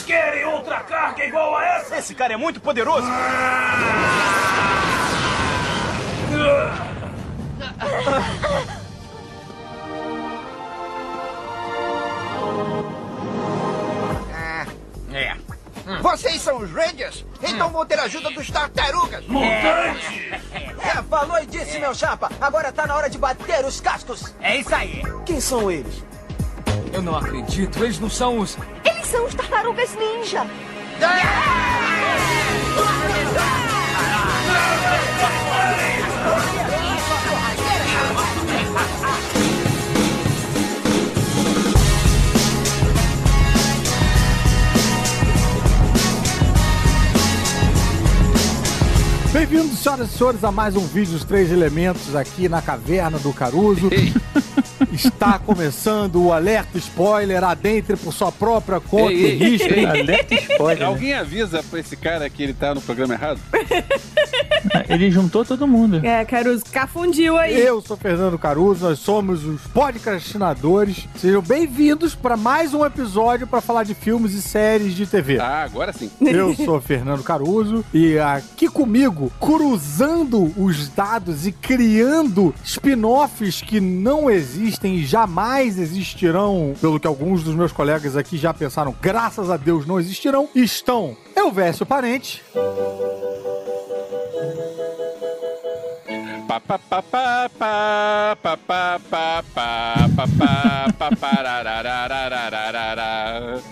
Vocês 0.00 0.04
querem 0.04 0.44
outra 0.46 0.80
carga 0.80 1.24
igual 1.24 1.56
a 1.56 1.64
essa? 1.64 1.98
Esse 1.98 2.14
cara 2.14 2.32
é 2.32 2.36
muito 2.36 2.58
poderoso. 2.60 3.06
É. 15.12 15.36
Vocês 16.00 16.40
são 16.40 16.58
os 16.58 16.70
Rangers? 16.70 17.26
Então 17.42 17.68
vão 17.68 17.84
ter 17.84 17.98
ajuda 17.98 18.30
dos 18.30 18.50
tartarugas. 18.50 19.26
Mutante! 19.26 20.32
É, 20.82 21.02
falou 21.10 21.38
e 21.42 21.46
disse, 21.46 21.78
meu 21.78 21.94
chapa. 21.94 22.30
Agora 22.40 22.72
tá 22.72 22.86
na 22.86 22.96
hora 22.96 23.10
de 23.10 23.18
bater 23.18 23.64
os 23.66 23.80
cascos. 23.80 24.34
É 24.40 24.56
isso 24.56 24.74
aí. 24.74 25.02
Quem 25.26 25.40
são 25.40 25.70
eles? 25.70 26.02
Eu 26.92 27.02
não 27.02 27.16
acredito, 27.16 27.84
eles 27.84 27.98
não 27.98 28.08
são 28.08 28.38
os. 28.38 28.56
Eles 28.84 28.99
são 29.10 29.26
os 29.26 29.34
tartarugas 29.34 29.96
ninja. 29.96 30.46
Bem-vindos, 49.32 49.78
senhoras 49.78 50.12
e 50.12 50.18
senhores, 50.18 50.42
a 50.42 50.50
mais 50.50 50.74
um 50.74 50.84
vídeo 50.86 51.12
dos 51.12 51.24
Três 51.24 51.52
Elementos 51.52 52.16
aqui 52.16 52.48
na 52.48 52.60
Caverna 52.60 53.18
do 53.18 53.32
Caruso. 53.32 53.88
Está 54.92 55.38
começando 55.38 56.20
o 56.20 56.32
alerta 56.32 56.76
spoiler, 56.76 57.44
adentre 57.44 57.96
por 57.96 58.12
sua 58.12 58.32
própria 58.32 58.80
conta 58.80 59.12
Ei, 59.12 59.20
e 59.20 59.24
ei, 59.26 59.36
risco. 59.38 59.72
ei. 59.72 59.86
Alerta 59.86 60.34
spoiler. 60.34 60.86
Alguém 60.86 61.14
avisa 61.14 61.62
pra 61.62 61.78
esse 61.78 61.96
cara 61.96 62.28
que 62.28 62.42
ele 62.42 62.52
tá 62.52 62.74
no 62.74 62.80
programa 62.80 63.14
errado? 63.14 63.40
Ele 64.88 65.10
juntou 65.10 65.44
todo 65.44 65.66
mundo. 65.66 66.04
É, 66.04 66.24
Caruso, 66.24 66.64
cafundiu 66.70 67.38
aí. 67.38 67.58
Eu 67.58 67.80
sou 67.80 67.96
Fernando 67.96 68.38
Caruso, 68.38 68.84
nós 68.84 68.98
somos 68.98 69.44
os 69.44 69.62
podcastinadores. 69.68 71.08
Sejam 71.16 71.40
bem-vindos 71.40 72.14
para 72.14 72.36
mais 72.36 72.74
um 72.74 72.84
episódio 72.84 73.46
para 73.46 73.60
falar 73.60 73.84
de 73.84 73.94
filmes 73.94 74.34
e 74.34 74.42
séries 74.42 74.94
de 74.94 75.06
TV. 75.06 75.38
Ah, 75.38 75.62
agora 75.62 75.92
sim. 75.92 76.10
Eu 76.20 76.54
sou 76.54 76.80
Fernando 76.80 77.22
Caruso 77.22 77.84
e 77.94 78.18
aqui 78.18 78.68
comigo, 78.68 79.19
jogo 79.20 79.32
cruzando 79.38 80.52
os 80.56 80.88
dados 80.88 81.46
e 81.46 81.52
criando 81.52 82.54
spin-offs 82.64 83.60
que 83.60 83.78
não 83.80 84.30
existem 84.30 84.96
e 84.96 85.04
jamais 85.04 85.78
existirão, 85.78 86.72
pelo 86.80 86.98
que 86.98 87.06
alguns 87.06 87.44
dos 87.44 87.54
meus 87.54 87.72
colegas 87.72 88.16
aqui 88.16 88.38
já 88.38 88.54
pensaram, 88.54 88.94
graças 89.00 89.50
a 89.50 89.56
Deus 89.58 89.86
não 89.86 90.00
existirão, 90.00 90.48
estão 90.54 91.16
eu 91.36 91.52
verso 91.52 91.84
Parente. 91.84 92.42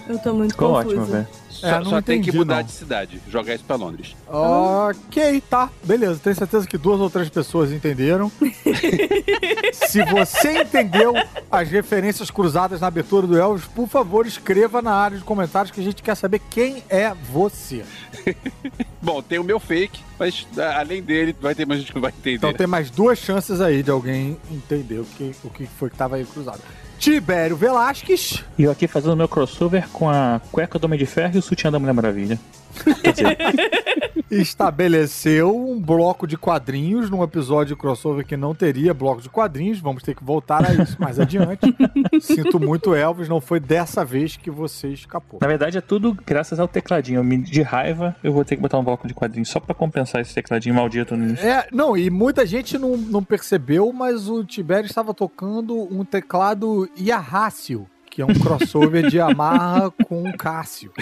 Eu 0.08 0.18
tô 0.18 0.34
muito 0.34 0.52
Ficou 0.52 0.72
ótimo, 0.72 1.04
velho. 1.04 1.26
Só, 1.60 1.66
É, 1.66 1.78
não 1.78 1.84
só 1.90 2.00
tem 2.02 2.20
que 2.20 2.28
entendi, 2.28 2.38
mudar 2.38 2.56
não. 2.56 2.62
de 2.62 2.72
cidade, 2.72 3.20
jogar 3.28 3.54
isso 3.54 3.64
pra 3.64 3.76
Londres. 3.76 4.14
Ok, 4.28 5.42
tá. 5.50 5.68
Beleza, 5.82 6.20
tenho 6.22 6.36
certeza 6.36 6.66
que 6.66 6.78
duas 6.78 7.00
ou 7.00 7.10
três 7.10 7.28
pessoas 7.28 7.72
entenderam. 7.72 8.30
Se 9.72 10.04
você 10.04 10.62
entendeu 10.62 11.14
as 11.50 11.68
referências 11.68 12.30
cruzadas 12.30 12.80
na 12.80 12.86
abertura 12.86 13.26
do 13.26 13.36
Elvis, 13.38 13.64
por 13.66 13.88
favor, 13.88 14.26
escreva 14.26 14.80
na 14.82 14.92
área 14.92 15.18
de 15.18 15.24
comentários 15.24 15.70
que 15.72 15.80
a 15.80 15.84
gente 15.84 16.02
quer 16.02 16.14
saber 16.14 16.40
quem 16.50 16.82
é 16.88 17.12
você. 17.32 17.84
Bom, 19.02 19.22
tem 19.22 19.38
o 19.38 19.44
meu 19.44 19.58
fake, 19.60 20.00
mas 20.18 20.46
a- 20.58 20.80
além 20.80 21.02
dele, 21.02 21.34
vai 21.40 21.54
ter 21.54 21.66
mais 21.66 21.80
gente 21.80 21.88
que 21.90 21.94
não 21.96 22.02
vai 22.02 22.10
entender. 22.10 22.36
Então 22.36 22.52
tem 22.52 22.66
mais 22.66 22.90
duas 22.90 23.18
chances 23.18 23.60
aí 23.60 23.82
de 23.82 23.90
alguém 23.90 24.36
entender 24.50 24.98
o 25.00 25.04
que, 25.04 25.34
o 25.44 25.50
que 25.50 25.66
foi 25.66 25.88
que 25.90 25.96
tava 25.96 26.16
aí 26.16 26.24
cruzado. 26.24 26.60
Tibério 26.98 27.56
Velasquez. 27.56 28.44
E 28.58 28.64
eu 28.64 28.70
aqui 28.70 28.86
fazendo 28.86 29.16
meu 29.16 29.28
crossover 29.28 29.88
com 29.92 30.10
a 30.10 30.40
cueca 30.50 30.78
do 30.78 30.84
Homem 30.84 30.98
de 30.98 31.06
Ferro 31.06 31.36
e 31.36 31.38
o 31.38 31.42
sutiã 31.42 31.70
da 31.70 31.78
Mulher 31.78 31.92
Maravilha. 31.92 32.38
Estabeleceu 34.30 35.56
um 35.56 35.80
bloco 35.80 36.26
de 36.26 36.36
quadrinhos 36.36 37.08
num 37.08 37.22
episódio 37.22 37.74
de 37.74 37.80
crossover 37.80 38.26
que 38.26 38.36
não 38.36 38.54
teria 38.54 38.92
bloco 38.92 39.22
de 39.22 39.28
quadrinhos. 39.28 39.80
Vamos 39.80 40.02
ter 40.02 40.14
que 40.14 40.22
voltar 40.22 40.64
a 40.68 40.74
isso 40.74 41.00
mais 41.00 41.18
adiante. 41.18 41.74
Sinto 42.20 42.60
muito, 42.60 42.94
Elvis, 42.94 43.28
não 43.28 43.40
foi 43.40 43.58
dessa 43.58 44.04
vez 44.04 44.36
que 44.36 44.50
você 44.50 44.88
escapou. 44.88 45.38
na 45.40 45.48
verdade 45.48 45.78
é 45.78 45.80
tudo 45.80 46.16
graças 46.26 46.60
ao 46.60 46.68
tecladinho. 46.68 47.18
De 47.38 47.62
raiva, 47.62 48.16
eu 48.22 48.32
vou 48.32 48.44
ter 48.44 48.56
que 48.56 48.62
botar 48.62 48.78
um 48.78 48.84
bloco 48.84 49.06
de 49.06 49.14
quadrinho 49.14 49.44
só 49.46 49.60
pra 49.60 49.74
compensar 49.74 50.20
esse 50.20 50.34
tecladinho 50.34 50.74
maldito 50.74 51.16
no 51.16 51.24
início. 51.24 51.46
É, 51.46 51.66
não, 51.72 51.96
e 51.96 52.10
muita 52.10 52.46
gente 52.46 52.78
não, 52.78 52.96
não 52.96 53.22
percebeu, 53.22 53.92
mas 53.92 54.28
o 54.28 54.44
Tibério 54.44 54.86
estava 54.86 55.14
tocando 55.14 55.88
um 55.92 56.04
teclado 56.04 56.88
Yahácio, 56.98 57.86
que 58.18 58.22
é 58.22 58.26
um 58.26 58.34
crossover 58.34 59.08
de 59.08 59.18
Yamaha 59.18 59.92
com 59.92 60.32
Cássio. 60.32 60.90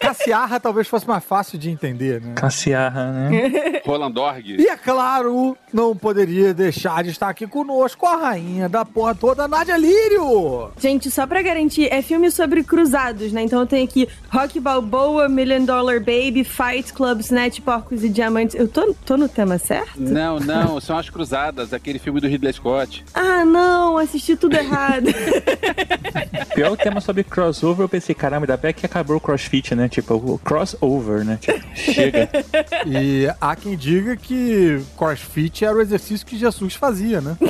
Cassiarra 0.00 0.58
talvez 0.58 0.88
fosse 0.88 1.06
mais 1.06 1.22
fácil 1.22 1.58
de 1.58 1.68
entender, 1.68 2.22
né? 2.22 2.32
Cassiarra, 2.34 3.12
né? 3.12 3.82
Roland 3.84 4.14
Org. 4.16 4.56
E 4.58 4.66
é 4.66 4.76
claro, 4.76 5.54
não 5.72 5.94
poderia 5.94 6.54
deixar 6.54 7.04
de 7.04 7.10
estar 7.10 7.28
aqui 7.28 7.46
conosco 7.46 8.06
a 8.06 8.16
rainha 8.16 8.66
da 8.66 8.82
porra 8.82 9.14
toda, 9.14 9.46
Nádia 9.46 9.76
Lírio! 9.76 10.70
Gente, 10.78 11.10
só 11.10 11.26
pra 11.26 11.42
garantir, 11.42 11.92
é 11.92 12.00
filme 12.00 12.30
sobre 12.30 12.64
cruzados, 12.64 13.30
né? 13.30 13.42
Então 13.42 13.60
eu 13.60 13.66
tenho 13.66 13.84
aqui 13.84 14.08
Rock 14.30 14.58
Balboa, 14.58 15.28
Million 15.28 15.66
Dollar 15.66 15.98
Baby, 16.00 16.44
Fight 16.44 16.94
Club, 16.94 17.20
Snatch, 17.20 17.60
Porcos 17.60 18.02
e 18.02 18.08
Diamantes. 18.08 18.54
Eu 18.54 18.68
tô, 18.68 18.94
tô 19.04 19.18
no 19.18 19.28
tema 19.28 19.58
certo? 19.58 20.00
Não, 20.00 20.40
não, 20.40 20.80
são 20.80 20.96
as 20.96 21.10
Cruzadas, 21.10 21.74
aquele 21.74 21.98
filme 21.98 22.20
do 22.20 22.26
Ridley 22.26 22.54
Scott. 22.54 23.04
Ah, 23.12 23.44
não, 23.44 23.98
assisti 23.98 24.34
tudo 24.34 24.61
errado. 24.62 25.06
Pior 26.54 26.72
o 26.72 26.76
tema 26.76 27.00
sobre 27.00 27.24
crossover, 27.24 27.84
eu 27.84 27.88
pensei, 27.88 28.14
caramba, 28.14 28.44
ainda 28.44 28.56
bem 28.56 28.74
que 28.74 28.84
acabou 28.84 29.16
o 29.16 29.20
crossfit, 29.20 29.74
né? 29.74 29.88
Tipo, 29.88 30.14
o 30.14 30.38
crossover, 30.38 31.24
né? 31.24 31.38
Tipo, 31.40 31.60
chega. 31.74 32.28
E 32.86 33.26
há 33.40 33.56
quem 33.56 33.76
diga 33.76 34.16
que 34.16 34.82
crossfit 34.96 35.64
era 35.64 35.74
o 35.74 35.80
exercício 35.80 36.26
que 36.26 36.36
Jesus 36.36 36.74
fazia, 36.74 37.20
né? 37.20 37.36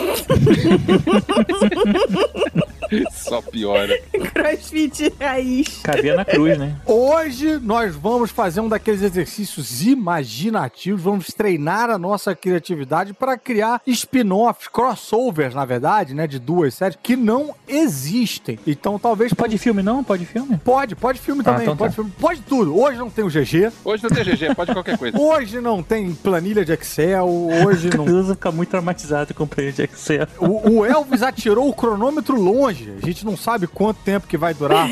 Só 3.11 3.41
piora. 3.41 3.99
Crossfit 4.35 5.13
raiz. 5.19 5.81
Cabia 5.83 6.15
na 6.15 6.25
cruz, 6.25 6.59
né? 6.59 6.77
Hoje 6.85 7.59
nós 7.59 7.95
vamos 7.95 8.31
fazer 8.31 8.61
um 8.61 8.69
daqueles 8.69 9.03
exercícios 9.03 9.85
imaginativos, 9.87 11.01
vamos 11.01 11.29
treinar 11.29 11.91
a 11.91 11.99
nossa 11.99 12.35
criatividade 12.35 13.15
para 13.15 13.39
criar 13.39 13.81
spin-offs, 13.87 14.69
crossovers, 14.69 15.55
na 15.55 15.65
verdade, 15.65 16.15
né, 16.15 16.27
de 16.27 16.39
duas 16.39 16.75
séries 16.75 16.92
que 17.03 17.17
não 17.17 17.55
existem. 17.67 18.59
Então 18.67 18.99
talvez 18.99 19.33
Pode 19.33 19.59
filme 19.59 19.83
não? 19.83 20.05
Pode 20.05 20.25
filme? 20.25 20.57
pode, 20.59 20.95
pode 20.95 21.19
filme 21.19 21.43
também, 21.43 21.63
então 21.63 21.77
pode 21.77 21.91
tá. 21.91 21.97
filme, 21.97 22.13
pode 22.21 22.41
tudo. 22.43 22.79
Hoje 22.79 22.99
não 22.99 23.11
tem 23.11 23.25
o 23.25 23.29
GG, 23.29 23.73
Hoje 23.85 24.03
não 24.03 24.11
tem 24.11 24.25
GG, 24.25 24.55
pode 24.55 24.73
qualquer 24.73 24.97
coisa. 24.97 25.19
hoje 25.21 25.61
não 25.61 25.83
tem 25.83 26.13
planilha 26.15 26.65
de 26.65 26.73
Excel, 26.73 27.29
hoje 27.67 27.91
não 27.97 28.13
Caruso 28.13 28.35
fica 28.35 28.53
muito 28.53 28.69
traumatizado 28.69 29.33
com 29.33 29.45
o 29.45 29.47
prêmio 29.47 29.73
de 29.73 29.83
Excel. 29.83 30.27
O, 30.39 30.71
o 30.71 30.87
Elvis 30.87 31.23
atirou 31.23 31.69
o 31.69 31.73
cronômetro 31.73 32.41
longe. 32.41 32.93
A 33.03 33.07
gente 33.07 33.25
não 33.25 33.37
sabe 33.37 33.67
quanto 33.67 33.99
tempo 33.99 34.27
que 34.27 34.37
vai 34.37 34.53
durar 34.53 34.89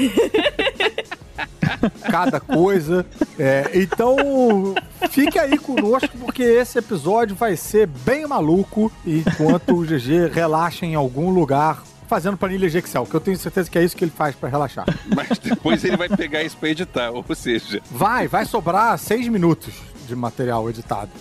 cada 2.11 2.41
coisa. 2.41 3.05
É, 3.39 3.71
então, 3.75 4.17
fique 5.11 5.39
aí 5.39 5.59
conosco, 5.59 6.17
porque 6.19 6.43
esse 6.43 6.79
episódio 6.79 7.37
vai 7.37 7.57
ser 7.57 7.87
bem 7.87 8.27
maluco. 8.27 8.91
Enquanto 9.07 9.75
o 9.75 9.85
GG 9.85 10.33
relaxa 10.33 10.87
em 10.87 10.95
algum 10.95 11.31
lugar 11.31 11.83
fazendo 12.11 12.37
planilha 12.37 12.69
de 12.69 12.77
Excel, 12.77 13.07
que 13.07 13.15
eu 13.15 13.21
tenho 13.21 13.39
certeza 13.39 13.71
que 13.71 13.79
é 13.79 13.85
isso 13.85 13.97
que 13.97 14.03
ele 14.03 14.11
faz 14.11 14.35
pra 14.35 14.49
relaxar. 14.49 14.85
Mas 15.15 15.39
depois 15.39 15.85
ele 15.85 15.97
vai 15.97 16.09
pegar 16.09 16.43
isso 16.43 16.57
pra 16.57 16.69
editar, 16.69 17.13
ou 17.13 17.25
seja, 17.37 17.81
Vai, 17.89 18.27
vai 18.27 18.45
sobrar 18.45 18.99
seis 18.99 19.29
minutos 19.29 19.73
de 20.09 20.17
material 20.17 20.69
editado. 20.69 21.09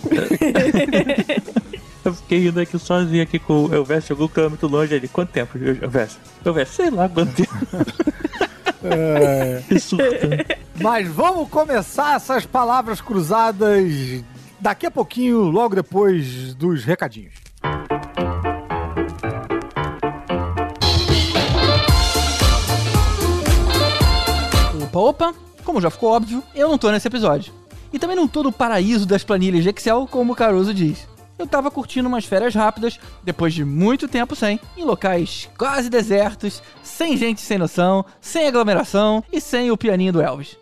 Eu 2.02 2.14
fiquei 2.14 2.48
indo 2.48 2.58
aqui 2.58 2.78
sozinho 2.78 3.22
aqui 3.22 3.38
com 3.38 3.66
o 3.66 3.74
Elvésio, 3.74 4.08
jogou 4.08 4.26
o 4.26 4.28
câmbio 4.28 4.58
longe 4.66 4.94
ali. 4.94 5.06
Quanto 5.06 5.30
tempo, 5.30 5.58
Elvésio? 5.58 6.18
Elvésio, 6.44 6.74
sei 6.74 6.90
lá 6.90 7.08
quanto 7.08 7.34
tempo. 7.34 7.50
É, 8.82 9.62
Que. 9.68 10.82
Mas 10.82 11.06
vamos 11.06 11.50
começar 11.50 12.16
essas 12.16 12.46
palavras 12.46 12.98
cruzadas 12.98 14.24
daqui 14.58 14.86
a 14.86 14.90
pouquinho, 14.90 15.42
logo 15.42 15.74
depois 15.74 16.54
dos 16.54 16.82
recadinhos. 16.82 17.34
Opa, 24.92 24.98
opa, 24.98 25.34
como 25.64 25.80
já 25.80 25.88
ficou 25.88 26.10
óbvio, 26.10 26.42
eu 26.52 26.68
não 26.68 26.76
tô 26.76 26.90
nesse 26.90 27.06
episódio. 27.06 27.52
E 27.92 27.98
também 27.98 28.16
não 28.16 28.26
tô 28.26 28.42
no 28.42 28.50
paraíso 28.50 29.06
das 29.06 29.22
planilhas 29.22 29.62
de 29.62 29.70
Excel, 29.70 30.08
como 30.10 30.32
o 30.32 30.36
Caruso 30.36 30.74
diz. 30.74 31.08
eu 31.38 31.46
tava 31.46 31.70
curtindo 31.70 32.08
umas 32.08 32.24
férias 32.24 32.54
rápidas, 32.54 32.98
depois 33.22 33.54
de 33.54 33.64
muito 33.64 34.08
tempo 34.08 34.34
sem, 34.34 34.60
em 34.76 34.84
locais 34.84 35.48
quase 35.56 35.88
desertos, 35.88 36.60
sem 36.82 37.16
gente 37.16 37.40
sem 37.40 37.56
noção, 37.56 38.04
sem 38.20 38.48
aglomeração 38.48 39.22
e 39.32 39.40
sem 39.40 39.70
o 39.70 39.76
pianinho 39.76 40.12
do 40.12 40.20
Elvis. 40.20 40.56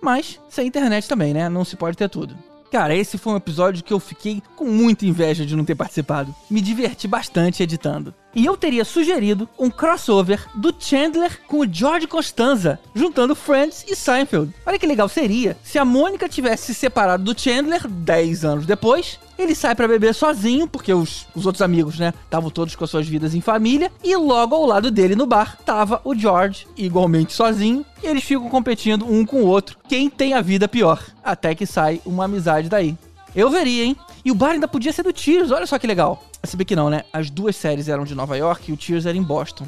Mas 0.00 0.40
sem 0.48 0.68
internet 0.68 1.08
também, 1.08 1.34
né? 1.34 1.48
Não 1.48 1.64
se 1.64 1.76
pode 1.76 1.96
ter 1.96 2.08
tudo. 2.08 2.36
Cara, 2.74 2.92
esse 2.92 3.16
foi 3.16 3.32
um 3.32 3.36
episódio 3.36 3.84
que 3.84 3.92
eu 3.92 4.00
fiquei 4.00 4.42
com 4.56 4.64
muita 4.64 5.06
inveja 5.06 5.46
de 5.46 5.54
não 5.54 5.64
ter 5.64 5.76
participado. 5.76 6.34
Me 6.50 6.60
diverti 6.60 7.06
bastante 7.06 7.62
editando. 7.62 8.12
E 8.34 8.44
eu 8.44 8.56
teria 8.56 8.84
sugerido 8.84 9.48
um 9.56 9.70
crossover 9.70 10.44
do 10.56 10.74
Chandler 10.76 11.40
com 11.46 11.60
o 11.60 11.72
George 11.72 12.08
Costanza, 12.08 12.80
juntando 12.92 13.36
Friends 13.36 13.84
e 13.86 13.94
Seinfeld. 13.94 14.52
Olha 14.66 14.76
que 14.76 14.88
legal 14.88 15.08
seria 15.08 15.56
se 15.62 15.78
a 15.78 15.84
Mônica 15.84 16.28
tivesse 16.28 16.66
se 16.66 16.74
separado 16.74 17.22
do 17.22 17.40
Chandler 17.40 17.86
10 17.86 18.44
anos 18.44 18.66
depois. 18.66 19.20
Ele 19.38 19.54
sai 19.54 19.74
pra 19.74 19.88
beber 19.88 20.14
sozinho, 20.14 20.68
porque 20.68 20.92
os, 20.92 21.26
os 21.34 21.46
outros 21.46 21.62
amigos, 21.62 21.98
né, 21.98 22.14
estavam 22.24 22.50
todos 22.50 22.76
com 22.76 22.84
as 22.84 22.90
suas 22.90 23.06
vidas 23.08 23.34
em 23.34 23.40
família. 23.40 23.90
E 24.02 24.16
logo 24.16 24.54
ao 24.54 24.66
lado 24.66 24.90
dele 24.90 25.16
no 25.16 25.26
bar 25.26 25.58
tava 25.64 26.00
o 26.04 26.14
George, 26.14 26.66
igualmente 26.76 27.32
sozinho. 27.32 27.84
E 28.02 28.06
eles 28.06 28.22
ficam 28.24 28.48
competindo 28.48 29.04
um 29.04 29.24
com 29.26 29.42
o 29.42 29.46
outro. 29.46 29.78
Quem 29.88 30.08
tem 30.08 30.34
a 30.34 30.40
vida 30.40 30.68
pior? 30.68 31.02
Até 31.22 31.54
que 31.54 31.66
sai 31.66 32.00
uma 32.06 32.24
amizade 32.24 32.68
daí. 32.68 32.96
Eu 33.34 33.50
veria, 33.50 33.84
hein? 33.84 33.96
E 34.24 34.30
o 34.30 34.34
bar 34.34 34.52
ainda 34.52 34.68
podia 34.68 34.92
ser 34.92 35.02
do 35.02 35.12
Tears, 35.12 35.50
olha 35.50 35.66
só 35.66 35.78
que 35.78 35.86
legal. 35.86 36.22
Se 36.44 36.56
que 36.64 36.76
não, 36.76 36.88
né? 36.88 37.04
As 37.12 37.30
duas 37.30 37.56
séries 37.56 37.88
eram 37.88 38.04
de 38.04 38.14
Nova 38.14 38.36
York 38.36 38.70
e 38.70 38.74
o 38.74 38.76
Tears 38.76 39.06
era 39.06 39.16
em 39.16 39.22
Boston. 39.22 39.66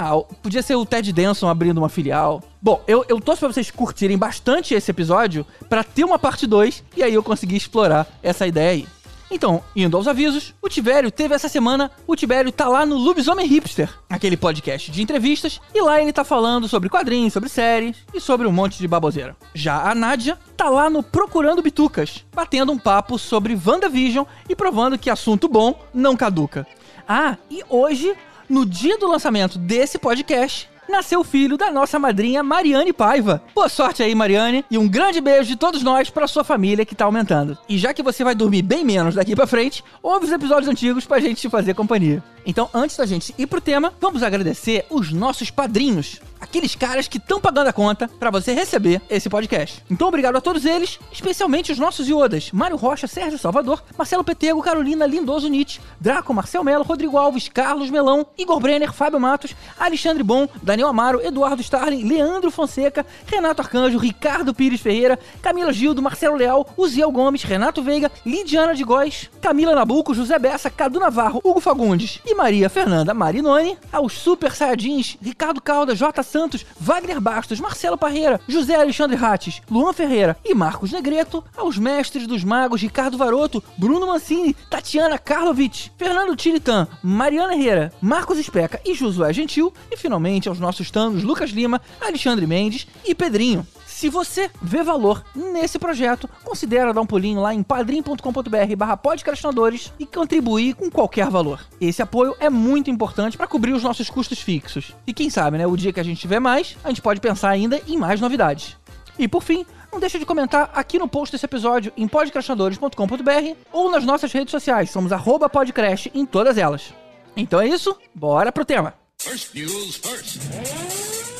Ah, 0.00 0.12
podia 0.40 0.62
ser 0.62 0.76
o 0.76 0.86
Ted 0.86 1.12
Danson 1.12 1.48
abrindo 1.48 1.78
uma 1.78 1.88
filial. 1.88 2.40
Bom, 2.62 2.80
eu, 2.86 3.04
eu 3.08 3.20
torço 3.20 3.40
pra 3.40 3.52
vocês 3.52 3.68
curtirem 3.68 4.16
bastante 4.16 4.72
esse 4.72 4.88
episódio 4.92 5.44
pra 5.68 5.82
ter 5.82 6.04
uma 6.04 6.20
parte 6.20 6.46
2 6.46 6.84
e 6.96 7.02
aí 7.02 7.12
eu 7.12 7.22
conseguir 7.22 7.56
explorar 7.56 8.06
essa 8.22 8.46
ideia 8.46 8.70
aí. 8.70 8.86
Então, 9.30 9.62
indo 9.76 9.96
aos 9.96 10.08
avisos, 10.08 10.54
o 10.62 10.68
Tibério 10.68 11.10
teve 11.10 11.34
essa 11.34 11.48
semana, 11.48 11.90
o 12.06 12.16
Tibério 12.16 12.50
tá 12.50 12.66
lá 12.66 12.86
no 12.86 12.96
Lobisomem 12.96 13.46
Hipster, 13.46 13.92
aquele 14.08 14.36
podcast 14.36 14.90
de 14.90 15.02
entrevistas, 15.02 15.60
e 15.74 15.80
lá 15.82 16.00
ele 16.00 16.12
tá 16.12 16.24
falando 16.24 16.66
sobre 16.66 16.88
quadrinhos, 16.88 17.32
sobre 17.34 17.48
séries 17.48 17.96
e 18.14 18.20
sobre 18.20 18.46
um 18.46 18.52
monte 18.52 18.78
de 18.78 18.88
baboseira. 18.88 19.36
Já 19.54 19.90
a 19.90 19.94
Nádia 19.94 20.38
tá 20.56 20.70
lá 20.70 20.88
no 20.88 21.02
Procurando 21.02 21.62
Bitucas, 21.62 22.24
batendo 22.34 22.72
um 22.72 22.78
papo 22.78 23.18
sobre 23.18 23.58
WandaVision 23.66 24.24
e 24.48 24.56
provando 24.56 24.98
que 24.98 25.10
assunto 25.10 25.46
bom 25.46 25.78
não 25.92 26.16
caduca. 26.16 26.66
Ah, 27.06 27.36
e 27.50 27.62
hoje, 27.68 28.14
no 28.48 28.64
dia 28.64 28.96
do 28.96 29.08
lançamento 29.08 29.58
desse 29.58 29.98
podcast, 29.98 30.70
nasceu 30.88 31.20
o 31.20 31.24
filho 31.24 31.56
da 31.56 31.70
nossa 31.70 31.98
madrinha 31.98 32.42
Mariane 32.42 32.92
Paiva. 32.92 33.42
Boa 33.54 33.68
sorte 33.68 34.02
aí, 34.02 34.14
Mariane, 34.14 34.64
e 34.70 34.78
um 34.78 34.88
grande 34.88 35.20
beijo 35.20 35.48
de 35.48 35.56
todos 35.56 35.82
nós 35.82 36.10
pra 36.10 36.26
sua 36.26 36.42
família 36.42 36.84
que 36.84 36.94
tá 36.94 37.04
aumentando. 37.04 37.56
E 37.68 37.76
já 37.78 37.92
que 37.92 38.02
você 38.02 38.24
vai 38.24 38.34
dormir 38.34 38.62
bem 38.62 38.84
menos 38.84 39.14
daqui 39.14 39.36
pra 39.36 39.46
frente, 39.46 39.84
ouve 40.02 40.26
os 40.26 40.32
episódios 40.32 40.68
antigos 40.68 41.06
pra 41.06 41.20
gente 41.20 41.40
te 41.40 41.50
fazer 41.50 41.74
companhia. 41.74 42.22
Então, 42.44 42.68
antes 42.72 42.96
da 42.96 43.06
gente 43.06 43.34
ir 43.36 43.46
pro 43.46 43.60
tema, 43.60 43.92
vamos 44.00 44.22
agradecer 44.22 44.86
os 44.90 45.12
nossos 45.12 45.50
padrinhos. 45.50 46.20
Aqueles 46.40 46.76
caras 46.76 47.08
que 47.08 47.18
estão 47.18 47.40
pagando 47.40 47.66
a 47.66 47.72
conta 47.72 48.06
pra 48.06 48.30
você 48.30 48.52
receber 48.52 49.02
esse 49.10 49.28
podcast. 49.28 49.82
Então, 49.90 50.06
obrigado 50.06 50.36
a 50.36 50.40
todos 50.40 50.64
eles, 50.64 50.98
especialmente 51.10 51.72
os 51.72 51.78
nossos 51.78 52.08
iodas: 52.08 52.52
Mário 52.52 52.76
Rocha, 52.76 53.08
Sérgio 53.08 53.38
Salvador, 53.38 53.82
Marcelo 53.98 54.22
Petego, 54.22 54.62
Carolina 54.62 55.04
Lindoso 55.04 55.48
Nietzsche, 55.48 55.80
Draco, 56.00 56.32
Marcel 56.32 56.62
Melo, 56.62 56.84
Rodrigo 56.84 57.18
Alves, 57.18 57.48
Carlos 57.48 57.90
Melão, 57.90 58.24
Igor 58.38 58.60
Brenner, 58.60 58.92
Fábio 58.92 59.18
Matos, 59.18 59.54
Alexandre 59.78 60.22
Bom, 60.22 60.48
Daniel 60.62 60.88
Amaro, 60.88 61.20
Eduardo 61.20 61.60
Starling, 61.60 62.04
Leandro 62.04 62.52
Fonseca, 62.52 63.04
Renato 63.26 63.60
Arcanjo, 63.60 63.98
Ricardo 63.98 64.54
Pires 64.54 64.80
Ferreira, 64.80 65.18
Camila 65.42 65.72
Gildo, 65.72 66.00
Marcelo 66.00 66.36
Leal, 66.36 66.72
Uziel 66.76 67.10
Gomes, 67.10 67.42
Renato 67.42 67.82
Veiga, 67.82 68.12
Lidiana 68.24 68.76
de 68.76 68.84
Góes, 68.84 69.28
Camila 69.40 69.74
Nabuco, 69.74 70.14
José 70.14 70.38
Bessa, 70.38 70.70
Cadu 70.70 71.00
Navarro, 71.00 71.40
Hugo 71.42 71.60
Fagundes 71.60 72.20
e 72.30 72.34
Maria 72.34 72.68
Fernanda 72.68 73.14
Marinoni, 73.14 73.78
aos 73.90 74.12
Super 74.12 74.54
Saiyajins, 74.54 75.16
Ricardo 75.22 75.62
Caldas, 75.62 75.98
J. 75.98 76.22
Santos, 76.22 76.66
Wagner 76.78 77.18
Bastos, 77.20 77.58
Marcelo 77.58 77.96
Parreira, 77.96 78.38
José 78.46 78.74
Alexandre 78.74 79.16
Rates, 79.16 79.62
Luan 79.70 79.94
Ferreira 79.94 80.36
e 80.44 80.54
Marcos 80.54 80.92
Negreto, 80.92 81.42
aos 81.56 81.78
mestres 81.78 82.26
dos 82.26 82.44
magos 82.44 82.82
Ricardo 82.82 83.16
Varoto, 83.16 83.64
Bruno 83.78 84.06
Mancini, 84.06 84.54
Tatiana 84.68 85.18
Karlovic, 85.18 85.90
Fernando 85.96 86.36
Tiritan, 86.36 86.86
Mariana 87.02 87.54
Herrera, 87.54 87.92
Marcos 87.98 88.38
Especa 88.38 88.78
e 88.84 88.94
Josué 88.94 89.32
Gentil, 89.32 89.72
e 89.90 89.96
finalmente 89.96 90.50
aos 90.50 90.60
nossos 90.60 90.90
tanos 90.90 91.22
Lucas 91.22 91.50
Lima, 91.50 91.80
Alexandre 91.98 92.46
Mendes 92.46 92.86
e 93.06 93.14
Pedrinho. 93.14 93.66
Se 93.98 94.08
você 94.08 94.48
vê 94.62 94.84
valor 94.84 95.24
nesse 95.34 95.76
projeto, 95.76 96.30
considera 96.44 96.94
dar 96.94 97.00
um 97.00 97.06
pulinho 97.06 97.40
lá 97.40 97.52
em 97.52 97.64
padrim.com.br 97.64 98.76
barra 98.76 98.96
podcastinadores 98.96 99.92
e 99.98 100.06
contribuir 100.06 100.74
com 100.74 100.88
qualquer 100.88 101.28
valor. 101.28 101.66
Esse 101.80 102.00
apoio 102.00 102.36
é 102.38 102.48
muito 102.48 102.88
importante 102.88 103.36
para 103.36 103.48
cobrir 103.48 103.72
os 103.72 103.82
nossos 103.82 104.08
custos 104.08 104.38
fixos. 104.38 104.92
E 105.04 105.12
quem 105.12 105.28
sabe, 105.28 105.58
né, 105.58 105.66
o 105.66 105.76
dia 105.76 105.92
que 105.92 105.98
a 105.98 106.04
gente 106.04 106.20
tiver 106.20 106.38
mais, 106.38 106.76
a 106.84 106.90
gente 106.90 107.02
pode 107.02 107.20
pensar 107.20 107.48
ainda 107.48 107.82
em 107.88 107.96
mais 107.96 108.20
novidades. 108.20 108.76
E 109.18 109.26
por 109.26 109.42
fim, 109.42 109.66
não 109.90 109.98
deixa 109.98 110.16
de 110.16 110.24
comentar 110.24 110.70
aqui 110.74 110.96
no 110.96 111.08
post 111.08 111.32
desse 111.32 111.46
episódio 111.46 111.92
em 111.96 112.06
podcastinadores.com.br 112.06 113.56
ou 113.72 113.90
nas 113.90 114.04
nossas 114.04 114.30
redes 114.30 114.52
sociais, 114.52 114.92
somos 114.92 115.10
arroba 115.10 115.48
podcast 115.48 116.08
em 116.14 116.24
todas 116.24 116.56
elas. 116.56 116.94
Então 117.36 117.60
é 117.60 117.66
isso, 117.66 117.98
bora 118.14 118.52
pro 118.52 118.64
tema. 118.64 118.94
First 119.18 119.56
news 119.56 119.96
first. 119.96 120.38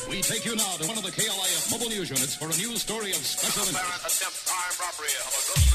We 0.09 0.21
take 0.21 0.45
you 0.45 0.57
now 0.57 0.75
to 0.77 0.87
one 0.89 0.97
of 0.97 1.03
the 1.03 1.11
KLIF 1.11 1.48
mobile 1.79 1.95
news 1.95 2.09
units 2.09 2.35
for 2.35 2.45
a 2.45 2.57
news 2.57 2.81
story 2.81 3.11
of 3.11 3.17
special 3.17 3.63
interest. 3.63 4.19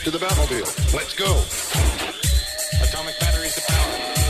To 0.05 0.11
the 0.11 0.19
Batmobile. 0.19 0.95
Let's 0.95 1.15
go. 1.15 1.31
Atomic 2.83 3.19
batteries 3.21 3.55
to 3.55 3.63
power. 3.73 4.24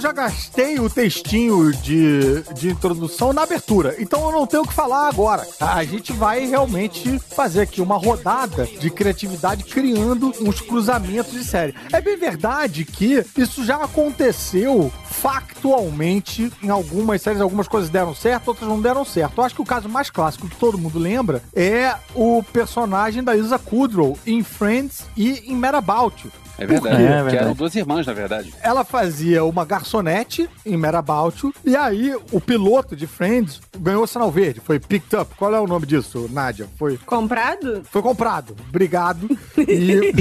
Eu 0.00 0.02
já 0.02 0.12
gastei 0.12 0.80
o 0.80 0.88
textinho 0.88 1.72
de, 1.72 2.42
de 2.54 2.70
introdução 2.70 3.34
na 3.34 3.42
abertura, 3.42 3.94
então 3.98 4.24
eu 4.24 4.32
não 4.32 4.46
tenho 4.46 4.62
o 4.62 4.66
que 4.66 4.72
falar 4.72 5.08
agora. 5.08 5.46
A 5.60 5.84
gente 5.84 6.10
vai 6.10 6.46
realmente 6.46 7.18
fazer 7.18 7.60
aqui 7.60 7.82
uma 7.82 7.98
rodada 7.98 8.64
de 8.64 8.88
criatividade 8.88 9.64
criando 9.64 10.32
uns 10.40 10.58
cruzamentos 10.62 11.32
de 11.32 11.44
série. 11.44 11.74
É 11.92 12.00
bem 12.00 12.16
verdade 12.16 12.86
que 12.86 13.22
isso 13.36 13.62
já 13.62 13.76
aconteceu 13.84 14.90
factualmente 15.04 16.50
em 16.62 16.70
algumas 16.70 17.20
séries, 17.20 17.42
algumas 17.42 17.68
coisas 17.68 17.90
deram 17.90 18.14
certo, 18.14 18.48
outras 18.48 18.66
não 18.66 18.80
deram 18.80 19.04
certo. 19.04 19.36
Eu 19.36 19.44
acho 19.44 19.54
que 19.54 19.62
o 19.62 19.66
caso 19.66 19.86
mais 19.86 20.08
clássico 20.08 20.48
que 20.48 20.56
todo 20.56 20.78
mundo 20.78 20.98
lembra 20.98 21.42
é 21.54 21.94
o 22.14 22.42
personagem 22.42 23.22
da 23.22 23.36
Isa 23.36 23.58
Kudrow 23.58 24.18
em 24.26 24.42
Friends 24.42 25.04
e 25.14 25.44
em 25.46 25.54
Mad 25.54 25.74
About 25.74 26.24
You. 26.24 26.32
É 26.60 26.66
verdade. 26.66 26.96
quê? 26.96 27.02
É 27.02 27.06
que 27.06 27.22
verdade. 27.22 27.36
eram 27.36 27.54
duas 27.54 27.74
irmãs, 27.74 28.06
na 28.06 28.12
verdade. 28.12 28.54
ela 28.62 28.84
fazia 28.84 29.44
uma 29.44 29.64
garçonete 29.64 30.48
em 30.64 30.76
Merabout 30.76 31.50
e 31.64 31.74
aí 31.74 32.14
o 32.30 32.40
piloto 32.40 32.94
de 32.94 33.06
Friends 33.06 33.60
ganhou 33.78 34.04
o 34.04 34.06
sinal 34.06 34.30
verde, 34.30 34.60
foi 34.60 34.78
picked 34.78 35.16
up. 35.16 35.34
Qual 35.36 35.54
é 35.54 35.60
o 35.60 35.66
nome 35.66 35.86
disso, 35.86 36.28
Nádia? 36.30 36.68
Foi, 36.78 36.98
Comprado? 36.98 37.82
foi 37.90 38.02
comprado. 38.02 38.54
Obrigado. 38.68 39.28
E, 39.56 40.12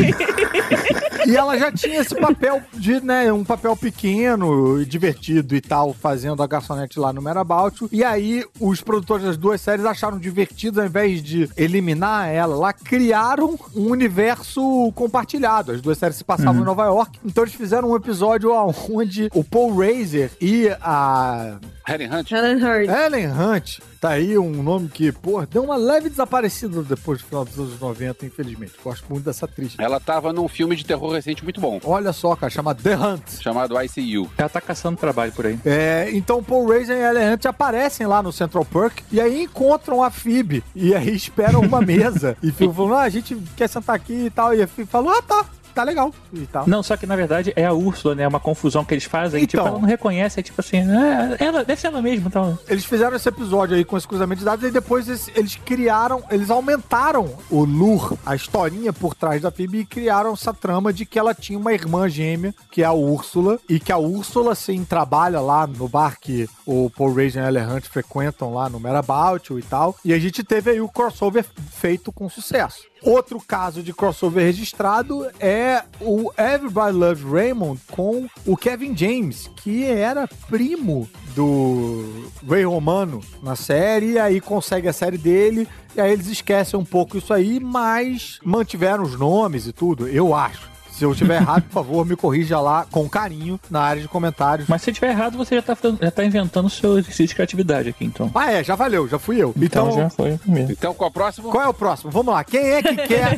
e 1.29 1.36
ela 1.36 1.58
já 1.58 1.72
tinha 1.72 2.00
esse 2.00 2.15
papel 2.15 2.62
de, 2.74 3.01
né, 3.01 3.31
um 3.31 3.43
papel 3.43 3.75
pequeno 3.75 4.81
e 4.81 4.86
divertido 4.86 5.55
e 5.55 5.62
tal, 5.62 5.93
fazendo 5.93 6.41
a 6.41 6.48
garçonete 6.48 7.00
lá 7.00 7.12
no 7.12 7.22
Merabout. 7.22 7.88
E 7.91 8.03
aí 8.03 8.46
os 8.60 8.81
produtores 8.81 9.25
das 9.25 9.38
duas 9.38 9.60
séries 9.62 9.86
acharam 9.86 10.17
divertido, 10.17 10.79
ao 10.79 10.88
invés 10.88 11.22
de 11.22 11.50
eliminar 11.58 12.29
ela 12.29 12.55
lá, 12.55 12.74
criaram 12.74 13.58
um 13.75 13.89
universo 13.91 14.91
compartilhado. 14.96 15.72
As 15.72 15.81
duas 15.81 15.98
séries 15.98 16.17
se 16.17 16.24
passavam 16.29 16.62
em 16.62 16.65
Nova 16.65 16.86
York. 16.86 17.19
Então 17.25 17.43
eles 17.43 17.55
fizeram 17.55 17.89
um 17.89 17.95
episódio 17.95 18.51
onde 18.53 19.29
o 19.33 19.43
Paul 19.43 19.75
Reiser 19.75 20.29
e 20.39 20.67
a 20.79 21.57
Helen 21.88 22.13
Hunt? 22.13 22.31
Helen 22.31 23.27
Hunt, 23.31 23.79
tá 24.00 24.09
aí 24.09 24.38
um 24.38 24.62
nome 24.62 24.89
que, 24.89 25.12
pô, 25.12 25.43
deu 25.48 25.63
uma 25.63 25.75
leve 25.75 26.07
desaparecida 26.07 26.83
depois 26.83 27.19
do 27.19 27.25
final 27.25 27.43
dos 27.43 27.57
anos 27.57 27.79
90, 27.79 28.27
infelizmente. 28.27 28.74
Gosto 28.83 29.05
muito 29.09 29.25
dessa 29.25 29.45
atriz. 29.45 29.74
Ela 29.79 30.00
tava 30.00 30.31
num 30.31 30.48
filme 30.48 30.75
de 30.75 30.86
terror 30.86 31.12
recente 31.12 31.43
muito 31.43 31.59
bom, 31.59 31.79
Olha 31.83 32.13
só, 32.13 32.36
cara, 32.36 32.51
chama 32.51 32.75
The 32.75 32.95
Hunt. 32.95 33.41
chamado 33.41 33.74
ICU. 33.81 34.29
Ela 34.38 34.50
tá 34.50 34.62
caçando 34.62 35.00
trabalho 35.00 35.31
por 35.31 35.48
aí. 35.48 35.59
É, 35.65 36.09
então 36.12 36.43
Paul 36.43 36.67
Reiser 36.67 36.95
e 36.95 37.01
Ellen 37.01 37.33
Hunt 37.33 37.45
aparecem 37.48 38.05
lá 38.05 38.21
no 38.21 38.31
Central 38.31 38.65
Park 38.65 39.00
e 39.12 39.19
aí 39.19 39.45
encontram 39.45 40.03
a 40.03 40.12
Phoebe 40.12 40.63
e 40.75 40.93
aí 40.93 41.15
esperam 41.15 41.62
uma 41.62 41.81
mesa 41.81 42.38
e 42.43 42.51
ficam 42.51 42.74
falando, 42.74 42.95
ah, 42.95 43.01
a 43.01 43.09
gente 43.09 43.36
quer 43.57 43.67
sentar 43.67 43.95
aqui 43.95 44.25
e 44.25 44.29
tal. 44.29 44.53
E 44.53 44.62
a 44.62 44.67
Phoebe 44.67 44.88
falou, 44.88 45.12
ah, 45.12 45.24
tá, 45.24 45.45
tá 45.73 45.83
legal 45.83 46.13
e 46.33 46.45
tal. 46.45 46.67
Não, 46.67 46.83
só 46.83 46.97
que 46.97 47.05
na 47.05 47.15
verdade 47.15 47.53
é 47.55 47.65
a 47.65 47.73
Úrsula, 47.73 48.15
né? 48.15 48.23
É 48.23 48.27
uma 48.27 48.39
confusão 48.39 48.83
que 48.83 48.93
eles 48.93 49.05
fazem. 49.05 49.43
Então. 49.43 49.63
Tipo, 49.63 49.67
ela 49.67 49.79
não 49.79 49.88
reconhece, 49.88 50.39
é 50.39 50.43
tipo 50.43 50.59
assim, 50.61 50.77
ah, 50.79 51.35
ela, 51.39 51.63
deve 51.63 51.79
ser 51.79 51.88
ela 51.88 52.01
mesma. 52.01 52.27
Então. 52.27 52.57
Eles 52.67 52.85
fizeram 52.85 53.15
esse 53.15 53.27
episódio 53.27 53.75
aí 53.75 53.83
com 53.83 53.97
esse 53.97 54.07
cruzamento 54.07 54.39
de 54.39 54.45
dados 54.45 54.67
e 54.67 54.71
depois 54.71 55.07
eles, 55.07 55.29
eles 55.35 55.55
criaram, 55.55 56.23
eles 56.29 56.49
aumentaram 56.49 57.38
o 57.49 57.63
lure, 57.63 58.17
a 58.25 58.35
historinha 58.35 58.93
por 58.93 59.15
trás 59.15 59.41
da 59.41 59.51
Phoebe 59.51 59.79
e 59.79 59.85
criaram 59.85 60.33
essa 60.33 60.53
trama 60.53 60.93
de 60.93 61.05
que 61.05 61.17
ela 61.17 61.33
tinha 61.33 61.57
uma 61.57 61.73
irmã 61.73 62.07
gêmea, 62.07 62.53
que 62.71 62.83
é 62.83 62.85
a 62.85 62.93
Úrsula, 62.93 63.59
e 63.67 63.79
que 63.79 63.91
a 63.91 63.97
Úrsula, 63.97 64.55
sim, 64.55 64.83
trabalha 64.83 65.39
lá 65.39 65.65
no 65.65 65.88
bar 65.88 66.17
que 66.19 66.47
o 66.65 66.89
Paul 66.89 67.13
Reiser 67.13 67.51
e 67.51 67.57
a 67.57 67.67
Hunt 67.67 67.85
frequentam 67.85 68.53
lá 68.53 68.69
no 68.69 68.79
Merabout 68.79 69.53
e 69.53 69.61
tal. 69.63 69.95
E 70.03 70.13
a 70.13 70.19
gente 70.19 70.43
teve 70.43 70.71
aí 70.71 70.81
o 70.81 70.89
crossover 70.89 71.45
feito 71.71 72.11
com 72.11 72.29
sucesso. 72.29 72.88
Outro 73.01 73.39
caso 73.39 73.81
de 73.81 73.93
crossover 73.93 74.43
registrado 74.43 75.27
é 75.39 75.83
o 76.01 76.31
Everybody 76.37 76.97
Loves 76.97 77.23
Raymond 77.23 77.79
com 77.91 78.27
o 78.45 78.57
Kevin 78.57 78.95
James, 78.95 79.49
que 79.57 79.85
era 79.85 80.27
primo 80.49 81.09
do 81.33 82.29
Ray 82.47 82.65
Romano 82.65 83.21
na 83.41 83.55
série, 83.55 84.13
e 84.13 84.19
aí 84.19 84.41
consegue 84.41 84.87
a 84.87 84.93
série 84.93 85.17
dele, 85.17 85.67
e 85.95 86.01
aí 86.01 86.11
eles 86.11 86.27
esquecem 86.27 86.77
um 86.79 86.85
pouco 86.85 87.17
isso 87.17 87.33
aí, 87.33 87.59
mas 87.59 88.39
mantiveram 88.43 89.03
os 89.03 89.17
nomes 89.17 89.65
e 89.65 89.71
tudo, 89.71 90.07
eu 90.07 90.35
acho. 90.35 90.69
Se 90.99 91.05
eu 91.05 91.13
estiver 91.13 91.37
errado, 91.37 91.61
por 91.63 91.71
favor, 91.71 92.05
me 92.05 92.13
corrija 92.17 92.59
lá 92.59 92.85
com 92.91 93.07
carinho 93.07 93.57
na 93.71 93.79
área 93.79 94.01
de 94.01 94.07
comentários. 94.09 94.67
Mas 94.67 94.81
se 94.81 94.91
tiver 94.91 95.11
errado, 95.11 95.37
você 95.37 95.55
já 95.55 95.61
tá, 95.61 95.77
já 96.01 96.11
tá 96.11 96.25
inventando 96.25 96.65
o 96.65 96.69
seu 96.69 96.97
exercício 96.99 97.27
de 97.27 97.35
criatividade 97.35 97.87
aqui, 97.87 98.03
então. 98.03 98.29
Ah, 98.35 98.51
é, 98.51 98.61
já 98.65 98.75
valeu, 98.75 99.07
já 99.07 99.17
fui 99.17 99.37
eu. 99.37 99.53
Então, 99.55 99.87
Então, 99.87 99.97
já 99.97 100.09
foi 100.09 100.37
mesmo. 100.45 100.71
Então, 100.73 100.93
qual 100.93 101.07
é 101.07 101.09
o 101.09 101.13
próximo? 101.13 101.51
qual 101.51 101.63
é 101.63 101.67
o 101.69 101.73
próximo? 101.73 102.11
Vamos 102.11 102.33
lá, 102.33 102.43
quem 102.43 102.59
é 102.59 102.83
que 102.83 102.95
quer 102.97 103.33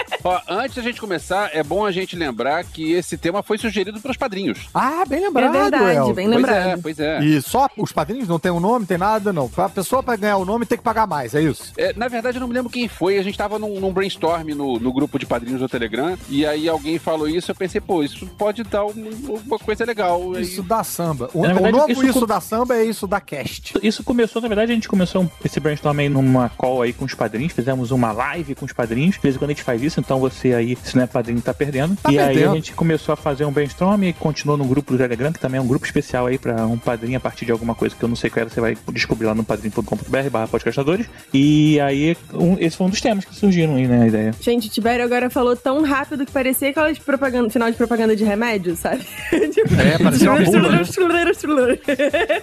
Ó, 0.24 0.40
antes 0.48 0.76
da 0.76 0.82
gente 0.82 1.00
começar, 1.00 1.50
é 1.52 1.62
bom 1.62 1.84
a 1.84 1.92
gente 1.92 2.16
lembrar 2.16 2.64
que 2.64 2.92
esse 2.92 3.16
tema 3.18 3.42
foi 3.42 3.58
sugerido 3.58 4.00
pelos 4.00 4.16
padrinhos. 4.16 4.68
Ah, 4.72 5.04
bem 5.06 5.20
lembrado, 5.20 5.54
É 5.54 5.60
verdade, 5.62 5.96
El. 5.96 6.14
bem 6.14 6.26
Pois 6.26 6.36
lembrado. 6.36 6.66
é, 6.68 6.76
pois 6.78 6.98
é. 6.98 7.22
E 7.22 7.42
só 7.42 7.68
os 7.76 7.92
padrinhos 7.92 8.26
não 8.26 8.38
tem 8.38 8.50
um 8.50 8.58
nome, 8.60 8.86
tem 8.86 8.96
nada, 8.96 9.32
não. 9.32 9.50
A 9.56 9.68
pessoa 9.68 10.02
pra 10.02 10.16
ganhar 10.16 10.38
o 10.38 10.44
nome 10.44 10.64
tem 10.64 10.78
que 10.78 10.84
pagar 10.84 11.06
mais, 11.06 11.34
é 11.34 11.42
isso? 11.42 11.72
É, 11.76 11.92
na 11.94 12.08
verdade, 12.08 12.38
eu 12.38 12.40
não 12.40 12.48
me 12.48 12.54
lembro 12.54 12.70
quem 12.70 12.88
foi. 12.88 13.18
A 13.18 13.22
gente 13.22 13.36
tava 13.36 13.58
num, 13.58 13.78
num 13.78 13.92
brainstorm 13.92 14.48
no, 14.54 14.78
no 14.78 14.92
grupo 14.92 15.18
de 15.18 15.26
padrinhos 15.26 15.60
do 15.60 15.68
Telegram. 15.68 16.16
E 16.30 16.46
aí 16.46 16.68
alguém 16.68 16.98
falou 16.98 17.28
isso. 17.28 17.50
Eu 17.50 17.54
pensei, 17.54 17.80
pô, 17.80 18.02
isso 18.02 18.26
pode 18.38 18.62
dar 18.64 18.84
um- 18.86 19.40
uma 19.46 19.58
coisa 19.58 19.84
legal. 19.84 20.38
Isso 20.40 20.62
Aí- 20.62 20.66
da 20.66 20.82
samba. 20.82 21.28
O, 21.34 21.42
Na 21.42 21.50
o 21.50 21.54
verdade, 21.54 21.76
novo 21.76 21.92
isso 21.92 22.06
isso, 22.06 22.20
co- 22.20 22.26
da 22.26 22.40
samba 22.40 22.76
é 22.76 22.84
isso 22.84 23.06
da 23.06 23.20
cast. 23.20 23.74
Isso 23.82 24.02
começou, 24.02 24.40
na 24.40 24.48
verdade, 24.48 24.72
a 24.72 24.74
gente 24.74 24.88
começou 24.88 25.22
um- 25.22 25.28
esse 25.44 25.60
brainstorm 25.60 25.98
aí 25.98 26.08
numa 26.08 26.48
call 26.56 26.80
aí 26.82 26.92
com 26.94 27.04
os 27.04 27.14
padrinhos, 27.14 27.52
fizemos 27.52 27.90
uma 27.90 28.10
live 28.12 28.54
com 28.54 28.64
os 28.64 28.72
padrinhos. 28.72 29.16
De 29.16 29.20
vez 29.20 29.34
em 29.34 29.38
quando 29.38 29.50
a 29.50 29.52
gente 29.54 29.62
faz 29.62 29.82
isso, 29.82 30.00
então 30.00 30.13
você 30.20 30.52
aí, 30.54 30.76
se 30.82 30.96
não 30.96 31.04
é 31.04 31.06
padrinho, 31.06 31.40
tá 31.40 31.52
perdendo. 31.54 31.96
Tá 31.96 32.10
e 32.12 32.18
aí 32.18 32.44
a 32.44 32.52
gente 32.54 32.72
começou 32.72 33.12
a 33.12 33.16
fazer 33.16 33.44
um 33.44 33.52
brainstorm 33.52 34.02
e 34.04 34.12
continuou 34.12 34.56
no 34.56 34.64
grupo 34.64 34.92
do 34.92 34.98
Telegram, 34.98 35.32
que 35.32 35.38
também 35.40 35.58
é 35.58 35.60
um 35.60 35.66
grupo 35.66 35.84
especial 35.86 36.26
aí 36.26 36.38
pra 36.38 36.66
um 36.66 36.78
padrinho 36.78 37.16
a 37.16 37.20
partir 37.20 37.44
de 37.44 37.52
alguma 37.52 37.74
coisa 37.74 37.94
que 37.94 38.02
eu 38.02 38.08
não 38.08 38.16
sei 38.16 38.30
qual 38.30 38.42
era, 38.42 38.50
você 38.50 38.60
vai 38.60 38.76
descobrir 38.92 39.26
lá 39.26 39.34
no 39.34 39.44
padrinho.com.br 39.44 40.30
barra 40.30 40.48
podcastadores. 40.48 41.06
E 41.32 41.78
aí, 41.80 42.16
um- 42.32 42.56
esse 42.58 42.76
foi 42.76 42.86
um 42.86 42.90
dos 42.90 43.00
temas 43.00 43.24
que 43.24 43.34
surgiram 43.34 43.76
aí, 43.76 43.86
né, 43.86 44.02
a 44.02 44.06
ideia. 44.06 44.34
Gente, 44.40 44.68
o 44.68 44.70
Tibério 44.70 45.04
agora 45.04 45.28
falou 45.30 45.56
tão 45.56 45.82
rápido 45.82 46.24
que 46.26 46.32
parecia 46.32 46.70
aquelas 46.70 46.98
propaganda, 46.98 47.50
final 47.50 47.70
de 47.70 47.76
propaganda 47.76 48.14
de 48.16 48.24
remédio, 48.24 48.76
sabe? 48.76 49.04
Tipo, 49.54 49.74
É, 49.80 49.98
parecia 49.98 50.30
uma 50.30 50.40
bula, 50.40 50.70
né? 50.70 50.82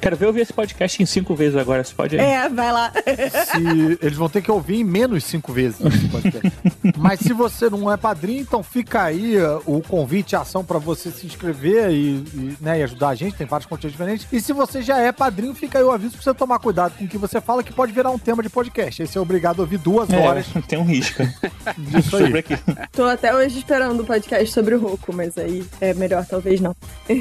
Quero 0.02 0.16
ver 0.16 0.26
ouvir 0.28 0.42
esse 0.42 0.54
podcast 0.54 1.02
em 1.02 1.06
cinco 1.06 1.36
vezes 1.36 1.56
agora, 1.56 1.84
você 1.84 1.94
pode... 1.94 2.18
É, 2.18 2.48
vai 2.50 2.72
lá. 2.72 2.92
Se, 2.94 3.98
eles 4.02 4.18
vão 4.18 4.30
ter 4.30 4.42
que 4.42 4.52
ouvir 4.52 4.76
em 4.80 4.84
menos 4.84 5.24
cinco 5.24 5.52
vezes 5.52 5.80
esse 5.82 6.08
podcast. 6.08 6.52
Mas 6.98 7.20
se 7.20 7.34
você 7.34 7.61
não 7.70 7.92
é 7.92 7.98
padrinho, 7.98 8.42
então 8.42 8.64
fica 8.64 9.04
aí 9.04 9.38
uh, 9.38 9.62
o 9.66 9.82
convite, 9.82 10.36
a 10.36 10.42
ação 10.42 10.64
pra 10.64 10.78
você 10.78 11.12
se 11.12 11.26
inscrever 11.26 11.90
e, 11.92 12.16
e, 12.34 12.58
né, 12.60 12.80
e 12.80 12.84
ajudar 12.84 13.10
a 13.10 13.16
gente. 13.16 13.36
Tem 13.36 13.48
vários 13.48 13.68
conteúdos 13.68 13.92
diferentes. 13.92 14.28
E 14.32 14.40
se 14.40 14.54
você 14.54 14.82
já 14.82 14.98
é 15.00 15.12
padrinho, 15.12 15.54
fica 15.54 15.78
aí 15.80 15.84
o 15.84 15.92
aviso 15.92 16.14
pra 16.16 16.24
você 16.24 16.34
tomar 16.34 16.60
cuidado 16.60 16.98
com 16.98 17.06
o 17.06 17.08
que 17.08 17.18
você 17.18 17.40
fala, 17.42 17.64
que 17.64 17.74
pode 17.74 17.92
virar 17.92 18.10
um 18.12 18.20
tema 18.20 18.42
de 18.44 18.50
podcast. 18.50 19.02
Aí 19.02 19.08
você 19.08 19.18
é 19.18 19.22
obrigado 19.22 19.60
a 19.60 19.64
ouvir 19.64 19.78
duas 19.78 20.10
horas 20.10 20.46
É, 20.56 20.62
tem 20.68 20.80
um 20.80 20.86
risco 20.86 21.24
disso 21.78 22.16
aí. 22.18 22.24
sobre 22.24 22.40
aqui. 22.40 22.58
Tô 22.92 23.04
até 23.06 23.34
hoje 23.34 23.60
esperando 23.60 24.02
o 24.02 24.06
podcast 24.06 24.52
sobre 24.52 24.76
o 24.76 24.80
Roku, 24.80 25.14
mas 25.14 25.38
aí 25.38 25.66
é 25.80 25.94
melhor 25.94 26.26
talvez 26.26 26.60
não. 26.60 26.76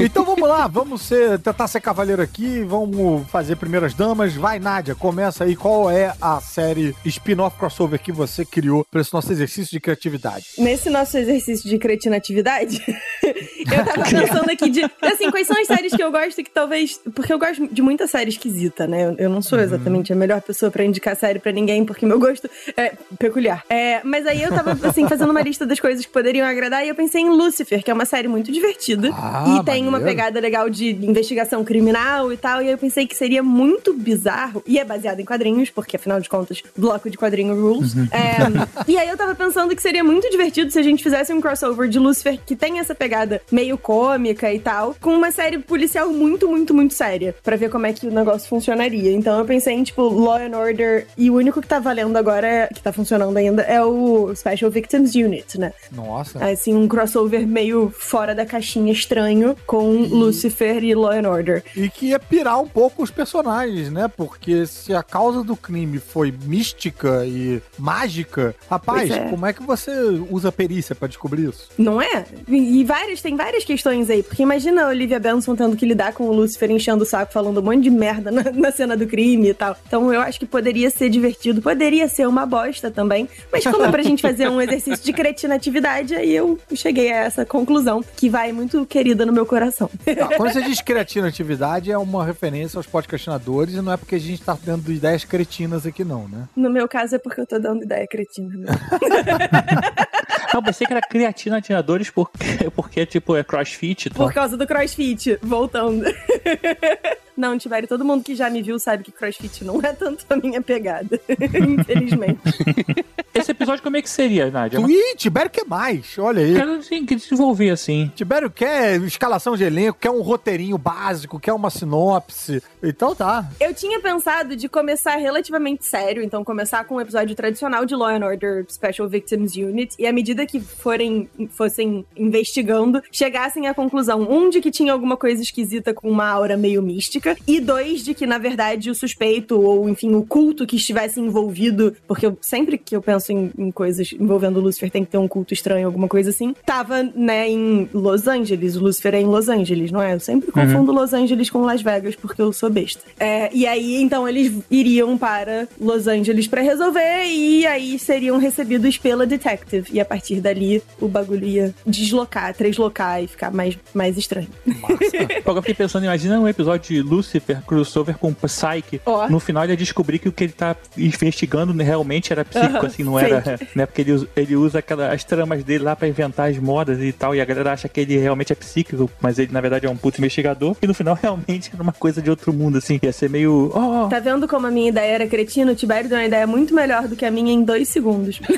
Então 0.00 0.24
vamos 0.24 0.48
lá, 0.48 0.66
vamos 0.68 1.02
ser, 1.02 1.38
tentar 1.38 1.68
ser 1.68 1.80
cavaleiro 1.80 2.22
aqui, 2.22 2.62
vamos 2.64 3.26
fazer 3.28 3.56
primeiras 3.56 3.94
damas. 3.94 4.34
Vai, 4.34 4.58
Nádia, 4.58 4.94
começa 4.94 5.44
aí. 5.44 5.56
Qual 5.56 5.90
é 5.90 6.14
a 6.20 6.40
série 6.40 6.94
spin-off 7.04 7.56
crossover 7.58 7.98
que 8.00 8.12
você 8.12 8.44
criou 8.44 8.84
para 8.90 9.00
esse 9.00 9.12
nosso 9.12 9.30
exercício 9.32 9.73
de 9.74 9.80
criatividade? 9.80 10.46
Nesse 10.58 10.88
nosso 10.88 11.18
exercício 11.18 11.68
de 11.68 11.78
cretinatividade, 11.78 12.80
eu 13.22 13.84
tava 13.84 14.04
pensando 14.08 14.50
aqui 14.50 14.70
de. 14.70 14.82
Assim, 15.02 15.30
quais 15.30 15.46
são 15.46 15.60
as 15.60 15.66
séries 15.66 15.94
que 15.94 16.02
eu 16.02 16.10
gosto 16.10 16.42
que 16.42 16.50
talvez. 16.50 17.00
Porque 17.14 17.32
eu 17.32 17.38
gosto 17.38 17.66
de 17.66 17.82
muita 17.82 18.06
série 18.06 18.30
esquisita, 18.30 18.86
né? 18.86 19.14
Eu, 19.18 19.28
não 19.28 19.42
sou 19.42 19.58
exatamente 19.58 20.12
a 20.12 20.16
melhor 20.16 20.40
pessoa 20.40 20.70
pra 20.70 20.84
indicar 20.84 21.16
série 21.16 21.38
pra 21.38 21.50
ninguém, 21.50 21.84
porque 21.84 22.06
meu 22.06 22.18
gosto 22.18 22.48
é 22.76 22.92
peculiar. 23.18 23.64
É, 23.68 24.00
mas 24.04 24.26
aí 24.26 24.42
eu 24.42 24.50
tava, 24.50 24.72
assim, 24.88 25.08
fazendo 25.08 25.30
uma 25.30 25.42
lista 25.42 25.66
das 25.66 25.80
coisas 25.80 26.04
que 26.04 26.12
poderiam 26.12 26.46
agradar 26.46 26.84
e 26.84 26.88
eu 26.88 26.94
pensei 26.94 27.22
em 27.22 27.30
Lucifer, 27.30 27.82
que 27.82 27.90
é 27.90 27.94
uma 27.94 28.04
série 28.04 28.28
muito 28.28 28.52
divertida. 28.52 29.10
Ah, 29.12 29.60
e 29.60 29.64
tem 29.64 29.86
uma 29.86 30.00
pegada 30.00 30.38
legal 30.38 30.70
de 30.70 30.90
investigação 30.90 31.64
criminal 31.64 32.32
e 32.32 32.36
tal. 32.36 32.62
E 32.62 32.70
eu 32.70 32.78
pensei 32.78 33.06
que 33.06 33.16
seria 33.16 33.42
muito 33.42 33.92
bizarro. 33.92 34.62
E 34.66 34.78
é 34.78 34.84
baseado 34.84 35.20
em 35.20 35.24
quadrinhos, 35.24 35.70
porque 35.70 35.96
afinal 35.96 36.20
de 36.20 36.28
contas, 36.28 36.62
bloco 36.76 37.10
de 37.10 37.16
quadrinho 37.16 37.60
rules. 37.60 37.94
É, 38.12 38.36
e 38.86 38.96
aí 38.96 39.08
eu 39.08 39.16
tava 39.16 39.34
pensando 39.34 39.63
que 39.74 39.82
seria 39.82 40.02
muito 40.02 40.28
divertido 40.30 40.70
se 40.70 40.78
a 40.78 40.82
gente 40.82 41.02
fizesse 41.02 41.32
um 41.32 41.40
crossover 41.40 41.88
de 41.88 41.98
Lucifer 41.98 42.38
que 42.44 42.56
tem 42.56 42.78
essa 42.78 42.94
pegada 42.94 43.40
meio 43.50 43.78
cômica 43.78 44.52
e 44.52 44.58
tal, 44.58 44.94
com 45.00 45.14
uma 45.14 45.30
série 45.30 45.58
policial 45.58 46.08
muito, 46.10 46.48
muito, 46.48 46.74
muito 46.74 46.94
séria, 46.94 47.34
Pra 47.42 47.56
ver 47.56 47.70
como 47.70 47.86
é 47.86 47.92
que 47.92 48.06
o 48.06 48.10
negócio 48.10 48.48
funcionaria. 48.48 49.12
Então 49.12 49.38
eu 49.38 49.44
pensei 49.44 49.74
em, 49.74 49.82
tipo, 49.84 50.02
Law 50.02 50.36
and 50.38 50.56
Order, 50.56 51.06
e 51.16 51.30
o 51.30 51.34
único 51.34 51.60
que 51.60 51.68
tá 51.68 51.78
valendo 51.78 52.16
agora, 52.16 52.46
é- 52.46 52.66
que 52.66 52.82
tá 52.82 52.92
funcionando 52.92 53.36
ainda, 53.36 53.62
é 53.62 53.82
o 53.82 54.34
Special 54.34 54.70
Victims 54.70 55.14
Unit, 55.14 55.58
né? 55.58 55.72
Nossa. 55.92 56.44
Assim, 56.44 56.74
um 56.74 56.88
crossover 56.88 57.46
meio 57.46 57.92
fora 57.96 58.34
da 58.34 58.44
caixinha 58.46 58.92
estranho 58.92 59.56
com 59.66 59.90
Lucifer 60.02 60.82
e 60.82 60.94
Law 60.94 61.12
and 61.12 61.28
Order. 61.28 61.62
E 61.76 61.88
que 61.88 62.06
ia 62.06 62.18
pirar 62.18 62.60
um 62.60 62.66
pouco 62.68 63.02
os 63.02 63.10
personagens, 63.10 63.90
né? 63.90 64.10
Porque 64.16 64.66
se 64.66 64.94
a 64.94 65.02
causa 65.02 65.42
do 65.42 65.56
crime 65.56 65.98
foi 65.98 66.32
mística 66.44 67.24
e 67.26 67.62
mágica, 67.78 68.54
rapaz, 68.70 69.10
é. 69.10 69.28
como 69.28 69.43
é 69.46 69.52
que 69.52 69.62
você 69.62 69.90
usa 70.30 70.50
perícia 70.52 70.94
pra 70.94 71.08
descobrir 71.08 71.48
isso? 71.48 71.68
Não 71.78 72.00
é? 72.00 72.24
E, 72.48 72.84
várias, 72.84 73.20
tem 73.20 73.36
várias 73.36 73.64
questões 73.64 74.10
aí. 74.10 74.22
Porque 74.22 74.42
imagina 74.42 74.84
a 74.84 74.88
Olivia 74.88 75.18
Benson 75.18 75.54
tendo 75.56 75.76
que 75.76 75.86
lidar 75.86 76.12
com 76.12 76.24
o 76.24 76.32
Lucifer 76.32 76.70
enchendo 76.70 77.02
o 77.02 77.06
saco, 77.06 77.32
falando 77.32 77.60
um 77.60 77.62
monte 77.62 77.82
de 77.82 77.90
merda 77.90 78.30
na, 78.30 78.42
na 78.52 78.70
cena 78.70 78.96
do 78.96 79.06
crime 79.06 79.48
e 79.50 79.54
tal. 79.54 79.76
Então 79.86 80.12
eu 80.12 80.20
acho 80.20 80.38
que 80.38 80.46
poderia 80.46 80.90
ser 80.90 81.08
divertido, 81.08 81.62
poderia 81.62 82.08
ser 82.08 82.26
uma 82.26 82.46
bosta 82.46 82.90
também. 82.90 83.28
Mas 83.52 83.64
como 83.64 83.84
é 83.84 83.90
pra 83.90 84.02
gente 84.02 84.22
fazer 84.22 84.48
um 84.48 84.60
exercício 84.60 85.04
de 85.04 85.12
cretinatividade, 85.12 86.14
aí 86.14 86.34
eu 86.34 86.58
cheguei 86.74 87.12
a 87.12 87.24
essa 87.24 87.44
conclusão, 87.44 88.04
que 88.16 88.28
vai 88.28 88.52
muito 88.52 88.84
querida 88.86 89.24
no 89.26 89.32
meu 89.32 89.46
coração. 89.46 89.90
Tá, 90.04 90.36
quando 90.36 90.52
você 90.52 90.62
diz 90.62 90.80
criatividade, 90.80 91.90
é 91.90 91.98
uma 91.98 92.24
referência 92.24 92.78
aos 92.78 92.86
podcastinadores 92.86 93.74
e 93.74 93.80
não 93.80 93.92
é 93.92 93.96
porque 93.96 94.14
a 94.14 94.20
gente 94.20 94.42
tá 94.42 94.56
dando 94.64 94.92
ideias 94.92 95.24
cretinas 95.24 95.86
aqui, 95.86 96.04
não, 96.04 96.28
né? 96.28 96.48
No 96.56 96.70
meu 96.70 96.88
caso 96.88 97.16
é 97.16 97.18
porque 97.18 97.40
eu 97.40 97.46
tô 97.46 97.58
dando 97.58 97.82
ideia 97.82 98.06
cretina. 98.06 98.56
né? 98.56 98.66
Eu 100.54 100.62
pensei 100.62 100.86
que 100.86 100.92
era 100.92 101.02
creatina 101.02 101.56
atinadores 101.56 102.10
porque, 102.10 102.70
porque 102.76 103.04
tipo, 103.04 103.36
é 103.36 103.42
crossfit 103.42 104.08
tal. 104.10 104.26
Por 104.26 104.32
causa 104.32 104.56
do 104.56 104.66
crossfit, 104.66 105.36
voltando. 105.42 106.04
Não, 107.36 107.58
Tibério, 107.58 107.88
todo 107.88 108.04
mundo 108.04 108.22
que 108.22 108.34
já 108.34 108.48
me 108.48 108.62
viu 108.62 108.78
sabe 108.78 109.04
que 109.04 109.12
crossfit 109.12 109.64
não 109.64 109.80
é 109.80 109.92
tanto 109.92 110.24
a 110.30 110.36
minha 110.36 110.62
pegada. 110.62 111.20
Infelizmente. 111.28 112.40
Esse 113.34 113.50
episódio 113.50 113.82
como 113.82 113.96
é 113.96 114.02
que 114.02 114.08
seria, 114.08 114.48
Nádia? 114.48 114.78
Ih, 114.78 115.16
Tibério 115.16 115.50
quer 115.50 115.64
mais, 115.66 116.16
olha 116.18 116.40
aí. 116.40 116.54
Quero 116.54 116.74
assim, 116.74 117.04
que 117.04 117.16
desenvolver 117.16 117.70
assim. 117.70 118.10
Tibério 118.14 118.48
quer 118.48 119.00
escalação 119.02 119.56
de 119.56 119.64
elenco, 119.64 119.98
quer 120.00 120.10
um 120.10 120.22
roteirinho 120.22 120.78
básico, 120.78 121.40
quer 121.40 121.52
uma 121.52 121.68
sinopse. 121.68 122.62
Então 122.80 123.12
tá. 123.12 123.50
Eu 123.58 123.74
tinha 123.74 124.00
pensado 124.00 124.54
de 124.54 124.68
começar 124.68 125.16
relativamente 125.16 125.84
sério, 125.84 126.22
então 126.22 126.44
começar 126.44 126.84
com 126.84 126.94
um 126.94 127.00
episódio 127.00 127.34
tradicional 127.34 127.84
de 127.84 127.96
Law 127.96 128.10
and 128.10 128.24
Order 128.24 128.66
Special 128.68 129.08
Victims 129.08 129.56
Unit, 129.56 129.96
e 129.98 130.06
à 130.06 130.12
medida 130.12 130.46
que 130.46 130.60
forem, 130.60 131.28
fossem 131.50 132.06
investigando, 132.16 133.02
chegassem 133.10 133.66
à 133.66 133.74
conclusão, 133.74 134.22
um, 134.22 134.48
de 134.48 134.60
que 134.60 134.70
tinha 134.70 134.92
alguma 134.92 135.16
coisa 135.16 135.42
esquisita 135.42 135.92
com 135.92 136.08
uma 136.08 136.28
aura 136.28 136.56
meio 136.56 136.80
mística, 136.80 137.23
e 137.46 137.60
dois, 137.60 138.04
de 138.04 138.14
que, 138.14 138.26
na 138.26 138.38
verdade, 138.38 138.90
o 138.90 138.94
suspeito, 138.94 139.60
ou 139.60 139.88
enfim, 139.88 140.14
o 140.14 140.22
culto 140.22 140.66
que 140.66 140.76
estivesse 140.76 141.20
envolvido, 141.20 141.94
porque 142.06 142.26
eu, 142.26 142.38
sempre 142.40 142.78
que 142.78 142.94
eu 142.94 143.02
penso 143.02 143.32
em, 143.32 143.50
em 143.56 143.70
coisas 143.70 144.12
envolvendo 144.12 144.58
o 144.58 144.60
Lucifer, 144.60 144.90
tem 144.90 145.04
que 145.04 145.10
ter 145.10 145.18
um 145.18 145.28
culto 145.28 145.54
estranho, 145.54 145.86
alguma 145.86 146.08
coisa 146.08 146.30
assim, 146.30 146.54
tava, 146.64 147.02
né, 147.02 147.48
em 147.48 147.88
Los 147.92 148.26
Angeles. 148.26 148.76
O 148.76 148.80
Lucifer 148.80 149.14
é 149.14 149.20
em 149.20 149.26
Los 149.26 149.48
Angeles, 149.48 149.90
não 149.90 150.02
é? 150.02 150.14
Eu 150.14 150.20
sempre 150.20 150.50
confundo 150.50 150.92
Los 150.92 151.12
Angeles 151.12 151.50
com 151.50 151.60
Las 151.60 151.82
Vegas, 151.82 152.16
porque 152.16 152.40
eu 152.40 152.52
sou 152.52 152.70
besta. 152.70 153.02
É, 153.18 153.50
e 153.52 153.66
aí, 153.66 154.00
então, 154.00 154.28
eles 154.28 154.52
iriam 154.70 155.16
para 155.16 155.68
Los 155.80 156.06
Angeles 156.06 156.46
pra 156.46 156.62
resolver, 156.62 157.24
e 157.26 157.66
aí 157.66 157.98
seriam 157.98 158.38
recebidos 158.38 158.98
pela 158.98 159.26
detective. 159.26 159.88
E 159.92 160.00
a 160.00 160.04
partir 160.04 160.40
dali, 160.40 160.82
o 161.00 161.08
bagulho 161.08 161.46
ia 161.46 161.74
deslocar, 161.86 162.54
deslocar 162.56 163.22
e 163.22 163.26
ficar 163.26 163.50
mais, 163.52 163.78
mais 163.92 164.16
estranho. 164.16 164.48
Agora 164.82 165.58
eu 165.58 165.62
fiquei 165.62 165.74
pensando, 165.74 166.04
imagina 166.04 166.38
um 166.40 166.48
episódio 166.48 166.94
de 166.94 167.02
Lucifer 167.16 167.62
crossover 167.66 168.16
com 168.18 168.32
Psyche. 168.32 169.00
Ó. 169.06 169.28
No 169.28 169.38
final 169.40 169.64
ele 169.64 169.72
ia 169.72 169.76
descobrir 169.76 170.18
que 170.18 170.28
o 170.28 170.32
que 170.32 170.44
ele 170.44 170.52
tá 170.52 170.74
investigando 170.96 171.72
né, 171.74 171.84
realmente 171.84 172.32
era 172.32 172.44
psíquico, 172.44 172.86
assim, 172.86 173.02
não 173.04 173.18
era. 173.18 173.58
Né, 173.74 173.86
porque 173.86 174.00
ele, 174.02 174.12
usa- 174.12 174.28
ele 174.36 174.56
usa 174.56 174.78
aquela, 174.80 175.12
as 175.12 175.22
tramas 175.24 175.62
dele 175.64 175.84
lá 175.84 175.94
pra 175.96 176.08
inventar 176.08 176.50
as 176.50 176.58
modas 176.58 177.00
e 177.00 177.12
tal, 177.12 177.34
e 177.34 177.40
a 177.40 177.44
galera 177.44 177.72
acha 177.72 177.88
que 177.88 178.00
ele 178.00 178.16
realmente 178.18 178.52
é 178.52 178.56
psíquico, 178.56 179.10
mas 179.20 179.38
ele 179.38 179.52
na 179.52 179.60
verdade 179.60 179.86
é 179.86 179.90
um 179.90 179.96
puto 179.96 180.20
investigador, 180.20 180.76
e 180.82 180.86
no 180.86 180.94
final 180.94 181.18
realmente 181.20 181.70
era 181.72 181.82
uma 181.82 181.92
coisa 181.92 182.20
de 182.22 182.30
outro 182.30 182.52
mundo, 182.52 182.78
assim. 182.78 182.98
Ia 183.02 183.12
ser 183.12 183.28
meio. 183.30 183.70
Oh, 183.74 184.08
Tá 184.08 184.18
vendo 184.20 184.46
como 184.48 184.66
a 184.66 184.70
minha 184.70 184.88
ideia 184.88 185.12
era 185.14 185.26
cretina? 185.26 185.72
O 185.72 185.74
Tibério 185.74 186.08
deu 186.08 186.18
uma 186.18 186.24
ideia 186.24 186.46
muito 186.46 186.74
melhor 186.74 187.06
do 187.08 187.16
que 187.16 187.24
a 187.24 187.30
minha 187.30 187.52
em 187.52 187.62
dois 187.64 187.88
segundos. 187.88 188.40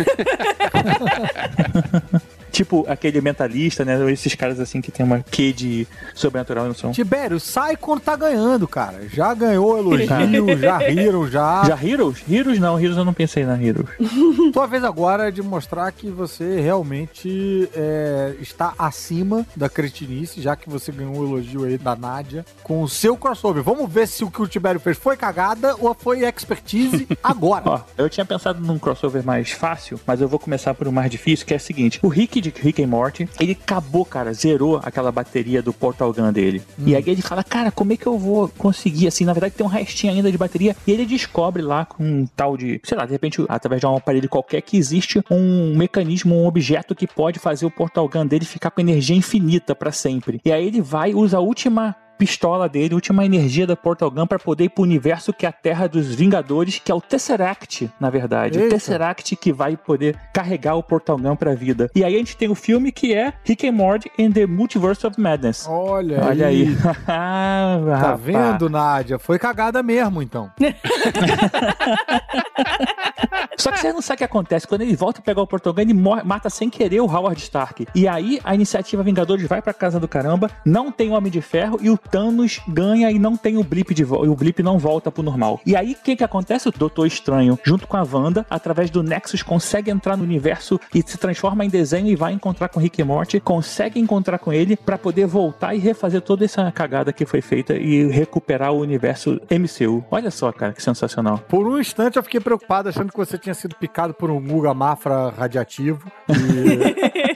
tipo 2.57 2.87
aquele 2.89 3.21
mentalista, 3.21 3.85
né? 3.85 4.11
Esses 4.11 4.35
caras 4.35 4.59
assim 4.59 4.81
que 4.81 4.91
tem 4.91 5.05
uma 5.05 5.21
quê 5.21 5.53
de 5.53 5.87
sobrenatural 6.15 6.67
não 6.67 6.75
são. 6.75 6.91
Tibério, 6.91 7.39
sai 7.39 7.77
quando 7.77 8.01
tá 8.01 8.17
ganhando, 8.17 8.67
cara. 8.67 9.07
Já 9.13 9.35
ganhou 9.35 9.77
elogio, 9.77 10.07
já 10.59 10.79
riram, 10.79 11.29
já. 11.29 11.65
Já 11.65 11.85
Heroes? 11.85 12.25
Heroes 12.29 12.59
não, 12.59 12.81
Heroes 12.81 12.97
eu 12.97 13.05
não 13.05 13.13
pensei 13.13 13.45
na 13.45 13.63
Heroes. 13.63 13.89
Tua 14.53 14.67
vez 14.67 14.83
agora 14.85 15.29
é 15.29 15.31
de 15.31 15.43
mostrar 15.43 15.93
que 15.93 16.09
você 16.09 16.61
realmente 16.61 17.69
é, 17.75 18.35
está 18.41 18.73
acima 18.79 19.47
da 19.55 19.69
cretinice, 19.69 20.41
já 20.41 20.57
que 20.57 20.71
você 20.71 20.91
ganhou 20.91 21.15
um 21.15 21.27
elogio 21.27 21.65
aí 21.65 21.77
da 21.77 21.95
Nádia 21.95 22.45
com 22.63 22.83
o 22.83 22.89
seu 22.89 23.17
crossover. 23.19 23.63
Vamos 23.63 23.93
ver 23.93 24.09
se 24.09 24.25
o 24.25 24.31
que 24.31 24.41
o 24.41 24.47
Tibério 24.47 24.81
fez 24.81 24.97
foi 24.97 25.17
cagada 25.17 25.77
ou 25.79 25.95
foi 25.95 26.25
expertise 26.25 27.07
agora. 27.23 27.63
Ó, 27.67 27.81
eu 27.99 28.09
tinha 28.09 28.25
pensado 28.25 28.61
num 28.61 28.79
crossover 28.79 29.23
mais 29.23 29.51
fácil, 29.51 30.01
mas 30.07 30.23
eu 30.23 30.29
vou 30.29 30.39
começar 30.39 30.73
por 30.73 30.89
um 30.89 30.93
mais 30.93 31.11
difícil, 31.11 31.45
que 31.45 31.53
é 31.53 31.59
o 31.59 31.61
seguinte: 31.61 32.01
o 32.03 32.09
Rick 32.09 32.46
de 32.51 32.61
Rick 32.61 32.83
and 32.83 32.89
Morty, 32.89 33.29
ele 33.41 33.53
acabou, 33.53 34.05
cara, 34.05 34.33
zerou 34.33 34.81
aquela 34.83 35.11
bateria 35.11 35.63
do 35.63 35.73
Portal 35.73 36.13
Gun 36.13 36.33
dele. 36.33 36.63
E 36.79 36.95
aí 36.95 37.05
ele 37.07 37.23
fala, 37.23 37.43
cara, 37.43 37.71
como 37.71 37.93
é 37.93 37.97
que 37.97 38.07
eu 38.07 38.19
vou 38.19 38.49
conseguir? 38.49 39.07
Assim, 39.07 39.25
na 39.25 39.33
verdade 39.33 39.55
tem 39.55 39.67
um 39.67 39.69
restinho 39.69 40.13
ainda 40.13 40.31
de 40.31 40.39
bateria. 40.39 40.77
E 40.87 40.93
ele 40.93 41.05
descobre 41.05 41.63
lá 41.63 41.85
com 41.85 42.03
um 42.05 42.27
tal 42.37 42.57
de, 42.57 42.81
sei 42.85 42.97
lá, 42.97 43.05
de 43.05 43.13
repente, 43.13 43.45
através 43.49 43.81
de 43.81 43.87
um 43.87 43.97
aparelho 43.97 44.29
qualquer, 44.29 44.61
que 44.63 44.77
existe 44.77 45.23
um 45.31 45.77
mecanismo, 45.77 46.35
um 46.35 46.47
objeto 46.47 46.95
que 46.95 47.07
pode 47.07 47.39
fazer 47.39 47.67
o 47.67 47.71
Portal 47.71 48.09
Gun 48.09 48.27
dele 48.27 48.45
ficar 48.45 48.71
com 48.71 48.81
energia 48.81 49.17
infinita 49.17 49.75
pra 49.75 49.93
sempre. 49.93 50.41
E 50.45 50.53
aí 50.53 50.67
ele 50.67 50.81
vai, 50.81 51.15
usa 51.15 51.39
a 51.39 51.41
última 51.41 51.95
pistola 52.19 52.69
dele, 52.69 52.95
última 52.95 53.25
energia 53.25 53.67
da 53.67 53.77
Portal 53.77 54.11
Gun 54.11 54.27
pra 54.27 54.39
poder 54.39 54.65
ir 54.65 54.69
pro 54.71 54.83
universo 54.83 55.33
que 55.33 55.47
é 55.47 55.49
a 55.49 55.53
Terra 55.53 55.87
dos 55.87 56.15
Vingadores, 56.15 56.81
que 56.83 56.91
é 56.91 56.95
o 56.95 57.01
Tesseract, 57.01 57.91
na 58.01 58.11
verdade. 58.11 58.59
Eita. 58.59 58.69
O 58.69 58.71
Tesseract 58.71 59.37
que 59.37 59.53
vai 59.53 59.77
poder 59.77 60.17
carregar 60.33 60.77
o 60.77 60.83
Portal 60.83 61.19
Gun 61.19 61.37
pra 61.37 61.55
vida. 61.55 61.91
E 61.95 62.05
aí 62.05 62.15
a 62.15 62.19
gente 62.19 62.37
tem 62.37 62.49
o 62.49 62.55
filme 62.55 62.93
que 62.93 63.15
é 63.15 63.33
Rick 63.45 63.69
and 63.69 63.73
Morty 63.73 64.11
and 64.19 64.33
the 64.33 64.47
Multiverse 64.47 65.07
of 65.07 65.21
Madness. 65.21 65.67
Olha, 65.69 66.25
Olha 66.25 66.47
aí. 66.47 66.75
Tá 66.77 66.95
tá 68.01 68.17
vendo, 68.17 68.69
Nádia? 68.69 69.19
Foi 69.19 69.39
cagada 69.39 69.83
mesmo, 69.83 70.23
então. 70.23 70.51
Só 73.57 73.71
que 73.71 73.79
você 73.79 73.93
não 73.93 74.03
sabe 74.03 74.17
o 74.17 74.19
que 74.19 74.25
acontece. 74.25 74.67
Quando 74.67 74.83
ele 74.83 74.97
volta 74.97 75.21
a 75.21 75.23
pegar 75.23 75.43
o 75.43 75.47
Portal 75.47 75.73
Gun, 75.73 75.83
ele 75.83 75.95
mata 75.95 76.51
sem 76.51 76.69
querer 76.71 77.01
o 77.01 77.07
Howard 77.07 77.41
Stark. 77.41 77.87
E 77.95 78.09
aí 78.09 78.41
a 78.45 78.55
iniciativa 78.55 79.03
Vingadores 79.03 79.47
vai 79.47 79.63
pra 79.63 79.73
casa 79.73 80.01
do 80.01 80.09
caramba, 80.09 80.51
não 80.65 80.91
tem 80.91 81.13
Homem 81.13 81.31
de 81.31 81.41
Ferro 81.41 81.79
e 81.81 81.91
o 81.91 81.97
Thanos 81.97 82.61
ganha 82.69 83.11
e 83.11 83.19
não 83.19 83.37
tem 83.37 83.57
o 83.57 83.65
Blip 83.65 83.95
de. 83.95 84.03
E 84.03 84.29
o 84.29 84.35
Blip 84.35 84.63
não 84.63 84.79
volta 84.79 85.11
pro 85.11 85.23
normal. 85.23 85.61
E 85.67 85.77
aí 85.77 85.93
o 85.93 86.03
que 86.03 86.17
que 86.17 86.25
acontece? 86.25 86.69
O 86.69 86.73
Doutor 86.73 87.07
Estranho, 87.07 87.59
junto 87.63 87.87
com 87.87 87.97
a 87.97 88.03
Wanda, 88.03 88.47
através 88.49 88.91
do 88.91 89.03
Nexus, 89.03 89.43
consegue 89.43 89.91
entrar 89.91 90.17
no 90.17 90.25
universo 90.25 90.81
e 90.95 91.03
se 91.05 91.19
transforma 91.19 91.65
em 91.65 91.69
desenho 91.69 92.09
e 92.09 92.17
vai 92.17 92.33
encontrar 92.33 92.69
com 92.69 92.81
Rick 92.81 93.01
e 93.01 93.05
Morty, 93.05 93.41
consegue 93.41 93.99
encontrar 93.99 94.39
com 94.39 94.53
ele 94.53 94.77
pra 94.77 94.99
poder 94.99 95.27
voltar 95.27 95.75
e 95.75 95.79
refazer 95.79 96.21
toda 96.21 96.45
essa 96.45 96.71
cagada 96.71 97.13
que 97.13 97.27
foi 97.27 97.41
feita 97.41 97.75
e 97.75 98.07
recuperar 98.09 98.73
o 98.73 98.81
universo 98.81 99.41
MCU. 99.51 100.05
Olha 100.11 100.31
só, 100.31 100.53
cara, 100.53 100.73
que 100.73 100.83
sensacional. 100.83 101.39
Por 101.49 101.67
um 101.67 101.79
instante 101.79 102.17
eu 102.17 102.23
fiquei 102.23 102.41
preocupado 102.41 102.89
achando 102.89 103.11
que 103.11 103.17
você 103.17 103.26
tinha 103.39 103.55
sido 103.55 103.75
picado 103.77 104.15
por 104.15 104.31
um 104.31 104.41
Guga 104.41 104.73
Mafra 104.73 105.31
radiativo. 105.31 106.11
E, 106.29 107.36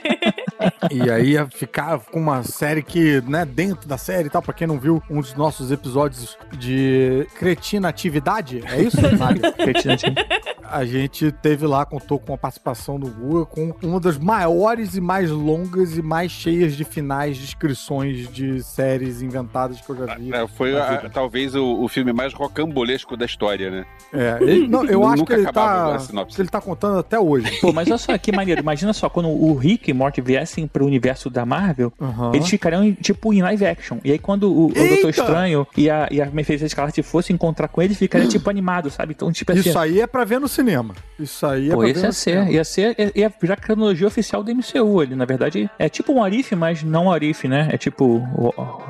e 0.91 1.09
aí 1.09 1.31
ia 1.31 1.47
ficar 1.47 1.99
com 1.99 2.19
uma 2.19 2.43
série 2.43 2.81
que, 2.83 3.21
né, 3.27 3.45
dentro 3.45 3.87
da 3.87 3.97
série 3.97 4.27
e 4.27 4.29
tal, 4.29 4.41
pra 4.41 4.53
quem 4.53 4.67
não 4.67 4.79
viu 4.79 5.01
um 5.09 5.21
dos 5.21 5.33
nossos 5.33 5.71
episódios 5.71 6.37
de 6.57 7.27
Cretina 7.35 7.89
Atividade, 7.89 8.63
é 8.67 8.81
isso? 8.81 8.97
Cretina 9.57 9.95
A 10.63 10.85
gente 10.85 11.31
teve 11.31 11.65
lá, 11.67 11.85
contou 11.85 12.17
com 12.19 12.33
a 12.33 12.37
participação 12.37 12.99
do 12.99 13.07
Guga, 13.09 13.45
com 13.45 13.73
uma 13.83 13.99
das 13.99 14.17
maiores 14.17 14.95
e 14.95 15.01
mais 15.01 15.29
longas 15.29 15.97
e 15.97 16.01
mais 16.01 16.31
cheias 16.31 16.75
de 16.77 16.83
finais, 16.85 17.37
descrições 17.37 18.31
de 18.31 18.63
séries 18.63 19.21
inventadas 19.21 19.81
que 19.81 19.89
eu 19.89 19.97
já 19.97 20.15
vi. 20.15 20.33
É, 20.33 20.47
foi 20.47 20.77
a- 20.77 21.09
talvez 21.13 21.55
o, 21.55 21.83
o 21.83 21.87
filme 21.89 22.13
mais 22.13 22.33
rocambolesco 22.33 23.17
da 23.17 23.25
história, 23.25 23.69
né? 23.69 23.85
É, 24.13 24.37
ele- 24.41 24.67
não, 24.67 24.85
eu 24.85 25.05
acho 25.07 25.25
que 25.25 25.33
ele 25.33 25.51
tá, 25.51 25.97
que 26.27 26.41
ele 26.41 26.49
tá 26.49 26.61
contando 26.61 26.99
até 26.99 27.19
hoje. 27.19 27.51
Pô, 27.59 27.73
mas 27.73 27.87
olha 27.87 27.97
só 27.97 28.17
que 28.17 28.31
maneiro. 28.31 28.61
Imagina 28.61 28.93
só, 28.93 29.09
quando 29.09 29.27
o 29.29 29.53
Rick 29.55 29.89
e 29.91 29.93
Morty 29.93 30.21
viessem 30.51 30.67
pro 30.67 30.85
universo 30.85 31.29
da 31.29 31.45
Marvel, 31.45 31.91
Aham. 31.99 32.31
eles 32.33 32.47
ficariam 32.49 32.91
tipo 32.93 33.33
em 33.33 33.41
live 33.41 33.65
action. 33.65 33.97
E 34.03 34.11
aí 34.11 34.19
quando 34.19 34.51
o, 34.51 34.65
o 34.67 34.73
Doutor! 34.73 35.09
Estranho 35.09 35.67
e 35.77 35.89
a, 35.89 36.07
e 36.11 36.21
a 36.21 36.25
Mephisto 36.27 36.65
Escarlate 36.65 37.01
fosse 37.01 37.31
encontrar 37.33 37.67
com 37.69 37.81
ele, 37.81 37.95
ficaria 37.95 38.27
tipo 38.29 38.49
animado, 38.49 38.89
sabe? 38.89 39.13
Então, 39.13 39.31
tipo 39.31 39.51
assim... 39.51 39.61
Isso 39.69 39.79
aí 39.79 40.01
é 40.01 40.07
pra 40.07 40.23
ver 40.25 40.39
no 40.39 40.47
cinema. 40.47 40.93
Isso 41.17 41.45
aí 41.45 41.67
é 41.69 41.73
Pô, 41.73 41.77
pra 41.79 41.87
ver 41.87 41.95
ia 41.99 42.07
no 42.07 42.13
ser, 42.13 42.31
cinema. 42.31 42.51
ia 42.51 42.63
ser, 42.63 42.95
ia, 42.99 43.11
ia 43.15 43.33
virar 43.41 43.53
a 43.53 43.57
cronologia 43.57 44.07
oficial 44.07 44.43
do 44.43 44.53
MCU 44.53 44.99
ali, 44.99 45.15
na 45.15 45.25
verdade, 45.25 45.69
é 45.79 45.87
tipo 45.89 46.11
um 46.13 46.23
Arif, 46.23 46.53
mas 46.55 46.83
não 46.83 47.11
Arif, 47.11 47.47
né? 47.47 47.69
É 47.71 47.77
tipo, 47.77 48.21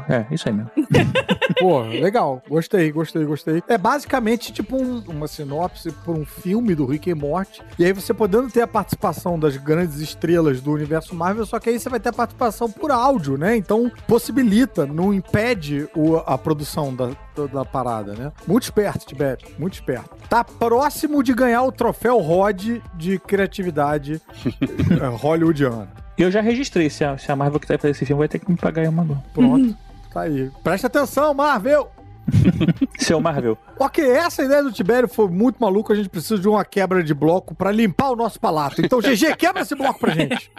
é, 0.09 0.25
isso 0.33 0.47
aí 0.49 0.55
mesmo. 0.55 0.71
Pô, 1.59 1.81
legal. 1.81 2.41
Gostei, 2.47 2.91
gostei, 2.91 3.23
gostei. 3.25 3.61
É 3.67 3.77
basicamente 3.77 4.51
tipo 4.53 4.75
um- 4.77 5.03
uma 5.07 5.27
sinopse 5.27 5.91
por 5.91 6.17
um 6.17 6.25
filme 6.25 6.73
do 6.73 6.85
Rick 6.85 7.09
e 7.09 7.13
Morty. 7.13 7.61
E 7.77 7.85
aí 7.85 7.93
você 7.93 8.13
podendo 8.13 8.49
ter 8.49 8.61
a 8.61 8.67
participação 8.67 9.37
das 9.37 9.57
grandes 9.57 9.99
estrelas 9.99 10.61
do 10.61 10.71
universo 10.71 11.13
Marvel, 11.13 11.45
só 11.51 11.59
que 11.59 11.69
aí 11.69 11.77
você 11.77 11.89
vai 11.89 11.99
ter 11.99 12.07
a 12.09 12.13
participação 12.13 12.71
por 12.71 12.91
áudio, 12.91 13.37
né? 13.37 13.57
Então 13.57 13.91
possibilita, 14.07 14.85
não 14.85 15.13
impede 15.13 15.85
o- 15.93 16.15
a 16.25 16.37
produção 16.37 16.95
da, 16.95 17.09
da, 17.35 17.45
da 17.53 17.65
parada, 17.65 18.13
né? 18.13 18.31
Muito 18.47 18.63
esperto, 18.63 19.05
Tibete, 19.05 19.45
muito 19.59 19.73
esperto. 19.73 20.09
Tá 20.29 20.45
próximo 20.45 21.21
de 21.21 21.33
ganhar 21.33 21.63
o 21.63 21.71
troféu 21.71 22.19
Rod 22.19 22.79
de 22.93 23.19
criatividade 23.19 24.21
eh, 24.47 25.07
hollywoodiana. 25.17 25.89
Eu 26.17 26.31
já 26.31 26.39
registrei, 26.39 26.89
se 26.89 27.03
a, 27.03 27.17
se 27.17 27.29
a 27.29 27.35
Marvel 27.35 27.59
que 27.59 27.67
tá 27.67 27.77
fazer 27.77 27.91
esse 27.91 28.05
filme 28.05 28.19
vai 28.19 28.27
ter 28.29 28.39
que 28.39 28.49
me 28.49 28.55
pagar 28.57 28.83
aí 28.83 28.87
uma 28.87 29.03
dor. 29.03 29.17
Pronto. 29.33 29.75
Tá 30.13 30.21
aí. 30.21 30.49
Presta 30.63 30.87
atenção, 30.87 31.33
Marvel! 31.33 31.91
Seu 32.97 33.19
Marvel. 33.19 33.57
Ok, 33.79 34.03
essa 34.09 34.43
ideia 34.43 34.63
do 34.63 34.71
Tibério 34.71 35.07
foi 35.07 35.27
muito 35.27 35.57
maluca. 35.59 35.93
A 35.93 35.95
gente 35.95 36.09
precisa 36.09 36.39
de 36.39 36.47
uma 36.47 36.63
quebra 36.63 37.03
de 37.03 37.13
bloco 37.13 37.53
pra 37.55 37.71
limpar 37.71 38.11
o 38.11 38.15
nosso 38.15 38.39
palato. 38.39 38.81
Então, 38.83 38.99
GG, 38.99 39.35
quebra 39.37 39.61
esse 39.61 39.75
bloco 39.75 39.99
pra 39.99 40.13
gente. 40.13 40.51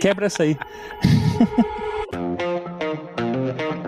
Quebra 0.00 0.26
essa 0.26 0.42
aí. 0.42 0.56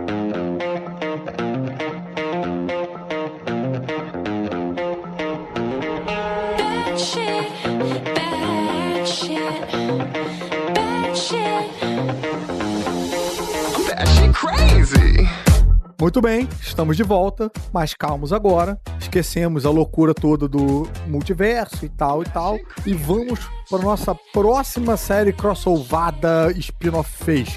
Muito 16.00 16.20
bem, 16.20 16.48
estamos 16.60 16.96
de 16.96 17.02
volta, 17.02 17.50
mas 17.72 17.94
calmos 17.94 18.32
agora. 18.32 18.78
esquecemos 19.00 19.64
a 19.64 19.70
loucura 19.70 20.12
toda 20.12 20.48
do 20.48 20.88
multiverso 21.06 21.84
e 21.84 21.88
tal 21.88 22.22
e 22.22 22.26
tal. 22.26 22.58
E 22.84 22.94
vamos 22.94 23.40
para 23.70 23.82
nossa 23.82 24.14
próxima 24.32 24.96
série 24.96 25.32
crossovada 25.32 26.52
spin-off. 26.56 27.24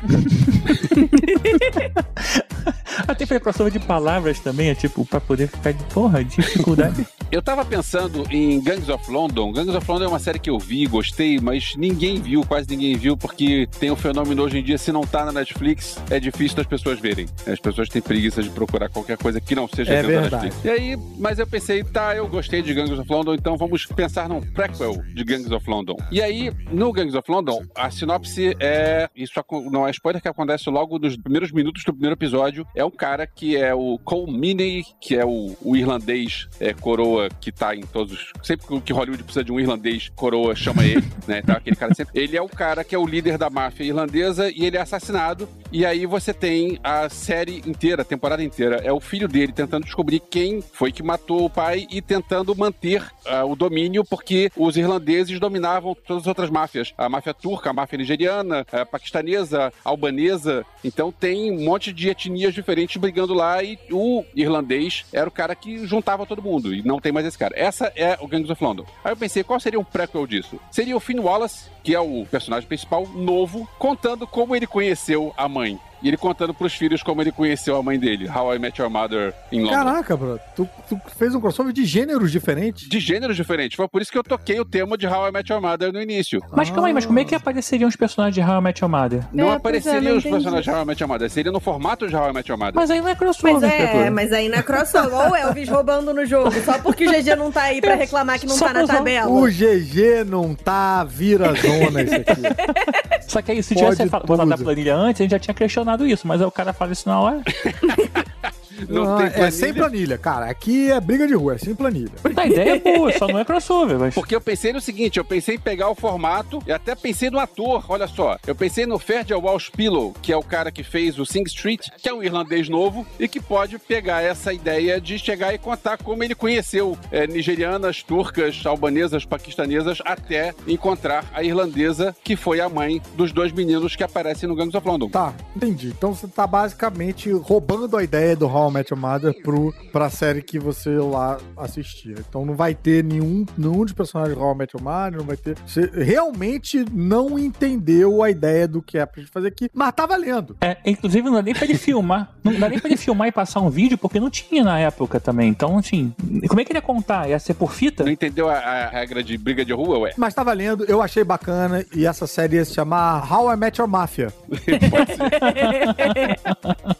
Até 3.08 3.26
foi 3.26 3.40
crossover 3.40 3.72
de 3.72 3.80
palavras 3.80 4.40
também, 4.40 4.70
é 4.70 4.76
tipo, 4.76 5.06
pra 5.06 5.20
poder 5.20 5.48
ficar 5.48 5.74
de 5.74 5.84
porra, 5.86 6.24
dificuldade. 6.24 7.06
Eu 7.30 7.42
tava 7.42 7.66
pensando 7.66 8.24
em 8.32 8.62
Gangs 8.62 8.90
of 8.90 9.12
London. 9.12 9.52
Gangs 9.52 9.76
of 9.76 9.92
London 9.92 10.06
é 10.06 10.08
uma 10.08 10.20
série 10.20 10.40
que 10.40 10.50
eu 10.50 10.58
vi, 10.58 10.86
gostei, 10.86 11.40
mas 11.42 11.74
ninguém 11.76 12.22
viu, 12.22 12.42
quase 12.46 12.70
ninguém 12.70 12.96
viu, 12.96 13.18
porque 13.18 13.68
tem 13.82 13.92
um 13.92 13.98
fenômeno 13.98 14.44
hoje 14.44 14.60
em 14.60 14.64
dia, 14.64 14.78
se 14.78 14.94
não 14.94 15.02
tá 15.02 15.26
na 15.26 15.34
Netflix, 15.34 15.98
é 16.10 16.22
difícil 16.22 16.56
das 16.56 16.66
pessoas 16.66 17.02
verem. 17.02 17.26
As 17.46 17.60
pessoas 17.60 17.90
têm 17.90 18.02
preguiça 18.02 18.42
de 18.42 18.50
procurar 18.50 18.88
qualquer 18.88 19.18
coisa 19.18 19.42
que 19.42 19.54
não 19.56 19.68
seja 19.68 19.92
É 19.92 19.96
dentro 20.02 20.14
da 20.16 20.22
verdade. 20.22 20.44
Netflix. 20.46 20.66
E 20.66 20.70
aí, 20.70 20.98
mas 21.20 21.38
eu 21.38 21.46
pensei, 21.46 21.84
tá, 21.84 22.16
eu 22.16 22.30
gostei 22.30 22.62
de 22.62 22.74
Gangs 22.74 22.98
of 22.98 23.12
London, 23.12 23.34
então 23.34 23.58
vamos 23.58 23.86
pensar 23.86 24.30
num 24.30 24.40
prequel 24.40 25.04
de 25.14 25.24
Gangs 25.26 25.52
of 25.52 25.70
London. 25.70 25.98
E 26.10 26.22
aí, 26.22 26.54
no 26.72 26.94
Gangs 26.94 27.14
of 27.18 27.30
London, 27.30 27.62
a 27.76 27.92
sinopse 27.92 28.56
é. 28.58 29.10
Isso 29.14 29.34
não 29.70 29.86
é 29.86 29.92
spoiler 29.92 30.22
que 30.22 30.30
acontece 30.30 30.70
logo 30.70 30.98
nos 30.98 31.18
primeiros 31.18 31.52
minutos 31.52 31.84
do 31.84 31.92
primeiro 31.92 32.16
episódio. 32.16 32.57
É 32.76 32.84
um 32.84 32.92
cara 32.92 33.28
que 33.28 33.56
é 33.56 33.74
o 33.74 33.98
Cole 34.00 34.32
Meaney, 34.32 34.86
que 35.00 35.16
é 35.16 35.26
o, 35.26 35.56
o 35.62 35.76
irlandês 35.76 36.48
é, 36.60 36.74
coroa 36.74 37.30
que 37.42 37.52
tá 37.52 37.76
em 37.76 37.82
todos 37.82 38.14
os. 38.14 38.32
Sempre 38.44 38.82
que 38.82 38.94
Hollywood 38.94 39.24
precisa 39.24 39.44
de 39.44 39.52
um 39.52 39.60
irlandês 39.60 40.10
coroa, 40.16 40.56
chama 40.56 40.86
ele, 40.86 41.06
né? 41.28 41.40
Então, 41.40 41.56
aquele 41.56 41.76
cara 41.76 41.94
sempre. 41.94 42.20
Ele 42.20 42.38
é 42.38 42.42
o 42.42 42.50
cara 42.50 42.84
que 42.84 42.96
é 42.96 42.98
o 42.98 43.06
líder 43.06 43.38
da 43.38 43.50
máfia 43.50 43.84
irlandesa 43.84 44.50
e 44.50 44.66
ele 44.66 44.78
é 44.78 44.82
assassinado. 44.82 45.48
E 45.72 45.86
aí 45.86 46.06
você 46.06 46.34
tem 46.34 46.80
a 46.84 47.10
série 47.10 47.62
inteira, 47.66 48.02
a 48.02 48.06
temporada 48.06 48.44
inteira. 48.44 48.78
É 48.84 48.92
o 48.92 49.00
filho 49.00 49.28
dele 49.28 49.52
tentando 49.52 49.84
descobrir 49.84 50.20
quem 50.20 50.62
foi 50.62 50.92
que 50.92 51.04
matou 51.04 51.46
o 51.46 51.50
pai 51.50 51.86
e 51.90 52.02
tentando 52.02 52.56
manter 52.56 53.04
ah, 53.26 53.46
o 53.46 53.56
domínio, 53.56 54.04
porque 54.06 54.50
os 54.56 54.78
irlandeses 54.78 55.40
dominavam 55.40 55.96
todas 55.96 56.24
as 56.24 56.28
outras 56.28 56.50
máfias. 56.50 56.94
A 56.98 57.10
máfia 57.10 57.34
turca, 57.34 57.70
a 57.70 57.74
máfia 57.74 57.98
nigeriana, 57.98 58.66
a 58.72 58.86
paquistanesa, 58.86 59.74
a 59.84 59.90
albanesa. 59.90 60.66
Então 60.84 61.12
tem 61.12 61.52
um 61.52 61.66
monte 61.66 61.92
de 61.92 62.10
diferentes 62.54 62.98
brigando 62.98 63.34
lá 63.34 63.64
e 63.64 63.78
o 63.92 64.24
irlandês 64.36 65.06
era 65.12 65.28
o 65.28 65.32
cara 65.32 65.56
que 65.56 65.86
juntava 65.86 66.26
todo 66.26 66.42
mundo. 66.42 66.74
E 66.74 66.82
não 66.82 67.00
tem 67.00 67.12
mais 67.12 67.26
esse 67.26 67.38
cara. 67.38 67.54
Essa 67.58 67.92
é 67.96 68.18
o 68.22 68.28
Gangs 68.28 68.52
of 68.52 68.64
London. 68.64 68.86
Aí 69.04 69.12
eu 69.12 69.18
pensei, 69.18 69.44
qual 69.44 69.60
seria 69.60 69.80
um 69.80 69.84
prequel 69.84 70.28
disso? 70.28 70.60
Seria 70.72 70.96
o 70.96 71.00
Finn 71.00 71.20
Wallace, 71.20 71.70
que 71.84 71.94
é 71.94 72.00
o 72.00 72.26
personagem 72.30 72.68
principal, 72.68 73.08
novo, 73.08 73.68
contando 73.80 74.28
como 74.28 74.56
ele 74.56 74.68
conheceu 74.68 75.34
a 75.38 75.48
mãe. 75.48 75.80
E 76.02 76.08
ele 76.08 76.18
contando 76.18 76.54
pros 76.54 76.74
filhos 76.76 77.02
como 77.02 77.22
ele 77.22 77.32
conheceu 77.32 77.76
a 77.76 77.82
mãe 77.84 77.98
dele. 78.00 78.30
How 78.30 78.54
I 78.56 78.60
Met 78.60 78.80
Your 78.80 78.90
Mother 78.90 79.34
em 79.52 79.62
London. 79.62 79.74
Caraca, 79.74 80.16
bro, 80.16 80.40
tu, 80.56 80.70
tu 80.88 81.00
fez 81.18 81.34
um 81.34 81.42
crossover 81.42 81.74
de 81.74 81.86
gêneros 81.86 82.32
diferentes. 82.32 82.88
De 82.88 83.00
gêneros 83.00 83.36
diferentes. 83.36 83.76
Foi 83.76 83.88
por 83.88 84.02
isso 84.02 84.12
que 84.12 84.18
eu 84.18 84.24
toquei 84.24 84.60
o 84.60 84.66
tema 84.66 84.96
de 84.98 85.08
How 85.08 85.30
I 85.30 85.32
Met 85.32 85.52
Your 85.52 85.62
Mother 85.62 85.92
no 85.92 86.02
início. 86.02 86.40
Mas 86.52 86.70
calma 86.70 86.88
aí, 86.88 86.94
mas 86.94 87.06
como 87.06 87.18
é 87.20 87.26
que 87.26 87.34
apareceriam 87.34 87.88
os 87.90 87.96
personagens 87.96 88.36
de 88.36 88.42
How 88.52 88.60
I 88.60 88.64
Met 88.64 88.82
Your 88.84 88.92
Mother? 88.92 89.24
Não 89.34 89.52
É, 89.52 89.56
apareceriam 89.56 90.00
é, 90.00 90.10
não 90.12 90.18
os 90.18 90.24
personagens 90.24 90.64
de 90.66 90.70
How 90.72 90.82
I 90.82 90.86
Met 90.86 91.02
Your 91.02 91.10
Mother. 91.10 91.30
Seria 91.30 91.52
no 91.52 91.60
formato 91.60 92.08
de 92.08 92.16
How 92.16 92.30
I 92.30 92.34
Met 92.34 92.50
Your 92.52 92.60
Mother. 92.60 92.76
Mas 92.76 92.92
aí 92.92 93.02
não 93.02 93.10
é 93.10 93.16
crossover, 93.16 93.54
Mas 93.54 93.64
é, 93.64 93.76
criatura. 93.78 94.12
mas 94.12 94.34
aí 94.34 94.50
na 94.50 94.62
crossover, 94.62 95.14
olha 95.14 95.32
o 95.32 95.36
Elvis 95.36 95.68
roubando 95.70 96.14
no 96.14 96.26
jogo, 96.26 96.52
só 96.64 96.78
porque 96.80 97.08
o 97.08 97.12
GG 97.12 97.36
não 97.36 97.52
tá 97.52 97.64
aí 97.64 97.82
pra 97.82 97.96
reclamar 97.96 98.40
que 98.40 98.46
não 98.46 98.56
Só 98.56 98.68
tá 98.68 98.74
na 98.74 98.86
tabela. 98.86 99.30
O 99.32 99.48
GG 99.48 100.24
não 100.28 100.54
tá 100.54 101.04
vira 101.04 101.54
zona 101.56 102.04
isso 102.04 102.14
aqui. 102.16 103.28
Só 103.28 103.42
que 103.42 103.52
aí, 103.52 103.64
se 103.64 103.74
Pode 103.74 103.86
tivesse 103.96 104.10
fa- 104.10 104.20
botado 104.20 104.54
a 104.54 104.56
tudo. 104.56 104.66
planilha 104.66 104.96
antes, 104.96 105.22
a 105.22 105.24
gente 105.24 105.32
já 105.32 105.40
tinha 105.40 105.54
questionado 105.54 105.87
isso, 106.06 106.28
mas 106.28 106.42
o 106.42 106.52
cara 106.52 106.74
fala 106.74 106.92
isso 106.92 107.08
na 107.08 107.20
hora. 107.20 107.42
Não 108.88 109.04
Não, 109.06 109.18
tem 109.18 109.28
é 109.28 109.30
planilha. 109.30 109.52
sem 109.52 109.74
planilha, 109.74 110.18
cara. 110.18 110.46
Aqui 110.50 110.92
é 110.92 111.00
briga 111.00 111.28
de 111.28 111.34
rua, 111.34 111.56
é 111.56 111.58
sem 111.58 111.76
planilha. 111.76 112.12
A 112.36 112.46
ideia 112.46 112.76
é 112.76 112.80
boa, 112.80 113.12
só 113.18 113.28
não 113.28 113.40
é 113.40 113.46
crossover, 113.46 113.98
mas. 114.00 114.14
Porque 114.14 114.36
eu 114.36 114.42
pensei 114.42 114.72
no 114.74 114.82
seguinte, 114.82 115.18
eu 115.18 115.26
pensei 115.26 115.56
em 115.56 115.60
pegar 115.60 115.90
o 115.90 115.96
formato 115.96 116.60
e 116.66 116.72
até 116.72 116.96
pensei 116.96 117.30
no 117.30 117.40
ator, 117.40 117.84
olha 117.90 118.08
só. 118.08 118.38
Eu 118.46 118.56
pensei 118.56 118.86
no 118.86 119.00
Ferdial 119.00 119.42
Walsh 119.42 119.70
Pillow, 119.70 120.14
que 120.22 120.32
é 120.32 120.38
o 120.38 120.44
cara 120.44 120.72
que 120.72 120.84
fez 120.84 121.18
o 121.20 121.26
Sing 121.26 121.44
Street, 121.48 121.88
que 121.98 122.08
é 122.10 122.14
um 122.14 122.24
irlandês 122.24 122.70
novo 122.70 123.06
e 123.20 123.28
que 123.28 123.40
pode 123.40 123.78
pegar 123.80 124.22
essa 124.22 124.54
ideia 124.54 125.00
de 125.00 125.18
chegar 125.18 125.54
e 125.54 125.58
contar 125.58 125.98
como 125.98 126.24
ele 126.24 126.36
conheceu 126.36 126.98
é, 127.12 127.26
nigerianas, 127.28 128.04
turcas, 128.04 128.66
albanesas, 128.66 129.26
paquistanesas, 129.26 130.00
até 130.06 130.54
encontrar 130.68 131.26
a 131.34 131.44
irlandesa, 131.44 132.16
que 132.24 132.36
foi 132.36 132.60
a 132.60 132.70
mãe 132.70 133.02
dos 133.16 133.32
dois 133.32 133.52
meninos 133.52 133.96
que 133.96 134.04
aparecem 134.04 134.48
no 134.48 134.56
Gangs 134.56 134.76
of 134.76 134.88
London. 134.88 135.10
Tá, 135.10 135.34
entendi. 135.56 135.88
Então 135.88 136.14
você 136.14 136.28
tá 136.28 136.46
basicamente 136.46 137.32
roubando 137.32 137.96
a 137.98 138.04
ideia 138.04 138.36
do 138.36 138.48
How 138.68 138.70
I 138.70 138.74
Met 138.74 138.94
Your 138.94 139.00
Mother 139.00 139.34
pro, 139.42 139.74
pra 139.92 140.10
série 140.10 140.42
que 140.42 140.60
você 140.60 140.90
lá 140.98 141.38
assistia. 141.56 142.16
Então 142.20 142.46
não 142.46 142.56
vai 142.56 142.76
ter 142.76 143.04
nenhum, 143.04 143.46
nenhum 143.58 143.84
dos 143.84 143.94
personagens 143.94 144.38
do 144.38 144.44
How 144.44 144.54
I 144.54 144.58
Met 144.58 144.76
Your 144.76 144.84
Mother, 144.84 145.20
não 145.20 145.26
vai 145.26 145.38
ter... 145.38 145.58
Você 145.66 145.90
realmente 145.94 146.86
não 146.92 147.40
entendeu 147.40 148.22
a 148.22 148.30
ideia 148.30 148.68
do 148.68 148.82
que 148.82 148.98
é 148.98 149.06
pra 149.06 149.22
gente 149.22 149.32
fazer 149.32 149.48
aqui, 149.48 149.70
mas 149.74 149.94
tá 149.94 150.06
valendo. 150.06 150.58
É, 150.62 150.78
inclusive 150.86 151.26
não 151.26 151.36
dá 151.36 151.42
nem 151.42 151.54
pra 151.54 151.64
ele 151.64 151.78
filmar. 151.78 152.34
Não 152.44 152.60
dá 152.60 152.68
nem 152.70 152.80
pra 152.80 152.90
ele 152.90 152.98
filmar 152.98 153.28
e 153.28 153.32
passar 153.32 153.62
um 153.62 153.70
vídeo, 153.70 153.98
porque 153.98 154.20
não 154.20 154.30
tinha 154.30 154.64
na 154.64 154.80
época 154.80 155.20
também. 155.20 155.50
Então, 155.50 155.78
assim, 155.78 156.14
como 156.48 156.60
é 156.60 156.66
que 156.66 156.72
ele 156.72 156.80
ia 156.80 156.84
contar? 156.84 157.30
Ia 157.30 157.40
ser 157.40 157.54
por 157.54 157.72
fita? 157.72 158.04
Não 158.04 158.12
entendeu 158.12 158.50
a, 158.50 158.56
a 158.56 158.90
regra 158.90 159.24
de 159.24 159.38
briga 159.38 159.64
de 159.64 159.74
rua, 159.74 160.00
ué? 160.00 160.14
Mas 160.18 160.34
tá 160.34 160.44
valendo, 160.44 160.84
eu 160.86 161.02
achei 161.02 161.24
bacana 161.24 161.86
e 161.96 162.06
essa 162.06 162.28
série 162.28 162.58
ia 162.58 162.66
se 162.66 162.74
chamar 162.74 163.32
How 163.32 163.54
I 163.54 163.56
Met 163.56 163.80
Your 163.80 163.90
Mafia. 163.90 164.34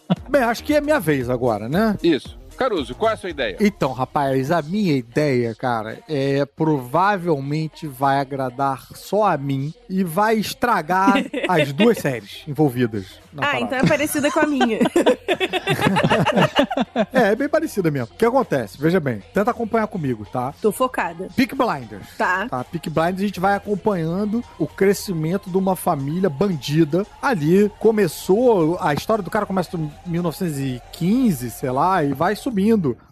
Acho 0.38 0.64
que 0.64 0.74
é 0.74 0.80
minha 0.80 1.00
vez 1.00 1.28
agora, 1.28 1.68
né? 1.68 1.96
Isso. 2.02 2.38
Caruso, 2.58 2.94
qual 2.94 3.10
é 3.10 3.14
a 3.14 3.16
sua 3.16 3.30
ideia? 3.30 3.56
Então, 3.60 3.92
rapaz, 3.92 4.50
a 4.50 4.60
minha 4.60 4.94
ideia, 4.96 5.54
cara, 5.54 6.00
é 6.08 6.44
provavelmente 6.44 7.86
vai 7.86 8.18
agradar 8.18 8.84
só 8.94 9.24
a 9.24 9.38
mim 9.38 9.72
e 9.88 10.02
vai 10.02 10.36
estragar 10.36 11.14
as 11.48 11.72
duas 11.72 11.98
séries 11.98 12.42
envolvidas. 12.48 13.06
na 13.32 13.42
Ah, 13.42 13.46
parada. 13.52 13.64
então 13.64 13.78
é 13.78 13.86
parecida 13.86 14.30
com 14.30 14.40
a 14.40 14.46
minha. 14.46 14.78
É, 17.12 17.28
é 17.32 17.36
bem 17.36 17.48
parecida 17.48 17.90
mesmo. 17.90 18.12
O 18.12 18.16
que 18.18 18.24
acontece? 18.24 18.76
Veja 18.80 18.98
bem, 18.98 19.22
tenta 19.32 19.50
acompanhar 19.50 19.86
comigo, 19.86 20.26
tá? 20.32 20.52
Tô 20.60 20.72
focada. 20.72 21.28
Peak 21.36 21.54
Blinders. 21.54 22.06
Tá. 22.16 22.48
Tá, 22.48 22.64
Peak 22.64 22.90
Blinders 22.90 23.20
a 23.20 23.26
gente 23.26 23.40
vai 23.40 23.54
acompanhando 23.54 24.42
o 24.58 24.66
crescimento 24.66 25.48
de 25.50 25.56
uma 25.56 25.76
família 25.76 26.28
bandida. 26.28 27.06
Ali 27.22 27.70
começou, 27.78 28.76
a 28.80 28.92
história 28.94 29.22
do 29.22 29.30
cara 29.30 29.46
começa 29.46 29.76
em 29.76 29.90
1915, 30.06 31.50
sei 31.50 31.70
lá, 31.70 32.02
e 32.02 32.12
vai 32.12 32.34
subindo 32.34 32.47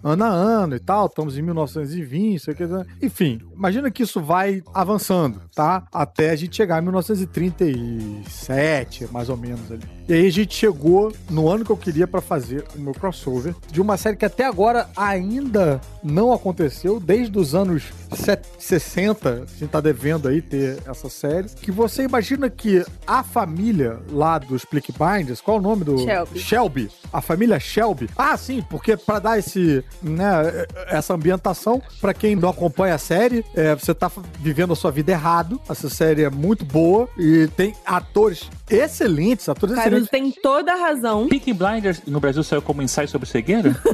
ano 0.02 0.24
a 0.24 0.28
ano 0.28 0.74
e 0.76 0.80
tal. 0.80 1.06
Estamos 1.06 1.36
em 1.38 1.42
1920, 1.42 2.40
sei 2.40 2.54
o 2.54 2.56
que. 2.56 2.64
Enfim, 3.02 3.40
imagina 3.54 3.90
que 3.90 4.02
isso 4.02 4.20
vai 4.20 4.62
avançando, 4.74 5.40
tá? 5.54 5.84
Até 5.92 6.30
a 6.30 6.36
gente 6.36 6.56
chegar 6.56 6.78
em 6.80 6.84
1937, 6.84 9.08
mais 9.12 9.28
ou 9.28 9.36
menos 9.36 9.70
ali. 9.70 9.82
E 10.08 10.14
aí 10.14 10.26
a 10.26 10.30
gente 10.32 10.54
chegou 10.54 11.12
no 11.28 11.48
ano 11.50 11.64
que 11.64 11.70
eu 11.70 11.76
queria 11.76 12.06
pra 12.06 12.20
fazer 12.20 12.64
o 12.76 12.80
meu 12.80 12.94
crossover 12.94 13.54
de 13.72 13.80
uma 13.80 13.96
série 13.96 14.16
que 14.16 14.24
até 14.24 14.44
agora 14.46 14.88
ainda 14.96 15.80
não 16.02 16.32
aconteceu, 16.32 17.00
desde 17.00 17.36
os 17.36 17.54
anos 17.56 17.82
set- 18.14 18.46
60, 18.58 19.42
a 19.42 19.46
gente 19.58 19.68
tá 19.68 19.80
devendo 19.80 20.28
aí 20.28 20.40
ter 20.40 20.78
essa 20.86 21.08
série, 21.08 21.48
que 21.48 21.72
você 21.72 22.04
imagina 22.04 22.48
que 22.48 22.84
a 23.04 23.24
família 23.24 23.98
lá 24.10 24.38
dos 24.38 24.64
Plick 24.64 24.92
Binders, 24.92 25.40
qual 25.40 25.56
é 25.56 25.60
o 25.60 25.62
nome 25.62 25.82
do... 25.82 25.98
Shelby. 25.98 26.38
Shelby. 26.38 26.88
A 27.12 27.20
família 27.20 27.58
Shelby. 27.58 28.08
Ah, 28.16 28.36
sim, 28.36 28.62
porque 28.70 28.96
pra 28.96 29.18
dar 29.26 29.38
esse, 29.38 29.84
né, 30.00 30.66
essa 30.86 31.14
ambientação, 31.14 31.82
pra 32.00 32.14
quem 32.14 32.36
não 32.36 32.48
acompanha 32.48 32.94
a 32.94 32.98
série, 32.98 33.44
é, 33.56 33.74
você 33.74 33.92
tá 33.92 34.10
vivendo 34.38 34.72
a 34.72 34.76
sua 34.76 34.92
vida 34.92 35.10
errado. 35.10 35.60
Essa 35.68 35.90
série 35.90 36.22
é 36.22 36.30
muito 36.30 36.64
boa 36.64 37.08
e 37.18 37.48
tem 37.56 37.74
atores 37.84 38.48
excelentes, 38.70 39.48
atores 39.48 39.74
Caruso 39.74 40.04
excelentes. 40.04 40.10
tem 40.10 40.42
toda 40.42 40.72
a 40.72 40.76
razão. 40.76 41.26
Peaky 41.28 41.52
Blinders 41.52 42.02
no 42.06 42.20
Brasil 42.20 42.44
saiu 42.44 42.62
como 42.62 42.82
ensaio 42.82 43.08
sobre 43.08 43.28
cegueira? 43.28 43.74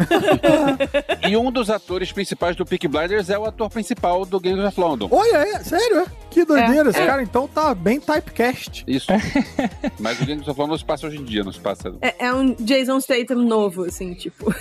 E 1.26 1.36
um 1.36 1.52
dos 1.52 1.70
atores 1.70 2.10
principais 2.10 2.56
do 2.56 2.66
Peaky 2.66 2.88
Blinders 2.88 3.30
é 3.30 3.38
o 3.38 3.44
ator 3.44 3.70
principal 3.70 4.24
do 4.24 4.40
Gangs 4.40 4.66
of 4.66 4.80
London. 4.80 5.08
Olha, 5.10 5.36
é, 5.36 5.60
sério, 5.60 6.00
é? 6.00 6.06
Que 6.32 6.46
doideira. 6.46 6.88
É, 6.88 6.90
Esse 6.90 7.00
é. 7.00 7.06
cara, 7.06 7.22
então, 7.22 7.46
tá 7.46 7.74
bem 7.74 8.00
typecast. 8.00 8.84
Isso. 8.86 9.06
Mas 10.00 10.18
o 10.20 10.50
of 10.50 10.58
London 10.58 10.78
se 10.78 10.84
passa 10.84 11.06
hoje 11.06 11.18
em 11.18 11.24
dia, 11.24 11.44
não 11.44 11.52
se 11.52 11.60
passa. 11.60 11.94
É, 12.00 12.26
é 12.26 12.34
um 12.34 12.54
Jason 12.54 12.98
Statham 13.00 13.36
novo, 13.36 13.84
assim, 13.84 14.14
tipo. 14.14 14.52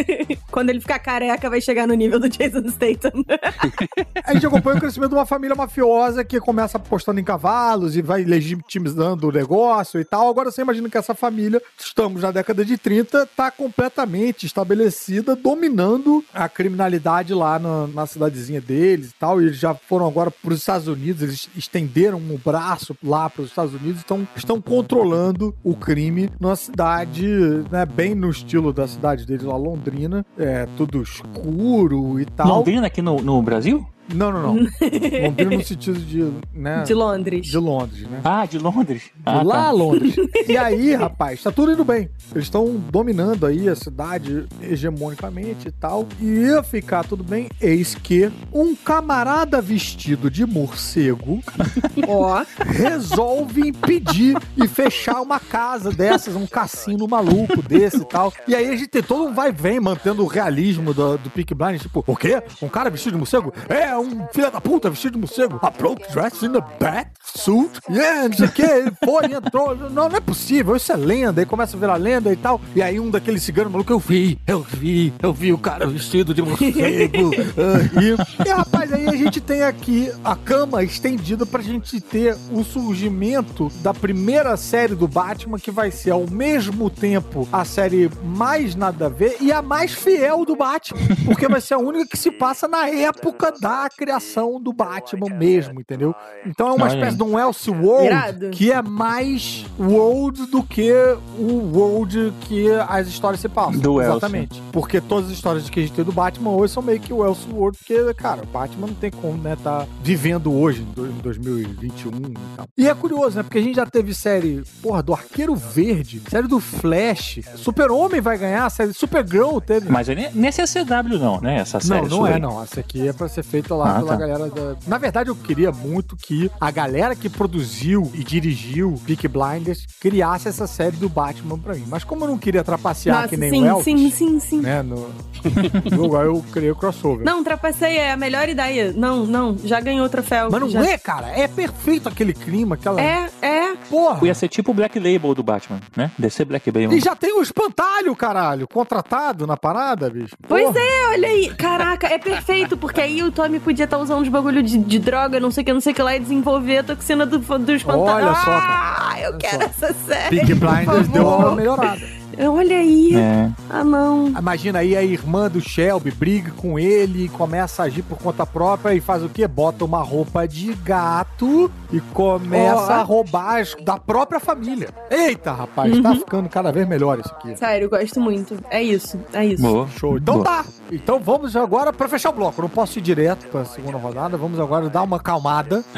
Quando 0.50 0.70
ele 0.70 0.80
ficar 0.80 0.98
careca, 0.98 1.50
vai 1.50 1.60
chegar 1.60 1.86
no 1.86 1.94
nível 1.94 2.18
do 2.18 2.28
Jason 2.28 2.66
Statham. 2.68 3.24
A 4.24 4.32
gente 4.32 4.46
acompanha 4.46 4.78
o 4.78 4.80
crescimento 4.80 5.10
de 5.10 5.16
uma 5.16 5.26
família 5.26 5.54
mafiosa 5.54 6.24
que 6.24 6.40
começa 6.40 6.78
apostando 6.78 7.20
em 7.20 7.24
cavalos 7.24 7.96
e 7.96 8.02
vai 8.02 8.24
legitimizando 8.24 9.28
o 9.28 9.32
negócio 9.32 10.00
e 10.00 10.04
tal. 10.04 10.28
Agora 10.28 10.50
você 10.50 10.62
imagina 10.62 10.88
que 10.88 10.96
essa 10.96 11.14
família, 11.14 11.60
estamos 11.78 12.22
na 12.22 12.30
década 12.30 12.64
de 12.64 12.78
30, 12.78 13.26
tá 13.36 13.50
completamente 13.50 14.46
estabelecida, 14.46 15.36
dominando 15.36 16.24
a 16.32 16.48
criminalidade 16.48 17.34
lá 17.34 17.58
na, 17.58 17.86
na 17.88 18.06
cidadezinha 18.06 18.60
deles 18.60 19.10
e 19.10 19.14
tal. 19.14 19.40
E 19.40 19.46
eles 19.46 19.58
já 19.58 19.74
foram 19.74 20.06
agora 20.06 20.30
para 20.30 20.52
os 20.52 20.60
Estados 20.60 20.88
Unidos 20.88 21.09
Unidos, 21.10 21.22
eles 21.22 21.50
estenderam 21.56 22.18
o 22.18 22.38
braço 22.38 22.96
lá 23.02 23.28
para 23.28 23.42
os 23.42 23.48
Estados 23.48 23.74
Unidos, 23.74 24.02
então 24.04 24.26
estão 24.36 24.60
controlando 24.60 25.54
o 25.62 25.74
crime 25.74 26.30
numa 26.38 26.56
cidade, 26.56 27.26
né, 27.70 27.84
bem 27.84 28.14
no 28.14 28.30
estilo 28.30 28.72
da 28.72 28.86
cidade 28.86 29.26
deles 29.26 29.42
lá, 29.42 29.56
Londrina, 29.56 30.24
é 30.38 30.66
tudo 30.76 31.02
escuro 31.02 32.20
e 32.20 32.24
tal. 32.24 32.48
Londrina 32.48 32.86
aqui 32.86 33.02
no, 33.02 33.20
no 33.20 33.42
Brasil? 33.42 33.86
Não, 34.14 34.32
não, 34.32 34.42
não. 34.42 34.54
Londrina 35.24 35.56
no 35.56 35.64
sentido 35.64 35.98
de, 36.00 36.30
né? 36.54 36.82
De 36.82 36.94
Londres. 36.94 37.46
De 37.46 37.58
Londres, 37.58 38.06
né? 38.08 38.20
Ah, 38.24 38.46
de 38.46 38.58
Londres. 38.58 39.02
De 39.02 39.10
Ah, 39.26 39.42
lá 39.42 39.54
tá. 39.54 39.68
a 39.68 39.70
Londres. 39.70 40.14
E 40.48 40.56
aí, 40.58 40.94
rapaz, 40.94 41.42
tá 41.42 41.50
tudo 41.52 41.72
indo 41.72 41.84
bem. 41.84 42.08
Eles 42.32 42.44
estão 42.44 42.76
dominando 42.90 43.46
aí 43.46 43.68
a 43.68 43.74
cidade 43.76 44.46
hegemonicamente 44.62 45.68
e 45.68 45.72
tal. 45.72 46.06
E 46.20 46.24
ia 46.24 46.62
ficar 46.62 47.04
tudo 47.04 47.22
bem, 47.22 47.48
eis 47.60 47.94
que 47.94 48.30
um 48.52 48.74
camarada 48.74 49.60
vestido 49.60 50.30
de 50.30 50.44
morcego 50.46 51.40
Ó. 52.08 52.42
resolve 52.66 53.68
impedir 53.68 54.36
e 54.56 54.66
fechar 54.66 55.20
uma 55.20 55.38
casa 55.38 55.90
dessas, 55.90 56.34
um 56.36 56.46
cassino 56.46 57.06
maluco 57.08 57.62
desse 57.62 57.98
e 57.98 58.04
tal. 58.04 58.32
E 58.46 58.54
aí 58.54 58.68
a 58.68 58.76
gente 58.76 58.88
tem 58.88 59.02
todo 59.02 59.28
um 59.28 59.34
vai 59.34 59.50
e 59.50 59.52
vem 59.52 59.78
mantendo 59.80 60.22
o 60.22 60.26
realismo 60.26 60.92
do, 60.94 61.18
do 61.18 61.30
Peak 61.30 61.54
Blind. 61.54 61.80
Tipo, 61.80 62.02
o 62.06 62.16
quê? 62.16 62.42
Um 62.62 62.68
cara 62.68 62.90
vestido 62.90 63.12
de 63.12 63.18
morcego? 63.18 63.52
É, 63.68 63.96
um 64.00 64.26
filho 64.32 64.50
da 64.50 64.60
puta 64.60 64.90
vestido 64.90 65.12
de 65.12 65.18
morcego. 65.18 65.58
A 65.62 65.70
broke 65.70 66.10
dressed 66.12 66.44
in 66.44 66.56
a 66.56 66.60
bat 66.60 67.10
suit. 67.22 67.70
Yeah, 67.88 68.28
não 68.28 68.36
sei 68.36 68.46
o 68.46 68.52
que. 68.52 68.62
Ele 68.62 68.92
foi, 69.04 69.32
entrou. 69.32 69.76
Não, 69.76 70.08
não 70.08 70.16
é 70.16 70.20
possível. 70.20 70.76
Isso 70.76 70.92
é 70.92 70.96
lenda. 70.96 71.40
Aí 71.40 71.46
começa 71.46 71.76
a 71.76 71.80
virar 71.80 71.96
lenda 71.96 72.32
e 72.32 72.36
tal. 72.36 72.60
E 72.74 72.82
aí 72.82 72.98
um 72.98 73.10
daqueles 73.10 73.42
ciganos 73.42 73.72
malucos, 73.72 73.92
eu 73.92 73.98
vi, 73.98 74.38
eu 74.46 74.60
vi, 74.60 75.12
eu 75.22 75.32
vi 75.32 75.52
o 75.52 75.58
cara 75.58 75.86
vestido 75.86 76.34
de 76.34 76.42
morcego. 76.42 77.30
Ah, 77.60 78.00
e, 78.00 78.48
e, 78.48 78.52
rapaz, 78.52 78.92
aí 78.92 79.06
a 79.08 79.16
gente 79.16 79.40
tem 79.40 79.62
aqui 79.62 80.10
a 80.24 80.34
cama 80.34 80.82
estendida 80.82 81.44
pra 81.44 81.60
gente 81.60 82.00
ter 82.00 82.36
o 82.50 82.64
surgimento 82.64 83.70
da 83.82 83.92
primeira 83.92 84.56
série 84.56 84.94
do 84.94 85.06
Batman, 85.06 85.58
que 85.58 85.70
vai 85.70 85.90
ser 85.90 86.10
ao 86.10 86.26
mesmo 86.28 86.88
tempo 86.88 87.48
a 87.52 87.64
série 87.64 88.10
mais 88.24 88.74
nada 88.74 89.06
a 89.06 89.08
ver 89.08 89.36
e 89.40 89.52
a 89.52 89.60
mais 89.60 89.92
fiel 89.92 90.44
do 90.44 90.56
Batman. 90.56 91.00
Porque 91.24 91.48
vai 91.48 91.60
ser 91.60 91.74
a 91.74 91.78
única 91.78 92.06
que 92.06 92.16
se 92.16 92.30
passa 92.30 92.66
na 92.66 92.88
época 92.88 93.52
da 93.60 93.89
criação 93.96 94.60
do 94.60 94.72
Batman 94.72 95.28
mesmo, 95.36 95.80
entendeu? 95.80 96.14
Então 96.46 96.68
é 96.68 96.72
uma 96.72 96.88
espécie 96.88 97.16
de 97.16 97.22
um 97.22 97.38
Elseworld 97.38 98.06
Irado. 98.06 98.50
que 98.50 98.70
é 98.72 98.80
mais 98.82 99.64
world 99.78 100.46
do 100.46 100.62
que 100.62 100.92
o 101.38 101.70
world 101.76 102.32
que 102.42 102.66
as 102.88 103.08
histórias 103.08 103.40
se 103.40 103.48
passam. 103.48 103.80
Do 103.80 104.00
Else. 104.00 104.10
Exatamente. 104.12 104.62
Porque 104.72 105.00
todas 105.00 105.26
as 105.26 105.32
histórias 105.32 105.68
que 105.70 105.80
a 105.80 105.82
gente 105.82 105.92
tem 105.94 106.04
do 106.04 106.12
Batman 106.12 106.50
hoje 106.50 106.72
são 106.72 106.82
meio 106.82 107.00
que 107.00 107.12
o 107.12 107.24
Elseworld, 107.24 107.78
porque, 107.78 108.14
cara, 108.14 108.42
o 108.42 108.46
Batman 108.46 108.86
não 108.88 108.94
tem 108.94 109.10
como, 109.10 109.36
né, 109.42 109.56
tá 109.62 109.86
vivendo 110.02 110.52
hoje, 110.52 110.82
em 110.82 110.84
do- 110.92 111.06
em 111.06 111.18
2021 111.20 112.10
e 112.30 112.34
tal. 112.56 112.66
E 112.76 112.88
é 112.88 112.94
curioso, 112.94 113.36
né, 113.36 113.42
porque 113.42 113.58
a 113.58 113.62
gente 113.62 113.76
já 113.76 113.86
teve 113.86 114.14
série, 114.14 114.62
porra, 114.82 115.02
do 115.02 115.12
Arqueiro 115.12 115.54
Verde, 115.54 116.22
série 116.28 116.46
do 116.48 116.60
Flash, 116.60 117.40
Super-Homem 117.56 118.20
vai 118.20 118.38
ganhar, 118.38 118.68
série 118.70 118.92
Supergirl 118.92 119.58
teve. 119.60 119.90
Mas 119.90 120.08
é 120.08 120.14
ne- 120.14 120.30
nesse 120.34 120.60
é 120.60 120.66
CW 120.66 121.18
não, 121.18 121.40
né? 121.40 121.56
Essa 121.58 121.80
série 121.80 122.08
Não, 122.08 122.18
não 122.18 122.26
é, 122.26 122.34
aí. 122.34 122.40
não. 122.40 122.62
Essa 122.62 122.80
aqui 122.80 123.06
é 123.08 123.12
pra 123.12 123.28
ser 123.28 123.42
feita 123.42 123.69
lá 123.76 123.96
Ah, 123.96 123.98
pela 124.00 124.12
tá. 124.12 124.16
galera 124.16 124.48
da. 124.48 124.76
Na 124.86 124.98
verdade, 124.98 125.30
eu 125.30 125.36
queria 125.36 125.72
muito 125.72 126.16
que 126.16 126.50
a 126.60 126.70
galera 126.70 127.14
que 127.14 127.28
produziu 127.28 128.10
e 128.14 128.22
dirigiu 128.24 129.00
Peak 129.06 129.26
Blinders 129.28 129.86
criasse 130.00 130.48
essa 130.48 130.66
série 130.66 130.96
do 130.96 131.08
Batman 131.08 131.58
pra 131.58 131.74
mim. 131.74 131.84
Mas 131.88 132.04
como 132.04 132.24
eu 132.24 132.28
não 132.28 132.38
queria 132.38 132.62
trapacear 132.64 133.16
Nossa, 133.16 133.28
que 133.28 133.36
nem 133.36 133.50
sim, 133.50 133.62
o 133.62 133.66
Elvis, 133.66 133.84
sim, 133.84 134.10
sim, 134.10 134.40
sim. 134.40 134.60
né, 134.60 134.82
no 134.82 135.10
aí 136.18 136.26
eu 136.26 136.44
criei 136.52 136.70
o 136.70 136.76
crossover. 136.76 137.24
Não, 137.24 137.42
trapacei 137.42 137.96
é 137.96 138.12
a 138.12 138.16
melhor 138.16 138.48
ideia. 138.48 138.92
Não, 138.94 139.24
não, 139.26 139.56
já 139.64 139.80
ganhou 139.80 140.04
o 140.04 140.08
troféu. 140.08 140.48
Mas 140.50 140.60
não 140.60 140.68
já... 140.68 140.84
é, 140.84 140.98
cara. 140.98 141.28
É 141.28 141.48
perfeito 141.48 142.08
aquele 142.08 142.32
clima, 142.32 142.74
aquela. 142.74 143.00
É, 143.00 143.30
é. 143.40 143.76
Porra! 143.88 144.26
Ia 144.26 144.34
ser 144.34 144.48
tipo 144.48 144.70
o 144.70 144.74
Black 144.74 144.98
Label 144.98 145.34
do 145.34 145.42
Batman, 145.42 145.80
né? 145.96 146.10
DC 146.18 146.44
Black 146.44 146.70
Label. 146.70 146.92
E 146.92 147.00
já 147.00 147.14
tem 147.16 147.32
o 147.32 147.42
espantalho, 147.42 148.14
caralho, 148.14 148.68
contratado 148.68 149.46
na 149.46 149.56
parada, 149.56 150.10
bicho. 150.10 150.36
Pois 150.46 150.64
Porra. 150.64 150.78
é, 150.80 151.08
olha 151.10 151.28
aí. 151.28 151.54
Caraca, 151.54 152.06
é 152.06 152.18
perfeito, 152.18 152.76
porque 152.76 153.00
aí 153.00 153.22
o 153.22 153.30
Tommy 153.32 153.59
podia 153.60 153.84
estar 153.84 153.98
usando 153.98 154.20
uns 154.22 154.28
bagulho 154.28 154.62
de, 154.62 154.78
de 154.78 154.98
droga, 154.98 155.38
não 155.40 155.50
sei 155.50 155.62
o 155.62 155.64
que, 155.66 155.72
não 155.72 155.80
sei 155.80 155.92
o 155.92 155.94
que 155.96 156.02
lá, 156.02 156.16
e 156.16 156.20
desenvolver 156.20 156.78
a 156.78 156.82
toxina 156.84 157.24
do, 157.26 157.38
do 157.38 157.72
espantalho. 157.72 158.26
Olha 158.26 158.34
só, 158.34 158.50
Ah, 158.50 159.14
eu 159.22 159.36
quero 159.38 159.62
essa 159.64 159.92
série. 160.06 160.40
Por 160.46 160.54
Blinders 160.56 161.08
deu 161.08 161.26
uma 161.26 161.54
melhorada. 161.54 162.20
Olha 162.42 162.78
aí. 162.78 163.14
É. 163.16 163.50
Ah, 163.68 163.84
não. 163.84 164.28
Imagina 164.28 164.78
aí 164.78 164.96
a 164.96 165.02
irmã 165.02 165.50
do 165.50 165.60
Shelby 165.60 166.10
briga 166.10 166.50
com 166.56 166.78
ele, 166.78 167.28
começa 167.28 167.82
a 167.82 167.86
agir 167.86 168.02
por 168.02 168.16
conta 168.16 168.46
própria 168.46 168.94
e 168.94 169.00
faz 169.00 169.22
o 169.22 169.28
quê? 169.28 169.46
Bota 169.46 169.84
uma 169.84 170.00
roupa 170.00 170.48
de 170.48 170.72
gato 170.74 171.70
e 171.92 172.00
começa 172.00 172.76
Ó. 172.76 172.92
a 172.92 173.02
roubar 173.02 173.60
as- 173.60 173.74
da 173.84 173.98
própria 173.98 174.40
família. 174.40 174.88
Eita, 175.10 175.52
rapaz, 175.52 175.92
Uhum. 175.94 176.02
tá 176.02 176.14
ficando 176.14 176.48
cada 176.48 176.72
vez 176.72 176.88
melhor 176.88 177.18
isso 177.18 177.28
aqui. 177.34 177.54
Sério, 177.58 177.86
eu 177.86 177.90
gosto 177.90 178.18
muito. 178.20 178.56
É 178.70 178.82
isso, 178.82 179.18
é 179.34 179.44
isso. 179.44 179.62
Boa. 179.62 179.86
Show. 179.98 180.16
Então 180.16 180.34
Boa. 180.36 180.44
tá. 180.46 180.64
Então 180.90 181.18
vamos 181.20 181.54
agora 181.56 181.92
pra 181.92 182.08
fechar 182.08 182.30
o 182.30 182.32
bloco. 182.32 182.62
Não 182.62 182.68
posso 182.70 182.98
ir 182.98 183.02
direto 183.02 183.48
pra 183.50 183.64
segunda 183.64 183.98
rodada. 183.98 184.36
Vamos 184.36 184.58
agora 184.60 184.88
dar 184.88 185.02
uma 185.02 185.16
acalmada. 185.16 185.84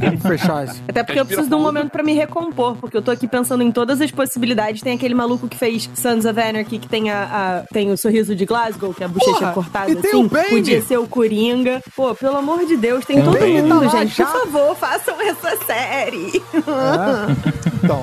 vamos 0.00 0.22
fechar 0.22 0.64
esse. 0.64 0.80
Até 0.88 1.02
porque 1.02 1.20
eu 1.20 1.26
preciso 1.26 1.48
de 1.48 1.54
um 1.54 1.60
momento 1.60 1.90
pra 1.90 2.02
me 2.02 2.14
recompor, 2.14 2.76
porque 2.76 2.96
eu 2.96 3.02
tô 3.02 3.10
aqui 3.10 3.28
pensando 3.28 3.62
em 3.62 3.70
todas 3.70 4.00
as 4.00 4.10
possibilidades. 4.10 4.80
Tem 4.82 4.94
aquele 4.94 5.14
maluco 5.14 5.46
que 5.48 5.56
fez 5.56 5.90
Sons 5.94 6.24
of 6.24 6.40
Anarchy, 6.40 6.78
que 6.78 6.88
tem, 6.88 7.10
a, 7.10 7.62
a- 7.64 7.72
tem 7.72 7.90
o 7.92 7.98
sorriso 7.98 8.34
de 8.34 8.46
Glasgow, 8.46 8.94
que 8.94 9.02
é 9.02 9.06
a 9.06 9.08
bochecha 9.08 9.38
Porra, 9.38 9.52
cortada 9.52 9.90
e 9.90 9.96
tem 9.96 10.10
assim. 10.12 10.24
o 10.24 10.28
Bane. 10.28 10.48
Podia 10.48 10.80
ser 10.82 10.98
o 10.98 11.06
Coringa. 11.06 11.82
Pô, 11.94 12.14
pelo 12.14 12.36
amor 12.36 12.64
de 12.64 12.76
Deus, 12.76 13.04
tem 13.04 13.16
Tem 13.16 13.24
o 13.28 13.30
todo 13.30 13.38
Bane 13.40 13.62
mundo, 13.62 13.80
tá 13.90 13.96
lá 13.96 14.04
gente. 14.04 14.16
já. 14.16 14.26
Por 14.26 14.40
favor, 14.40 14.76
façam 14.76 15.20
essa 15.20 15.56
série. 15.64 16.42
É. 16.54 17.66
Então, 17.84 18.02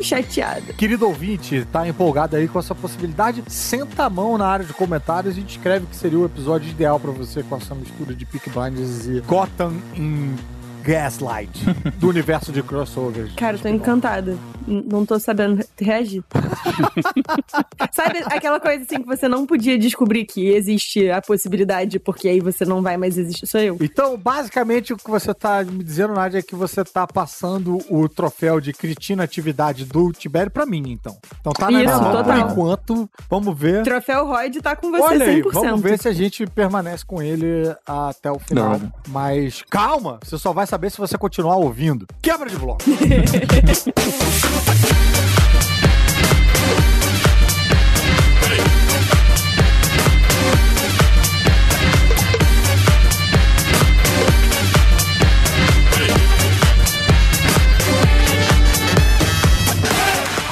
Chateada. 0.00 0.72
querido 0.72 1.06
ouvinte, 1.06 1.66
tá 1.72 1.86
empolgado 1.86 2.36
aí 2.36 2.48
com 2.48 2.58
essa 2.58 2.74
possibilidade? 2.74 3.42
Senta 3.48 4.04
a 4.04 4.10
mão 4.10 4.36
na 4.38 4.46
área 4.46 4.64
de 4.64 4.72
comentários 4.72 5.36
e 5.36 5.42
descreve 5.42 5.86
que 5.86 5.96
seria 5.96 6.18
o 6.18 6.24
episódio 6.24 6.70
ideal 6.70 6.98
pra 6.98 7.10
você 7.10 7.42
com 7.42 7.56
essa 7.56 7.74
mistura 7.74 8.14
de 8.14 8.24
Peak 8.24 8.50
Blinders 8.50 9.06
e 9.06 9.20
Gotham 9.20 9.74
em 9.94 10.36
Gaslight 10.82 11.64
do 11.98 12.08
universo 12.08 12.52
de 12.52 12.62
crossovers. 12.62 13.32
Cara, 13.34 13.56
eu 13.56 13.60
tô 13.60 13.68
encantada. 13.68 14.36
N- 14.66 14.84
Não 14.90 15.04
tô 15.06 15.18
sabendo 15.18 15.64
reagir. 15.80 16.22
Sabe 17.92 18.20
aquela 18.26 18.60
coisa 18.60 18.84
assim 18.84 19.00
que 19.00 19.06
você 19.06 19.28
não 19.28 19.46
podia 19.46 19.78
descobrir 19.78 20.24
que 20.24 20.48
existe 20.48 21.10
a 21.10 21.20
possibilidade, 21.20 21.98
porque 21.98 22.28
aí 22.28 22.40
você 22.40 22.64
não 22.64 22.82
vai 22.82 22.96
mais 22.96 23.16
existir? 23.18 23.46
Sou 23.46 23.60
eu. 23.60 23.76
Então, 23.80 24.16
basicamente, 24.16 24.92
o 24.92 24.96
que 24.96 25.10
você 25.10 25.32
tá 25.34 25.62
me 25.64 25.82
dizendo, 25.82 26.14
Nádia, 26.14 26.38
é 26.38 26.42
que 26.42 26.54
você 26.54 26.84
tá 26.84 27.06
passando 27.06 27.78
o 27.90 28.08
troféu 28.08 28.60
de 28.60 28.72
cretina 28.72 29.24
atividade 29.24 29.84
do 29.84 30.12
Tibério 30.12 30.50
pra 30.50 30.66
mim, 30.66 30.82
então. 30.90 31.16
Então 31.40 31.52
tá 31.52 31.70
na 31.70 31.82
Isso, 31.82 31.92
minha 31.94 31.98
mão 31.98 32.12
por 32.12 32.24
total. 32.24 32.50
enquanto. 32.50 33.10
Vamos 33.28 33.58
ver. 33.58 33.82
Troféu 33.82 34.26
Royd 34.26 34.60
tá 34.60 34.76
com 34.76 34.90
você 34.90 35.02
Olha 35.02 35.26
aí, 35.26 35.42
100%. 35.42 35.52
vamos 35.52 35.80
ver 35.80 35.98
se 35.98 36.08
a 36.08 36.12
gente 36.12 36.46
permanece 36.46 37.04
com 37.04 37.22
ele 37.22 37.74
até 37.86 38.30
o 38.30 38.38
final. 38.38 38.78
Não. 38.78 38.92
Mas 39.08 39.62
calma, 39.70 40.18
você 40.22 40.38
só 40.38 40.52
vai 40.52 40.66
saber 40.70 40.88
se 40.88 40.98
você 40.98 41.18
continuar 41.18 41.56
ouvindo. 41.56 42.06
Quebra 42.22 42.48
de 42.48 42.56
bloco. 42.56 42.84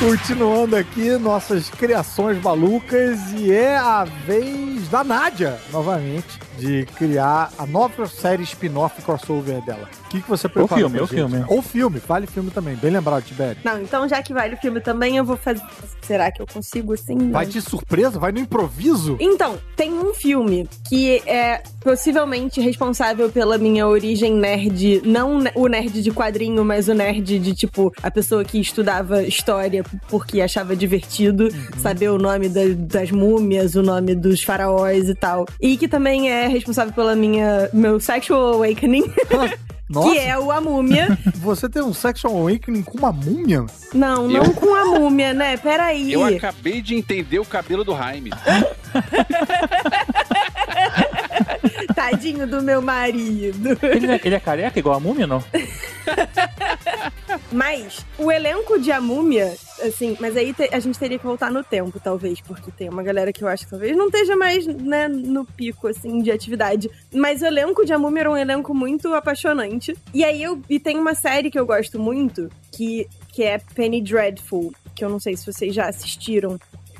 Continuando 0.00 0.74
aqui 0.74 1.16
nossas 1.18 1.70
criações 1.70 2.42
malucas 2.42 3.18
e 3.37 3.52
é 3.52 3.76
a 3.76 4.04
vez 4.04 4.88
da 4.88 5.04
Nádia, 5.04 5.61
novamente, 5.70 6.38
de 6.59 6.85
criar 6.97 7.51
a 7.59 7.66
nova 7.66 8.07
série 8.07 8.42
spin-off 8.42 9.01
crossover 9.03 9.61
dela. 9.64 9.88
O 10.07 10.09
que, 10.09 10.21
que 10.23 10.29
você 10.29 10.49
preparou 10.49 10.79
filme, 10.79 10.92
pra 10.94 11.03
ou 11.03 11.07
gente? 11.07 11.16
filme. 11.16 11.44
Ou 11.49 11.62
filme, 11.62 12.03
vale 12.07 12.27
filme 12.27 12.51
também. 12.51 12.75
Bem 12.77 12.90
lembrado, 12.90 13.23
Tibério. 13.25 13.59
Não, 13.64 13.81
então 13.81 14.09
já 14.09 14.23
que 14.23 14.33
vale 14.33 14.55
o 14.55 14.59
filme 14.59 14.81
também, 14.81 15.16
eu 15.16 15.25
vou 15.25 15.37
fazer. 15.37 15.62
Será 16.03 16.33
que 16.33 16.40
eu 16.40 16.47
consigo 16.47 16.94
assim? 16.94 17.31
Vai 17.31 17.44
de 17.44 17.61
surpresa? 17.61 18.18
Vai 18.18 18.33
no 18.33 18.38
improviso? 18.38 19.16
Então, 19.21 19.59
tem 19.77 19.92
um 19.92 20.14
filme 20.14 20.66
que 20.88 21.23
é 21.27 21.62
possivelmente 21.83 22.61
responsável 22.61 23.31
pela 23.31 23.59
minha 23.59 23.87
origem 23.87 24.33
nerd, 24.35 25.03
não 25.05 25.42
o 25.55 25.68
nerd 25.68 26.03
de 26.03 26.11
quadrinho, 26.11 26.64
mas 26.64 26.88
o 26.88 26.94
nerd 26.94 27.38
de 27.38 27.55
tipo 27.55 27.92
a 28.03 28.11
pessoa 28.11 28.44
que 28.44 28.59
estudava 28.59 29.23
história 29.23 29.85
porque 30.09 30.40
achava 30.40 30.75
divertido 30.75 31.44
Uhum. 31.44 31.79
saber 31.81 32.09
o 32.11 32.18
nome 32.18 32.49
da- 32.49 32.61
das 32.77 33.11
múmias, 33.11 33.75
o 33.75 33.83
nome 33.83 34.14
dos 34.14 34.42
faraós 34.42 35.09
e 35.09 35.14
tal. 35.14 35.47
E 35.61 35.77
que 35.77 35.87
também 35.87 36.31
é 36.31 36.47
responsável 36.48 36.92
pela 36.92 37.14
minha 37.14 37.68
meu 37.72 37.98
sexual 38.00 38.54
awakening, 38.54 39.04
Nossa, 39.88 40.11
que 40.11 40.18
é 40.18 40.38
o 40.38 40.52
A 40.52 40.61
Múmia. 40.61 41.18
você 41.37 41.66
tem 41.66 41.82
um 41.82 41.94
Sexual 41.94 42.37
Awakening 42.37 42.82
com 42.82 42.98
uma 42.98 43.11
múmia? 43.11 43.64
Não, 43.94 44.28
não 44.28 44.44
Eu- 44.44 44.52
com 44.52 44.74
a 44.74 44.84
múmia, 44.84 45.32
né? 45.32 45.56
Peraí. 45.56 46.12
Eu 46.12 46.24
acabei 46.26 46.82
de 46.82 46.94
entender 46.94 47.38
o 47.38 47.44
cabelo 47.44 47.84
do 47.84 47.96
Jaime. 47.96 48.30
Tadinho 51.94 52.47
do 52.47 52.62
meu 52.62 52.81
marido. 52.83 53.79
Ele, 53.83 54.07
é- 54.12 54.21
ele 54.25 54.35
é 54.35 54.40
careca 54.40 54.79
igual 54.79 54.97
a 54.97 55.01
múmia, 55.01 55.27
não? 55.27 55.42
Mas 57.53 58.05
o 58.18 58.31
elenco 58.31 58.79
de 58.79 58.90
A 58.92 59.01
Múmia, 59.01 59.55
assim, 59.83 60.16
mas 60.21 60.37
aí 60.37 60.53
te- 60.53 60.68
a 60.73 60.79
gente 60.81 60.99
teria 60.99 61.18
que 61.18 61.25
voltar 61.25 61.51
no 61.51 61.62
tempo, 61.62 61.99
talvez, 62.03 62.40
porque 62.40 62.71
tem 62.71 62.88
uma 62.88 63.03
galera 63.03 63.33
que 63.33 63.42
eu 63.44 63.49
acho 63.49 63.64
que 63.64 63.71
talvez 63.71 63.97
não 63.97 64.07
esteja 64.07 64.37
mais, 64.37 64.66
né, 64.66 65.09
no 65.09 65.44
pico, 65.44 65.88
assim, 65.88 66.23
de 66.23 66.31
atividade. 66.31 66.90
Mas 67.12 67.42
o 67.42 67.47
elenco 67.47 67.85
de 67.85 67.92
A 67.92 67.99
Múmia 67.99 68.21
era 68.21 68.31
um 68.31 68.37
elenco 68.37 68.75
muito 68.75 69.12
apaixonante. 69.14 69.94
E 70.12 70.25
aí 70.25 70.42
eu. 70.42 70.61
E 70.68 70.79
tem 70.81 70.99
uma 70.99 71.14
série 71.14 71.51
que 71.51 71.59
eu 71.59 71.66
gosto 71.66 71.99
muito, 71.99 72.51
que, 72.73 73.07
que 73.33 73.42
é 73.42 73.59
Penny 73.75 74.01
Dreadful, 74.03 74.73
que 74.94 75.05
eu 75.05 75.09
não 75.09 75.21
sei 75.21 75.37
se 75.37 75.47
vocês 75.51 75.75
já 75.75 75.87
assistiram. 75.88 76.59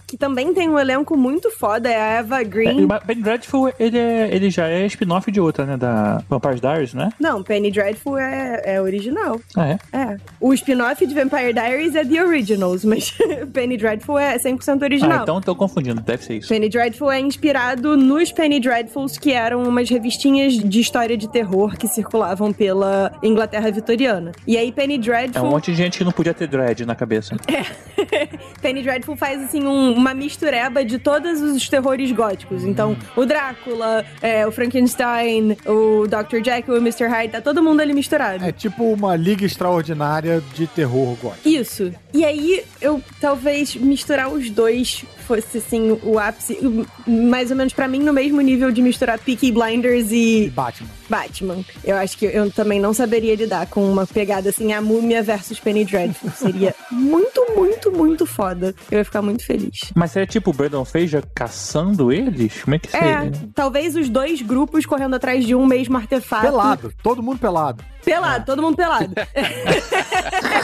Que 0.09 0.17
também 0.17 0.55
tem 0.55 0.71
um 0.71 0.79
elenco 0.79 1.15
muito 1.19 1.51
foda, 1.51 1.87
é 1.89 2.01
a 2.01 2.07
Eva 2.21 2.41
É, 2.41 2.45
Green. 2.45 2.85
o 2.85 2.89
Ben 3.07 3.21
Dreadful, 3.21 3.71
ele, 3.79 3.99
é, 3.99 4.35
ele 4.35 4.49
já 4.49 4.67
é 4.67 4.87
spin-off 4.87 5.31
de 5.31 5.39
outra, 5.39 5.67
né? 5.67 5.77
Da 5.77 6.23
Vampire 6.31 6.59
Diaries, 6.59 6.95
né? 6.95 7.11
Não, 7.21 7.43
Penny 7.43 7.71
Dreadful 7.71 8.17
é, 8.19 8.63
é 8.65 8.81
original. 8.81 9.39
Ah, 9.55 9.69
é? 9.69 9.79
É. 9.93 10.17
O 10.41 10.55
spin-off 10.55 11.07
de 11.07 11.15
Vampire 11.15 11.53
Diaries 11.53 11.95
é 11.95 12.07
The 12.07 12.25
Originals, 12.25 12.85
mas 12.89 13.13
Penny 13.53 13.77
Dreadful 13.77 14.19
é 14.19 14.39
100% 14.39 14.83
original. 14.83 15.19
Ah, 15.19 15.23
então 15.25 15.41
tô 15.43 15.55
confundindo, 15.55 16.01
deve 16.01 16.25
ser 16.25 16.39
isso. 16.39 16.49
Penny 16.49 16.71
Dreadful 16.71 17.13
é 17.13 17.21
inspirado 17.21 17.95
nos 17.95 18.33
Penny 18.33 18.61
Dreadfuls, 18.61 19.19
que 19.19 19.33
eram 19.33 19.63
umas 19.65 19.91
revistinhas 19.91 20.55
de 20.55 20.81
história 20.81 21.19
de 21.19 21.29
terror 21.31 21.77
que 21.77 21.87
circulavam 21.87 22.51
pela 22.51 23.13
Inglaterra 23.23 23.71
vitoriana. 23.71 24.33
E 24.47 24.57
aí 24.57 24.73
Penny 24.73 24.95
É 24.95 24.99
Dreadful, 24.99 25.47
um 25.47 25.51
monte 25.51 25.71
de 25.71 25.77
gente 25.77 25.99
que 25.99 26.05
não 26.05 26.13
podia 26.13 26.33
ter 26.33 26.47
dread 26.49 26.87
na 26.87 26.95
cabeça. 26.95 27.37
Penny 28.63 28.83
Dreadful 28.83 29.15
faz 29.17 29.43
assim 29.43 29.67
um- 29.67 29.98
uma 29.99 30.15
mistureba 30.15 30.85
de 30.85 30.99
todos 30.99 31.41
os 31.41 31.69
terrores 31.69 32.11
góticos. 32.13 32.65
Então, 32.65 32.97
o 33.17 33.27
Drácula, 33.27 34.05
é, 34.23 34.47
o 34.47 34.53
Frankenstein, 34.53 35.57
o 35.67 36.07
Dr. 36.07 36.43
Jekyll, 36.45 36.77
o 36.77 36.79
Mr. 36.79 37.07
Hyde, 37.07 37.33
tá 37.33 37.41
todo 37.41 37.63
mundo 37.63 37.81
ali 37.81 37.93
misturado. 37.93 38.45
É 38.45 38.53
tipo 38.53 38.85
uma 38.85 39.17
liga 39.17 39.45
extraordinária 39.45 40.43
de 40.55 40.67
terror 40.69 41.17
gótico. 41.21 41.49
Isso. 41.49 41.93
E 42.15 42.25
aí, 42.25 42.65
eu 42.81 43.03
talvez 43.21 43.75
misturar 43.75 44.33
os 44.33 44.49
dois 44.51 45.05
fosse, 45.27 45.59
assim, 45.59 45.99
o 46.03 46.19
ápice, 46.19 46.59
mais 47.07 47.51
ou 47.51 47.57
menos 47.57 47.73
pra 47.73 47.89
mim, 47.89 47.99
no 47.99 48.13
mesmo 48.13 48.41
nível 48.41 48.71
de 48.71 48.81
misturar 48.81 49.19
Peaky 49.19 49.53
Blinders 49.53 50.11
e 50.13 50.51
Batman. 50.55 50.98
Batman. 51.09 51.65
Eu 51.85 51.97
acho 51.97 52.17
que 52.19 52.27
eu 52.27 52.51
também 52.51 52.81
não 52.81 52.93
saberia 52.93 53.35
lidar 53.35 53.67
com 53.67 53.91
uma 53.91 54.07
pegada 54.07 54.51
assim, 54.51 54.73
a 54.73 54.81
múmia 54.81 55.23
versus 55.23 55.59
Penny 55.61 55.85
Dreadful. 55.85 56.31
Seria 56.31 56.75
muito, 56.91 57.45
muito, 57.57 57.91
muito 57.93 58.27
foda. 58.27 58.75
Eu 58.91 58.99
ia 58.99 59.05
ficar 59.05 59.23
muito 59.23 59.45
feliz. 59.45 59.79
Mas 59.95 60.17
é 60.17 60.27
tipo 60.27 60.51
o 60.51 60.53
Brandon 60.53 60.85
Fraser 60.85 61.25
caçando 61.35 62.13
eles? 62.13 62.63
Como 62.63 62.75
é 62.75 62.79
que 62.79 62.89
É, 62.97 63.01
seria? 63.21 63.33
talvez 63.55 63.97
os 63.97 64.09
dois 64.09 64.43
grupos 64.43 64.85
correndo 64.87 65.15
atrás 65.17 65.45
de 65.47 65.55
um 65.55 65.65
mesmo 65.67 65.97
artefato. 65.97 66.43
Pelado, 66.47 66.93
todo 67.03 67.23
mundo 67.23 67.39
pelado. 67.39 67.85
Pelado, 68.05 68.47
todo 68.47 68.63
mundo 68.63 68.77
pelado. 68.77 69.13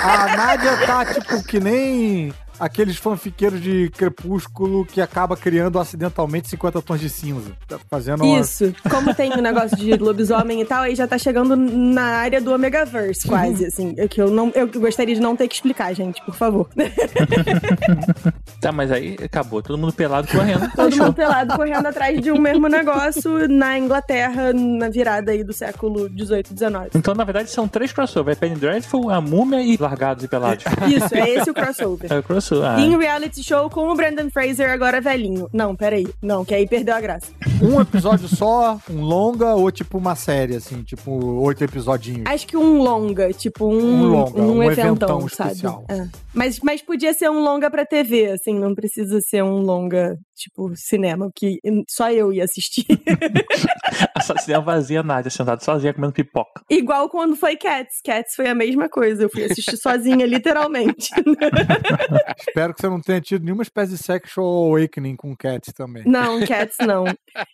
A 0.02 0.36
Nádia 0.36 0.76
tá 0.86 1.04
tipo 1.06 1.42
que 1.44 1.60
nem 1.60 2.32
aqueles 2.58 2.96
fanfiqueiros 2.96 3.60
de 3.60 3.90
Crepúsculo 3.90 4.84
que 4.84 5.00
acaba 5.00 5.36
criando 5.36 5.78
acidentalmente 5.78 6.48
50 6.48 6.82
tons 6.82 7.00
de 7.00 7.08
cinza. 7.10 7.52
Tá 7.68 7.78
fazendo 7.90 8.24
uma... 8.24 8.40
Isso. 8.40 8.72
Como 8.90 9.14
tem 9.14 9.32
o 9.32 9.42
negócio 9.42 9.76
de 9.76 9.96
lobisomem 9.96 10.60
e 10.60 10.64
tal, 10.64 10.82
aí 10.82 10.94
já 10.94 11.06
tá 11.06 11.18
chegando 11.18 11.56
na 11.56 12.02
área 12.02 12.40
do 12.40 12.52
Omegaverse, 12.52 13.26
quase, 13.26 13.66
assim. 13.66 13.94
É 13.96 14.08
Que 14.08 14.20
eu, 14.20 14.30
não, 14.30 14.50
eu 14.54 14.68
gostaria 14.68 15.14
de 15.14 15.20
não 15.20 15.36
ter 15.36 15.48
que 15.48 15.54
explicar, 15.54 15.92
gente, 15.94 16.22
por 16.24 16.34
favor. 16.34 16.68
Tá, 18.60 18.72
mas 18.72 18.90
aí 18.90 19.16
acabou, 19.22 19.62
todo 19.62 19.76
mundo 19.76 19.92
pelado 19.92 20.26
correndo. 20.28 20.70
Todo 20.74 20.90
Fechou. 20.90 21.06
mundo 21.06 21.14
pelado 21.14 21.54
correndo 21.54 21.86
atrás 21.86 22.18
de 22.20 22.32
um 22.32 22.40
mesmo 22.40 22.66
negócio 22.66 23.46
na 23.46 23.78
Inglaterra, 23.78 24.52
na 24.54 24.88
virada 24.88 25.32
aí 25.32 25.44
do 25.44 25.52
século 25.52 26.08
18, 26.08 26.54
19. 26.54 26.90
Então, 26.94 27.14
na 27.14 27.24
verdade, 27.24 27.50
são 27.50 27.68
três 27.68 27.92
crossover. 27.92 28.32
É 28.32 28.34
Penny 28.34 28.56
Dreadful, 28.56 29.10
a 29.10 29.20
múmia 29.20 29.62
e 29.62 29.76
largados 29.76 30.24
e 30.24 30.28
pelados. 30.28 30.64
Isso, 30.88 31.14
é 31.14 31.28
esse 31.30 31.50
o 31.50 31.52
crossover. 31.54 32.10
É 32.10 32.18
o 32.18 32.22
crossover. 32.22 32.43
Ah. 32.52 32.80
Em 32.80 32.96
reality 32.96 33.42
show 33.42 33.70
com 33.70 33.88
o 33.88 33.94
Brandon 33.94 34.28
Fraser 34.30 34.70
agora 34.70 35.00
velhinho. 35.00 35.48
Não, 35.52 35.74
peraí. 35.74 36.06
Não, 36.20 36.44
que 36.44 36.54
aí 36.54 36.66
perdeu 36.66 36.94
a 36.94 37.00
graça. 37.00 37.32
Um 37.62 37.80
episódio 37.80 38.28
só, 38.28 38.78
um 38.90 39.00
longa 39.00 39.54
ou 39.54 39.70
tipo 39.70 39.96
uma 39.98 40.14
série, 40.14 40.56
assim, 40.56 40.82
tipo 40.82 41.10
oito 41.40 41.62
episodinhos. 41.64 42.24
Acho 42.26 42.46
que 42.46 42.56
um 42.56 42.82
longa, 42.82 43.32
tipo 43.32 43.66
um, 43.66 43.78
Um 43.78 44.06
longa, 44.08 44.40
um 44.42 44.62
eventão, 44.62 44.86
eventão 44.86 45.28
sabe? 45.28 45.50
especial. 45.52 45.84
É. 45.88 46.06
Mas, 46.32 46.58
mas 46.60 46.82
podia 46.82 47.14
ser 47.14 47.30
um 47.30 47.42
longa 47.42 47.70
pra 47.70 47.86
TV, 47.86 48.32
assim, 48.32 48.58
não 48.58 48.74
precisa 48.74 49.20
ser 49.20 49.42
um 49.42 49.60
longa, 49.60 50.16
tipo, 50.34 50.72
cinema, 50.76 51.30
que 51.34 51.58
só 51.88 52.10
eu 52.10 52.32
ia 52.32 52.44
assistir. 52.44 52.84
A 54.14 54.38
cinema 54.38 54.62
vazia, 54.64 55.02
Nádia, 55.02 55.30
sentada 55.30 55.62
sozinha 55.62 55.92
comendo 55.92 56.12
pipoca. 56.12 56.62
Igual 56.68 57.08
quando 57.08 57.36
foi 57.36 57.56
Cats. 57.56 58.00
Cats 58.04 58.34
foi 58.34 58.48
a 58.48 58.54
mesma 58.54 58.88
coisa. 58.88 59.22
Eu 59.22 59.28
fui 59.28 59.44
assistir 59.44 59.76
sozinha, 59.76 60.26
literalmente. 60.26 61.10
Espero 62.38 62.74
que 62.74 62.80
você 62.80 62.88
não 62.88 63.00
tenha 63.00 63.20
tido 63.20 63.44
nenhuma 63.44 63.62
espécie 63.62 63.92
de 63.92 63.98
sexual 63.98 64.46
awakening 64.46 65.16
com 65.16 65.36
Cats 65.36 65.72
também. 65.72 66.04
Não, 66.06 66.44
Cats 66.44 66.76
não. 66.86 67.04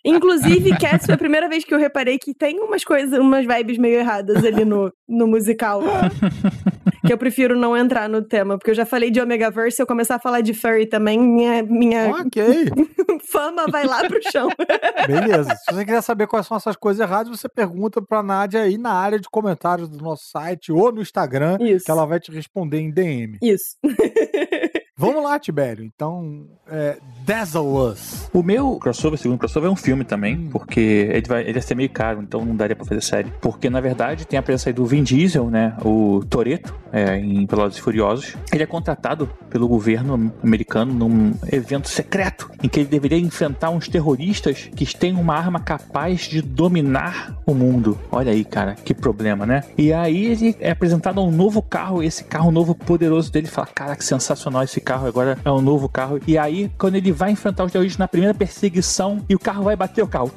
Inclusive, 0.05 0.77
Cats 0.77 1.05
foi 1.05 1.15
a 1.15 1.17
primeira 1.17 1.49
vez 1.49 1.63
que 1.63 1.73
eu 1.73 1.79
reparei 1.79 2.17
que 2.17 2.33
tem 2.33 2.59
umas 2.59 2.83
coisas, 2.83 3.19
umas 3.19 3.45
vibes 3.45 3.77
meio 3.77 3.99
erradas 3.99 4.43
ali 4.43 4.65
no, 4.65 4.91
no 5.07 5.27
musical. 5.27 5.81
que 7.05 7.11
eu 7.11 7.17
prefiro 7.17 7.57
não 7.57 7.75
entrar 7.75 8.07
no 8.07 8.21
tema, 8.21 8.57
porque 8.57 8.71
eu 8.71 8.75
já 8.75 8.85
falei 8.85 9.09
de 9.09 9.19
Omegaverse, 9.19 9.77
se 9.77 9.81
eu 9.81 9.87
começar 9.87 10.15
a 10.15 10.19
falar 10.19 10.41
de 10.41 10.53
furry 10.53 10.85
também, 10.85 11.19
minha, 11.19 11.63
minha 11.63 12.09
Ok, 12.09 12.43
fama 13.31 13.65
vai 13.67 13.85
lá 13.85 14.03
pro 14.07 14.19
chão. 14.31 14.49
beleza. 15.07 15.55
Se 15.55 15.73
você 15.73 15.85
quiser 15.85 16.01
saber 16.01 16.27
quais 16.27 16.47
são 16.47 16.57
essas 16.57 16.75
coisas 16.75 17.01
erradas, 17.01 17.29
você 17.29 17.49
pergunta 17.49 18.01
pra 18.01 18.21
Nádia 18.23 18.61
aí 18.61 18.77
na 18.77 18.93
área 18.93 19.19
de 19.19 19.29
comentários 19.29 19.89
do 19.89 19.97
nosso 19.97 20.25
site 20.29 20.71
ou 20.71 20.91
no 20.91 21.01
Instagram, 21.01 21.57
Isso. 21.59 21.85
que 21.85 21.91
ela 21.91 22.05
vai 22.05 22.19
te 22.19 22.31
responder 22.31 22.79
em 22.79 22.91
DM. 22.91 23.37
Isso. 23.41 23.75
Vamos 25.01 25.23
lá, 25.23 25.39
Tibério. 25.39 25.83
Então, 25.83 26.45
é, 26.69 26.97
Dazzle 27.25 27.75
Us. 27.75 28.29
O 28.31 28.43
meu 28.43 28.75
crossover, 28.77 29.17
segundo 29.17 29.39
crossover, 29.39 29.67
é 29.69 29.73
um 29.73 29.75
filme 29.75 30.03
também, 30.03 30.35
Hum. 30.37 30.49
porque 30.51 30.79
ele 31.11 31.27
vai, 31.27 31.41
ele 31.41 31.57
ia 31.57 31.61
ser 31.61 31.73
meio 31.75 31.89
caro, 31.89 32.21
então 32.21 32.45
não 32.45 32.55
daria 32.55 32.75
pra 32.75 32.85
fazer 32.85 33.01
série. 33.01 33.31
Porque, 33.41 33.67
na 33.69 33.81
verdade, 33.81 34.27
tem 34.27 34.37
a 34.37 34.43
presença 34.43 34.69
aí 34.69 34.73
do 34.73 34.85
Vin 34.85 35.01
Diesel, 35.03 35.49
né? 35.49 35.75
O 35.83 36.23
Toreto, 36.29 36.75
é, 36.93 37.17
em 37.17 37.45
Velozes 37.47 37.79
e 37.79 37.81
Furiosos. 37.81 38.35
Ele 38.53 38.61
é 38.61 38.67
contratado 38.67 39.27
pelo 39.49 39.67
governo 39.67 40.31
americano 40.43 40.93
num 40.93 41.33
evento 41.51 41.89
secreto, 41.89 42.51
em 42.61 42.69
que 42.69 42.81
ele 42.81 42.89
deveria 42.89 43.17
enfrentar 43.17 43.71
uns 43.71 43.87
terroristas 43.87 44.69
que 44.75 44.85
têm 44.95 45.15
uma 45.15 45.35
arma 45.35 45.59
capaz 45.59 46.21
de 46.21 46.41
dominar 46.41 47.35
o 47.45 47.53
mundo. 47.55 47.97
Olha 48.11 48.31
aí, 48.31 48.45
cara, 48.45 48.75
que 48.75 48.93
problema, 48.93 49.45
né? 49.45 49.63
E 49.77 49.91
aí 49.91 50.25
ele 50.25 50.55
é 50.59 50.71
apresentado 50.71 51.21
um 51.21 51.31
novo 51.31 51.61
carro, 51.61 52.03
esse 52.03 52.23
carro 52.23 52.51
novo 52.51 52.75
poderoso 52.75 53.31
dele 53.31 53.47
fala, 53.47 53.67
cara, 53.67 53.95
que 53.95 54.03
sensacional 54.05 54.61
esse 54.63 54.79
carro, 54.79 54.90
agora 54.95 55.37
é 55.43 55.51
um 55.51 55.61
novo 55.61 55.87
carro. 55.87 56.19
E 56.27 56.37
aí, 56.37 56.71
quando 56.77 56.95
ele 56.95 57.11
vai 57.11 57.31
enfrentar 57.31 57.63
os 57.63 57.71
terroristas 57.71 57.99
na 57.99 58.07
primeira 58.07 58.33
perseguição 58.33 59.23
e 59.29 59.35
o 59.35 59.39
carro 59.39 59.63
vai 59.63 59.75
bater 59.75 60.03
o 60.03 60.07
carro. 60.07 60.31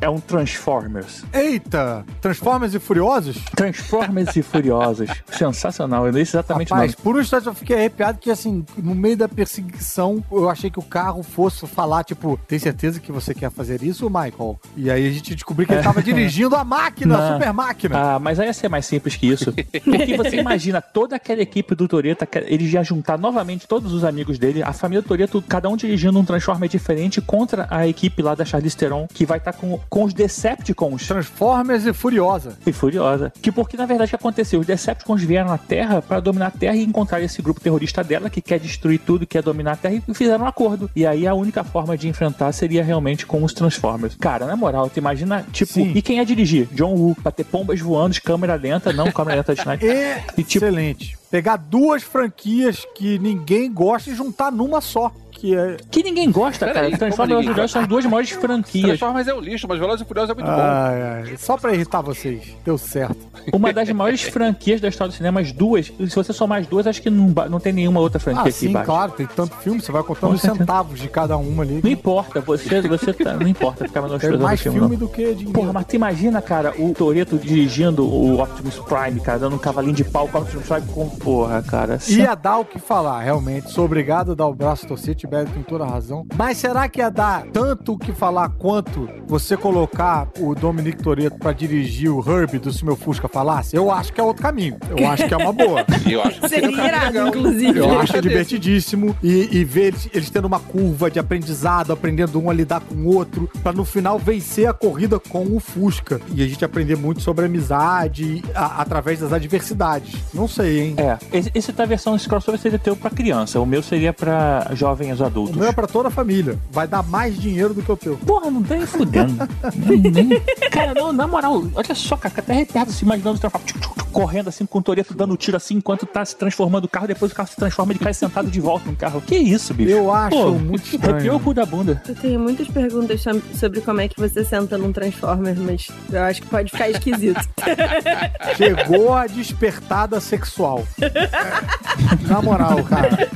É 0.00 0.08
um 0.08 0.18
Transformers. 0.20 1.24
Eita! 1.32 2.04
Transformers 2.20 2.74
e 2.74 2.78
Furiosos? 2.78 3.36
Transformers 3.54 4.34
e 4.36 4.42
Furiosos. 4.42 5.08
Sensacional. 5.30 6.06
Eu 6.06 6.12
sei 6.12 6.22
exatamente 6.22 6.70
Rapaz, 6.72 6.94
por 6.94 7.16
um 7.16 7.20
instante 7.20 7.46
eu 7.46 7.54
fiquei 7.54 7.76
arrepiado 7.76 8.18
que, 8.18 8.30
assim, 8.30 8.64
no 8.76 8.94
meio 8.94 9.16
da 9.16 9.28
perseguição, 9.28 10.22
eu 10.30 10.48
achei 10.48 10.70
que 10.70 10.78
o 10.78 10.82
carro 10.82 11.22
fosse 11.22 11.66
falar, 11.66 12.04
tipo, 12.04 12.38
tem 12.48 12.58
certeza 12.58 13.00
que 13.00 13.12
você 13.12 13.34
quer 13.34 13.50
fazer 13.50 13.82
isso, 13.82 14.06
Michael? 14.06 14.58
E 14.76 14.90
aí 14.90 15.08
a 15.08 15.12
gente 15.12 15.34
descobriu 15.34 15.66
que 15.66 15.74
ele 15.74 15.82
tava 15.82 16.02
dirigindo 16.02 16.56
a 16.56 16.64
máquina, 16.64 17.16
a 17.16 17.30
Não. 17.30 17.32
super 17.34 17.52
máquina. 17.52 17.98
Ah, 17.98 18.18
mas 18.18 18.40
aí 18.40 18.46
ia 18.46 18.52
ser 18.52 18.68
mais 18.68 18.86
simples 18.86 19.16
que 19.16 19.26
isso. 19.26 19.52
Porque 19.52 20.16
você 20.16 20.36
imagina 20.36 20.80
toda 20.80 21.16
aquela 21.16 21.42
equipe 21.42 21.74
do 21.74 21.86
Toreto, 21.86 22.26
ele 22.46 22.68
ia 22.68 22.82
juntar 22.82 23.18
novamente 23.18 23.66
todos 23.66 23.92
os 23.92 24.04
amigos 24.04 24.38
dele, 24.38 24.62
a 24.62 24.72
família 24.72 25.02
Toreto, 25.02 25.42
cada 25.46 25.68
um 25.68 25.76
dirigindo 25.76 26.18
um 26.18 26.24
Transformer 26.24 26.68
diferente 26.68 27.20
contra 27.20 27.66
a 27.70 27.86
equipe 27.86 28.22
lá 28.22 28.34
da 28.34 28.44
Charlize 28.44 28.76
Theron, 28.76 29.06
que 29.12 29.26
vai 29.26 29.40
estar 29.42 29.52
com, 29.52 29.78
com 29.88 30.04
os 30.04 30.14
Decepticons. 30.14 31.06
Transformers 31.06 31.86
e 31.86 31.92
Furiosa. 31.92 32.56
E 32.66 32.72
Furiosa. 32.72 33.32
Que 33.40 33.52
porque, 33.52 33.76
na 33.76 33.86
verdade, 33.86 34.08
o 34.08 34.10
que 34.10 34.16
aconteceu? 34.16 34.60
Os 34.60 34.66
Decepticons 34.66 35.22
vieram 35.22 35.52
à 35.52 35.58
Terra 35.58 36.02
para 36.02 36.20
dominar 36.20 36.46
a 36.46 36.50
Terra 36.50 36.76
e 36.76 36.82
encontrar 36.82 37.20
esse 37.20 37.40
grupo 37.42 37.60
terrorista 37.60 38.02
dela, 38.02 38.30
que 38.30 38.40
quer 38.40 38.58
destruir 38.58 39.00
tudo, 39.00 39.26
quer 39.26 39.42
dominar 39.42 39.72
a 39.72 39.76
Terra, 39.76 40.02
e 40.08 40.14
fizeram 40.14 40.44
um 40.44 40.48
acordo. 40.48 40.90
E 40.94 41.06
aí 41.06 41.26
a 41.26 41.34
única 41.34 41.64
forma 41.64 41.96
de 41.96 42.08
enfrentar 42.08 42.52
seria 42.52 42.82
realmente 42.82 43.26
com 43.26 43.42
os 43.42 43.52
Transformers. 43.52 44.16
Cara, 44.16 44.46
na 44.46 44.56
moral, 44.56 44.88
tu 44.88 44.98
imagina, 44.98 45.44
tipo, 45.52 45.72
Sim. 45.72 45.92
e 45.94 46.02
quem 46.02 46.16
ia 46.16 46.26
dirigir? 46.26 46.68
John 46.72 46.94
Woo, 46.94 47.14
pra 47.14 47.32
ter 47.32 47.44
pombas 47.44 47.80
voando 47.80 48.14
de 48.14 48.20
câmera 48.20 48.54
lenta, 48.54 48.92
não 48.92 49.10
câmera 49.10 49.36
lenta 49.38 49.54
de 49.54 49.60
sniper. 49.60 50.24
E 50.36 50.42
tipo, 50.42 50.64
Excelente. 50.64 51.18
Pegar 51.30 51.56
duas 51.56 52.02
franquias 52.02 52.86
que 52.94 53.18
ninguém 53.18 53.72
gosta 53.72 54.10
e 54.10 54.14
juntar 54.14 54.52
numa 54.52 54.82
só. 54.82 55.10
Que 55.42 55.56
é. 55.56 55.76
Que 55.90 56.04
ninguém 56.04 56.30
gosta, 56.30 56.66
Peraí, 56.66 56.74
cara. 56.74 56.86
como 56.86 56.98
Transformers 56.98 57.28
e 57.28 57.32
Velozes 57.32 57.46
e 57.46 57.52
Furiosos 57.52 57.72
são 57.72 57.82
as 57.82 57.88
duas 57.88 58.04
maiores 58.06 58.30
franquias. 58.30 58.86
Transformers 58.86 59.26
é 59.28 59.34
o 59.34 59.40
lixo, 59.40 59.66
mas 59.68 59.78
Velozes 59.80 60.02
e 60.02 60.04
Furiosos 60.04 60.30
é 60.30 60.34
muito 60.34 60.46
bom. 60.46 60.56
Ai, 60.56 61.36
só 61.36 61.56
pra 61.56 61.74
irritar 61.74 62.00
vocês. 62.00 62.56
Deu 62.64 62.78
certo. 62.78 63.16
Uma 63.52 63.72
das 63.72 63.90
maiores 63.90 64.22
franquias 64.22 64.80
da 64.80 64.86
história 64.88 65.10
do 65.10 65.16
cinema, 65.16 65.40
as 65.40 65.50
duas. 65.50 65.92
E 65.98 66.08
se 66.08 66.14
você 66.14 66.32
somar 66.32 66.60
as 66.60 66.68
duas, 66.68 66.86
acho 66.86 67.02
que 67.02 67.10
não, 67.10 67.34
não 67.50 67.58
tem 67.58 67.72
nenhuma 67.72 67.98
outra 67.98 68.20
franquia 68.20 68.42
Ah, 68.42 68.44
que 68.44 68.52
sim, 68.52 68.72
claro, 68.72 69.12
tem 69.12 69.26
tanto 69.26 69.56
filme, 69.56 69.80
você 69.80 69.90
vai 69.90 70.04
contando 70.04 70.34
os 70.34 70.40
centavos 70.40 71.00
de 71.00 71.08
cada 71.08 71.36
uma 71.36 71.64
ali. 71.64 71.80
Não 71.82 71.90
importa, 71.90 72.40
você, 72.40 72.80
você 72.82 73.12
tá, 73.12 73.34
não 73.34 73.48
importa 73.48 73.84
ficar 73.84 74.00
Tem 74.00 74.08
menosprezando 74.10 74.44
mais 74.44 74.60
filme, 74.60 74.78
filme 74.78 74.96
do 74.96 75.08
que 75.08 75.34
dinheiro. 75.34 75.52
Porra, 75.52 75.72
mas 75.72 75.86
tu 75.86 75.96
imagina, 75.96 76.40
cara, 76.40 76.72
o 76.78 76.94
Toreto 76.94 77.36
dirigindo 77.36 78.06
o 78.06 78.40
Optimus 78.40 78.78
Prime, 78.78 79.18
cara, 79.20 79.40
dando 79.40 79.56
um 79.56 79.58
cavalinho 79.58 79.94
de 79.94 80.04
pau 80.04 80.28
com 80.28 80.38
o 80.38 80.42
Optimus 80.42 80.66
Prime 80.68 80.86
com. 80.86 81.08
Porra, 81.10 81.62
cara. 81.62 81.98
Ia 82.06 82.36
dar 82.36 82.58
o 82.58 82.64
que 82.64 82.78
falar, 82.78 83.20
realmente. 83.22 83.72
Sou 83.72 83.84
obrigado 83.86 84.32
a 84.32 84.34
dar 84.36 84.46
o 84.46 84.54
braço 84.54 84.86
torcer, 84.86 85.16
Tibério 85.32 85.50
tem 85.54 85.62
toda 85.62 85.84
a 85.84 85.88
razão. 85.88 86.26
Mas 86.36 86.58
será 86.58 86.86
que 86.90 87.00
ia 87.00 87.10
dar 87.10 87.44
tanto 87.46 87.94
o 87.94 87.98
que 87.98 88.12
falar 88.12 88.50
quanto 88.50 89.08
você 89.26 89.56
colocar 89.56 90.28
o 90.38 90.54
Dominic 90.54 91.02
Toretto 91.02 91.38
pra 91.38 91.52
dirigir 91.54 92.10
o 92.10 92.20
Herbie 92.20 92.58
do 92.58 92.70
Se 92.70 92.84
Meu 92.84 92.94
Fusca 92.96 93.28
Falasse? 93.28 93.74
Eu 93.74 93.90
acho 93.90 94.12
que 94.12 94.20
é 94.20 94.24
outro 94.24 94.42
caminho. 94.42 94.76
Eu 94.94 95.08
acho 95.10 95.26
que 95.26 95.32
é 95.32 95.36
uma 95.38 95.52
boa. 95.52 95.86
Eu 96.10 96.20
acho 96.22 96.38
que 96.38 96.48
Seria 96.50 96.68
irado, 96.86 97.06
legal. 97.06 97.28
inclusive. 97.28 97.78
Eu 97.78 97.98
acho 97.98 98.12
desse. 98.12 98.28
divertidíssimo. 98.28 99.16
E, 99.22 99.48
e 99.56 99.64
ver 99.64 99.86
eles, 99.86 100.08
eles 100.12 100.28
tendo 100.30 100.44
uma 100.44 100.60
curva 100.60 101.10
de 101.10 101.18
aprendizado, 101.18 101.92
aprendendo 101.94 102.38
um 102.38 102.50
a 102.50 102.52
lidar 102.52 102.80
com 102.80 102.94
o 102.94 103.14
outro, 103.14 103.48
pra 103.62 103.72
no 103.72 103.86
final 103.86 104.18
vencer 104.18 104.68
a 104.68 104.74
corrida 104.74 105.18
com 105.18 105.44
o 105.56 105.58
Fusca. 105.58 106.20
E 106.34 106.42
a 106.42 106.46
gente 106.46 106.62
aprender 106.62 106.96
muito 106.96 107.22
sobre 107.22 107.46
amizade 107.46 108.42
a- 108.54 108.82
através 108.82 109.20
das 109.20 109.32
adversidades. 109.32 110.14
Não 110.34 110.46
sei, 110.46 110.80
hein? 110.80 110.94
É, 110.98 111.16
esse, 111.38 111.50
esse 111.54 111.72
tá 111.72 111.84
a 111.84 111.86
versão, 111.86 112.14
esse 112.14 112.28
crossover 112.28 112.60
seria 112.60 112.78
teu 112.78 112.94
pra 112.94 113.08
criança, 113.08 113.58
o 113.58 113.64
meu 113.64 113.82
seria 113.82 114.12
pra 114.12 114.68
jovens 114.74 115.21
Adultos. 115.22 115.56
meu 115.56 115.66
é 115.68 115.72
pra 115.72 115.86
toda 115.86 116.08
a 116.08 116.10
família. 116.10 116.58
Vai 116.70 116.86
dar 116.88 117.02
mais 117.02 117.38
dinheiro 117.40 117.72
do 117.74 117.82
que 117.82 117.90
o 117.92 117.96
teu. 117.96 118.16
Porra, 118.18 118.50
não 118.50 118.62
tem 118.62 118.84
fudendo. 118.86 119.34
Nem- 119.76 120.40
Cara, 120.70 120.94
não, 120.94 121.12
na 121.12 121.26
moral, 121.26 121.64
olha 121.74 121.94
só, 121.94 122.16
cara, 122.16 122.30
fica 122.30 122.40
até 122.42 122.52
arrepiado 122.52 122.92
se 122.92 123.04
imaginando 123.04 123.36
o 123.36 123.40
Transformers 123.40 124.02
correndo 124.12 124.48
assim 124.48 124.66
com 124.66 124.78
o 124.78 124.82
Toreto 124.82 125.14
dando 125.14 125.34
tiro 125.38 125.56
assim 125.56 125.76
enquanto 125.76 126.04
tá 126.04 126.22
se 126.22 126.36
transformando 126.36 126.84
o 126.84 126.88
carro, 126.88 127.06
depois 127.06 127.32
o 127.32 127.34
carro 127.34 127.48
se 127.48 127.56
transforma 127.56 127.92
e 127.92 127.96
ele 127.96 128.04
cai 128.04 128.12
sentado 128.12 128.50
de 128.50 128.60
volta 128.60 128.90
no 128.90 128.94
carro. 128.94 129.22
Que 129.22 129.36
isso, 129.36 129.72
bicho? 129.72 129.90
Eu 129.90 130.12
acho 130.12 130.36
Pô, 130.36 130.50
muito 130.50 130.84
estranho. 130.84 131.14
Arrepiou 131.14 131.36
o 131.36 131.40
cu 131.40 131.54
da 131.54 131.64
bunda. 131.64 132.02
Eu 132.06 132.14
tenho 132.14 132.38
muitas 132.38 132.68
perguntas 132.68 133.24
sobre 133.58 133.80
como 133.80 134.02
é 134.02 134.08
que 134.08 134.20
você 134.20 134.44
senta 134.44 134.76
num 134.76 134.92
Transformer, 134.92 135.56
mas 135.58 135.88
eu 136.12 136.22
acho 136.24 136.42
que 136.42 136.48
pode 136.48 136.70
ficar 136.70 136.90
esquisito. 136.90 137.40
Chegou 138.56 139.14
a 139.14 139.26
despertada 139.26 140.20
sexual. 140.20 140.86
Na 142.28 142.42
moral, 142.42 142.82
cara. 142.84 143.28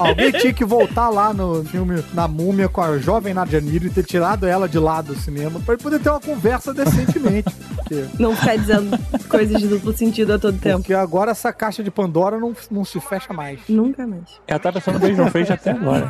Alguém 0.00 0.32
tinha 0.32 0.52
que 0.52 0.64
voltar 0.64 0.99
lá 1.08 1.32
no 1.32 1.64
filme 1.64 2.02
Na 2.12 2.28
Múmia 2.28 2.68
com 2.68 2.80
a 2.82 2.98
jovem 2.98 3.32
Nadia 3.34 3.60
Niro 3.60 3.86
e 3.86 3.90
ter 3.90 4.04
tirado 4.04 4.46
ela 4.46 4.68
de 4.68 4.78
lado 4.78 5.14
do 5.14 5.18
cinema 5.18 5.58
pra 5.60 5.74
ele 5.74 5.82
poder 5.82 6.00
ter 6.00 6.10
uma 6.10 6.20
conversa 6.20 6.72
decentemente. 6.74 7.48
Porque, 7.80 8.06
Não 8.18 8.36
ficar 8.36 8.56
dizendo 8.56 8.98
coisas 9.28 9.60
de 9.60 9.66
duplo 9.66 9.92
sentido 9.96 10.34
a 10.34 10.38
todo 10.38 10.56
tempo. 10.58 10.78
porque 10.78 10.94
agora 10.94 11.30
essa 11.32 11.52
caixa 11.52 11.82
de 11.82 11.90
Pandora 11.90 12.38
não, 12.38 12.54
não 12.70 12.84
se 12.84 13.00
fecha 13.00 13.32
mais. 13.32 13.58
Nunca 13.68 14.06
mais. 14.06 14.40
Ela 14.46 14.58
tá 14.60 14.70
pensando 14.72 14.94
no 14.94 15.00
Beijo 15.00 15.26
Frente 15.30 15.52
até 15.52 15.70
agora. 15.72 16.08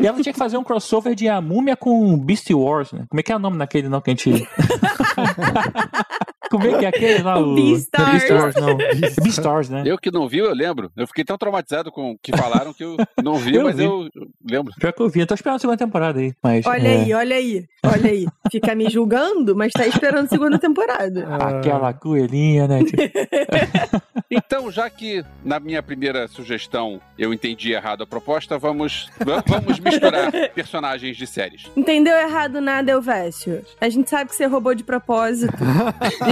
E 0.00 0.06
ela 0.06 0.18
tinha 0.22 0.32
que 0.32 0.38
fazer 0.38 0.56
um 0.56 0.64
crossover 0.64 1.14
de 1.14 1.28
A 1.28 1.40
Múmia 1.42 1.76
com 1.76 2.16
Beast 2.16 2.48
Wars, 2.50 2.92
né? 2.92 3.04
Como 3.08 3.20
é 3.20 3.22
que 3.22 3.32
é 3.32 3.36
o 3.36 3.38
nome 3.38 3.58
daquele 3.58 3.88
não 3.88 4.00
que 4.00 4.10
a 4.10 4.14
gente... 4.14 4.48
Como 6.50 6.66
é 6.66 6.78
que 6.78 6.84
é 6.84 6.88
aquele 6.88 7.22
lá? 7.22 7.38
O 7.38 7.54
Beastars. 7.54 8.10
Beast 8.10 8.30
Wars, 8.30 8.54
não. 8.56 8.76
Beastars, 9.22 9.68
né? 9.68 9.82
Eu 9.86 9.98
que 9.98 10.10
não 10.10 10.28
vi, 10.28 10.38
eu 10.38 10.52
lembro. 10.54 10.90
Eu 10.96 11.06
fiquei 11.06 11.24
tão 11.24 11.36
traumatizado 11.38 11.90
com 11.92 12.12
o 12.12 12.18
que 12.18 12.36
falaram 12.36 12.72
que 12.72 12.84
eu 12.84 12.96
não 13.22 13.34
vi, 13.36 13.54
Eu 13.56 13.64
mas 13.64 13.76
vi. 13.76 13.84
eu 13.84 14.08
lembro. 14.48 14.72
Pior 14.78 14.92
que 14.92 15.02
eu 15.02 15.08
vi. 15.08 15.20
Eu 15.20 15.26
tô 15.26 15.34
esperando 15.34 15.56
a 15.56 15.58
segunda 15.60 15.76
temporada 15.78 16.18
aí. 16.20 16.32
Mas, 16.42 16.66
Olha 16.66 16.88
é, 16.88 17.02
aí, 17.02 17.14
olha 17.14 17.36
aí, 17.36 17.64
olha 17.84 18.10
aí. 18.10 18.26
Fica 18.50 18.74
me 18.74 18.88
julgando, 18.90 19.54
mas 19.56 19.72
tá 19.72 19.86
esperando 19.86 20.28
segunda 20.28 20.58
temporada. 20.58 21.26
Aquela 21.58 21.92
coelhinha, 21.92 22.66
né? 22.66 22.82
tipo, 22.84 23.02
Então, 24.30 24.70
já 24.70 24.90
que 24.90 25.24
na 25.44 25.58
minha 25.58 25.82
primeira 25.82 26.28
sugestão 26.28 27.00
eu 27.18 27.32
entendi 27.32 27.72
errado 27.72 28.02
a 28.02 28.06
proposta, 28.06 28.58
vamos, 28.58 29.08
va- 29.24 29.42
vamos 29.46 29.78
misturar 29.80 30.30
personagens 30.54 31.16
de 31.16 31.26
séries. 31.26 31.62
Entendeu 31.76 32.14
errado 32.14 32.60
nada, 32.60 32.90
Elvésio. 32.90 33.64
A 33.80 33.88
gente 33.88 34.10
sabe 34.10 34.28
que 34.30 34.36
você 34.36 34.44
roubou 34.46 34.74
de 34.74 34.84
propósito. 34.84 35.52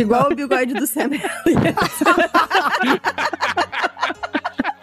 Igual 0.06 0.30
o 0.30 0.34
bigode 0.34 0.72
do 0.74 0.86
Sam 0.86 1.10
Elliott. 1.12 1.76